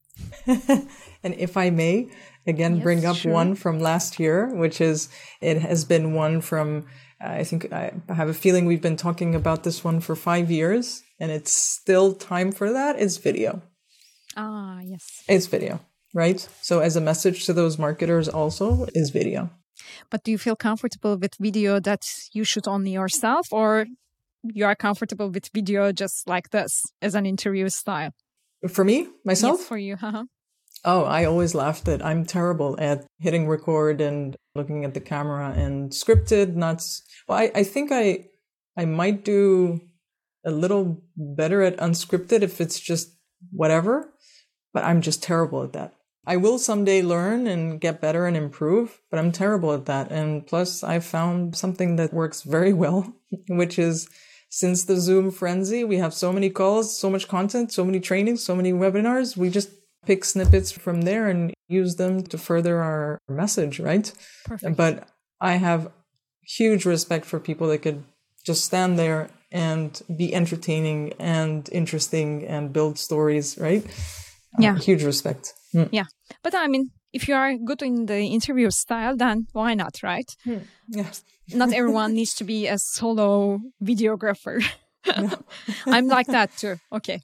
and 0.47 1.35
if 1.37 1.57
I 1.57 1.71
may, 1.71 2.09
again, 2.47 2.77
yes, 2.77 2.83
bring 2.83 3.05
up 3.05 3.17
sure. 3.17 3.33
one 3.33 3.57
from 3.57 3.81
last 3.81 4.21
year, 4.21 4.55
which 4.55 4.81
is 4.81 5.09
it 5.41 5.61
has 5.61 5.85
been 5.85 6.15
one 6.15 6.41
from 6.41 6.87
uh, 7.21 7.29
I 7.29 7.45
think 7.45 7.73
I 7.73 7.93
have 8.09 8.29
a 8.29 8.35
feeling 8.35 8.67
we've 8.67 8.81
been 8.83 8.97
talking 8.97 9.35
about 9.35 9.65
this 9.65 9.83
one 9.83 10.01
for 10.01 10.15
five 10.15 10.51
years 10.51 11.03
and 11.25 11.33
it's 11.33 11.53
still 11.53 12.13
time 12.13 12.53
for 12.53 12.71
that 12.71 12.99
is 12.99 13.17
video. 13.17 13.63
Ah, 14.37 14.81
yes. 14.83 15.23
It's 15.27 15.47
video, 15.47 15.81
right? 16.13 16.39
So, 16.61 16.81
as 16.81 16.97
a 16.97 17.01
message 17.01 17.47
to 17.47 17.55
those 17.55 17.79
marketers, 17.79 18.29
also 18.29 18.87
is 18.95 19.09
video. 19.09 19.49
But 20.11 20.23
do 20.23 20.31
you 20.31 20.37
feel 20.37 20.55
comfortable 20.55 21.17
with 21.17 21.33
video 21.41 21.81
that 21.81 22.03
you 22.35 22.45
shoot 22.45 22.69
only 22.69 22.93
yourself, 22.93 23.47
or 23.51 23.87
you 24.43 24.67
are 24.67 24.75
comfortable 24.75 25.31
with 25.31 25.49
video 25.55 25.93
just 25.93 26.29
like 26.29 26.51
this 26.51 26.85
as 27.01 27.15
an 27.15 27.25
interview 27.25 27.71
style? 27.71 28.11
For 28.69 28.85
me, 28.85 29.09
myself? 29.25 29.61
Yes, 29.61 29.69
for 29.69 29.79
you. 29.79 29.95
Uh-huh. 29.95 30.25
Oh, 30.85 31.05
I 31.05 31.25
always 31.25 31.55
laughed 31.55 31.87
that 31.87 32.05
I'm 32.05 32.27
terrible 32.27 32.77
at 32.79 33.07
hitting 33.19 33.49
record 33.49 34.03
and 34.03 34.37
looking 34.55 34.85
at 34.85 34.93
the 34.93 35.01
camera 35.01 35.55
and 35.57 35.91
scripted, 35.91 36.55
not 36.55 36.83
well, 37.27 37.39
I, 37.39 37.51
I 37.55 37.65
think 37.65 37.91
I 37.91 38.27
I 38.77 38.85
might 38.85 39.25
do 39.25 39.81
a 40.45 40.51
little 40.51 41.03
better 41.17 41.63
at 41.63 41.77
unscripted 41.79 42.43
if 42.43 42.61
it's 42.61 42.79
just 42.81 43.15
whatever, 43.51 44.13
but 44.73 44.85
I'm 44.85 45.01
just 45.01 45.23
terrible 45.23 45.63
at 45.63 45.73
that. 45.73 45.95
I 46.27 46.37
will 46.37 46.59
someday 46.59 47.03
learn 47.03 47.47
and 47.47 47.81
get 47.81 48.01
better 48.01 48.27
and 48.27 48.37
improve, 48.37 49.01
but 49.11 49.19
I'm 49.19 49.31
terrible 49.31 49.73
at 49.75 49.87
that. 49.87 50.11
And 50.11 50.47
plus, 50.47 50.83
I 50.83 51.01
found 51.01 51.55
something 51.55 51.97
that 51.97 52.15
works 52.15 52.43
very 52.43 52.73
well, 52.73 53.13
which 53.49 53.79
is 53.79 54.09
since 54.49 54.85
the 54.85 54.97
Zoom 54.99 55.31
frenzy, 55.31 55.85
we 55.85 55.99
have 55.99 56.15
so 56.15 56.33
many 56.33 56.49
calls, 56.49 56.97
so 56.97 57.11
much 57.11 57.29
content, 57.29 57.73
so 57.73 57.85
many 57.85 58.01
trainings, 58.01 58.43
so 58.43 58.55
many 58.55 58.73
webinars. 58.73 59.37
We 59.37 59.51
just 59.51 59.71
pick 60.07 60.25
snippets 60.25 60.71
from 60.71 61.03
there 61.03 61.29
and 61.29 61.53
use 61.69 61.97
them 61.97 62.23
to 62.23 62.39
further 62.39 62.81
our 62.81 63.19
message, 63.29 63.81
right? 63.81 64.11
Perfect. 64.45 64.77
But 64.77 65.09
I 65.41 65.57
have 65.57 65.91
huge 66.43 66.85
respect 66.85 67.25
for 67.25 67.41
people 67.41 67.69
that 67.69 67.79
could 67.83 68.05
just 68.45 68.65
stand 68.65 68.99
there 68.99 69.29
and 69.55 70.03
be 70.15 70.35
entertaining 70.35 71.15
and 71.19 71.69
interesting 71.73 72.45
and 72.45 72.73
build 72.73 72.99
stories, 72.99 73.57
right? 73.57 73.87
Yeah. 74.59 74.75
Uh, 74.75 74.79
huge 74.79 75.05
respect. 75.05 75.55
Mm. 75.73 75.89
Yeah. 75.93 76.05
But 76.43 76.55
I 76.55 76.67
mean, 76.67 76.91
if 77.13 77.29
you 77.29 77.35
are 77.35 77.57
good 77.57 77.81
in 77.81 78.07
the 78.07 78.21
interview 78.21 78.71
style, 78.71 79.17
then 79.17 79.47
why 79.53 79.75
not, 79.75 80.03
right? 80.03 80.29
Mm. 80.45 80.63
Yeah. 80.89 81.11
not 81.55 81.73
everyone 81.73 82.15
needs 82.15 82.35
to 82.35 82.45
be 82.45 82.67
a 82.67 82.79
solo 82.79 83.61
videographer. 83.83 84.63
I'm 85.87 86.09
like 86.09 86.27
that 86.29 86.57
too. 86.57 86.77
Okay. 86.93 87.21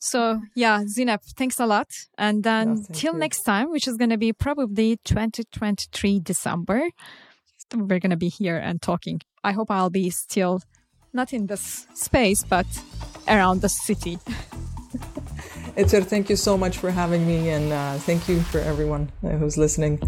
So 0.00 0.40
yeah, 0.54 0.82
Zineb, 0.82 1.20
thanks 1.36 1.60
a 1.60 1.66
lot. 1.66 1.88
And 2.16 2.42
then 2.42 2.74
no, 2.74 2.82
till 2.92 3.14
you. 3.14 3.20
next 3.20 3.42
time, 3.42 3.70
which 3.70 3.86
is 3.86 3.96
going 3.96 4.10
to 4.10 4.18
be 4.18 4.32
probably 4.32 4.98
2023 5.04 6.20
December, 6.20 6.88
we're 7.74 8.00
going 8.00 8.10
to 8.10 8.16
be 8.16 8.30
here 8.30 8.56
and 8.56 8.82
talking. 8.82 9.20
I 9.44 9.52
hope 9.52 9.70
I'll 9.70 9.90
be 9.90 10.10
still 10.10 10.60
not 11.12 11.32
in 11.32 11.46
this 11.46 11.86
space, 11.94 12.44
but 12.44 12.66
around 13.26 13.60
the 13.60 13.68
city. 13.68 14.18
Itir, 15.76 16.04
thank 16.04 16.28
you 16.28 16.36
so 16.36 16.56
much 16.56 16.78
for 16.78 16.90
having 16.90 17.26
me, 17.26 17.50
and 17.50 17.72
uh, 17.72 17.94
thank 17.98 18.28
you 18.28 18.40
for 18.40 18.58
everyone 18.58 19.10
who's 19.22 19.56
listening. 19.56 20.00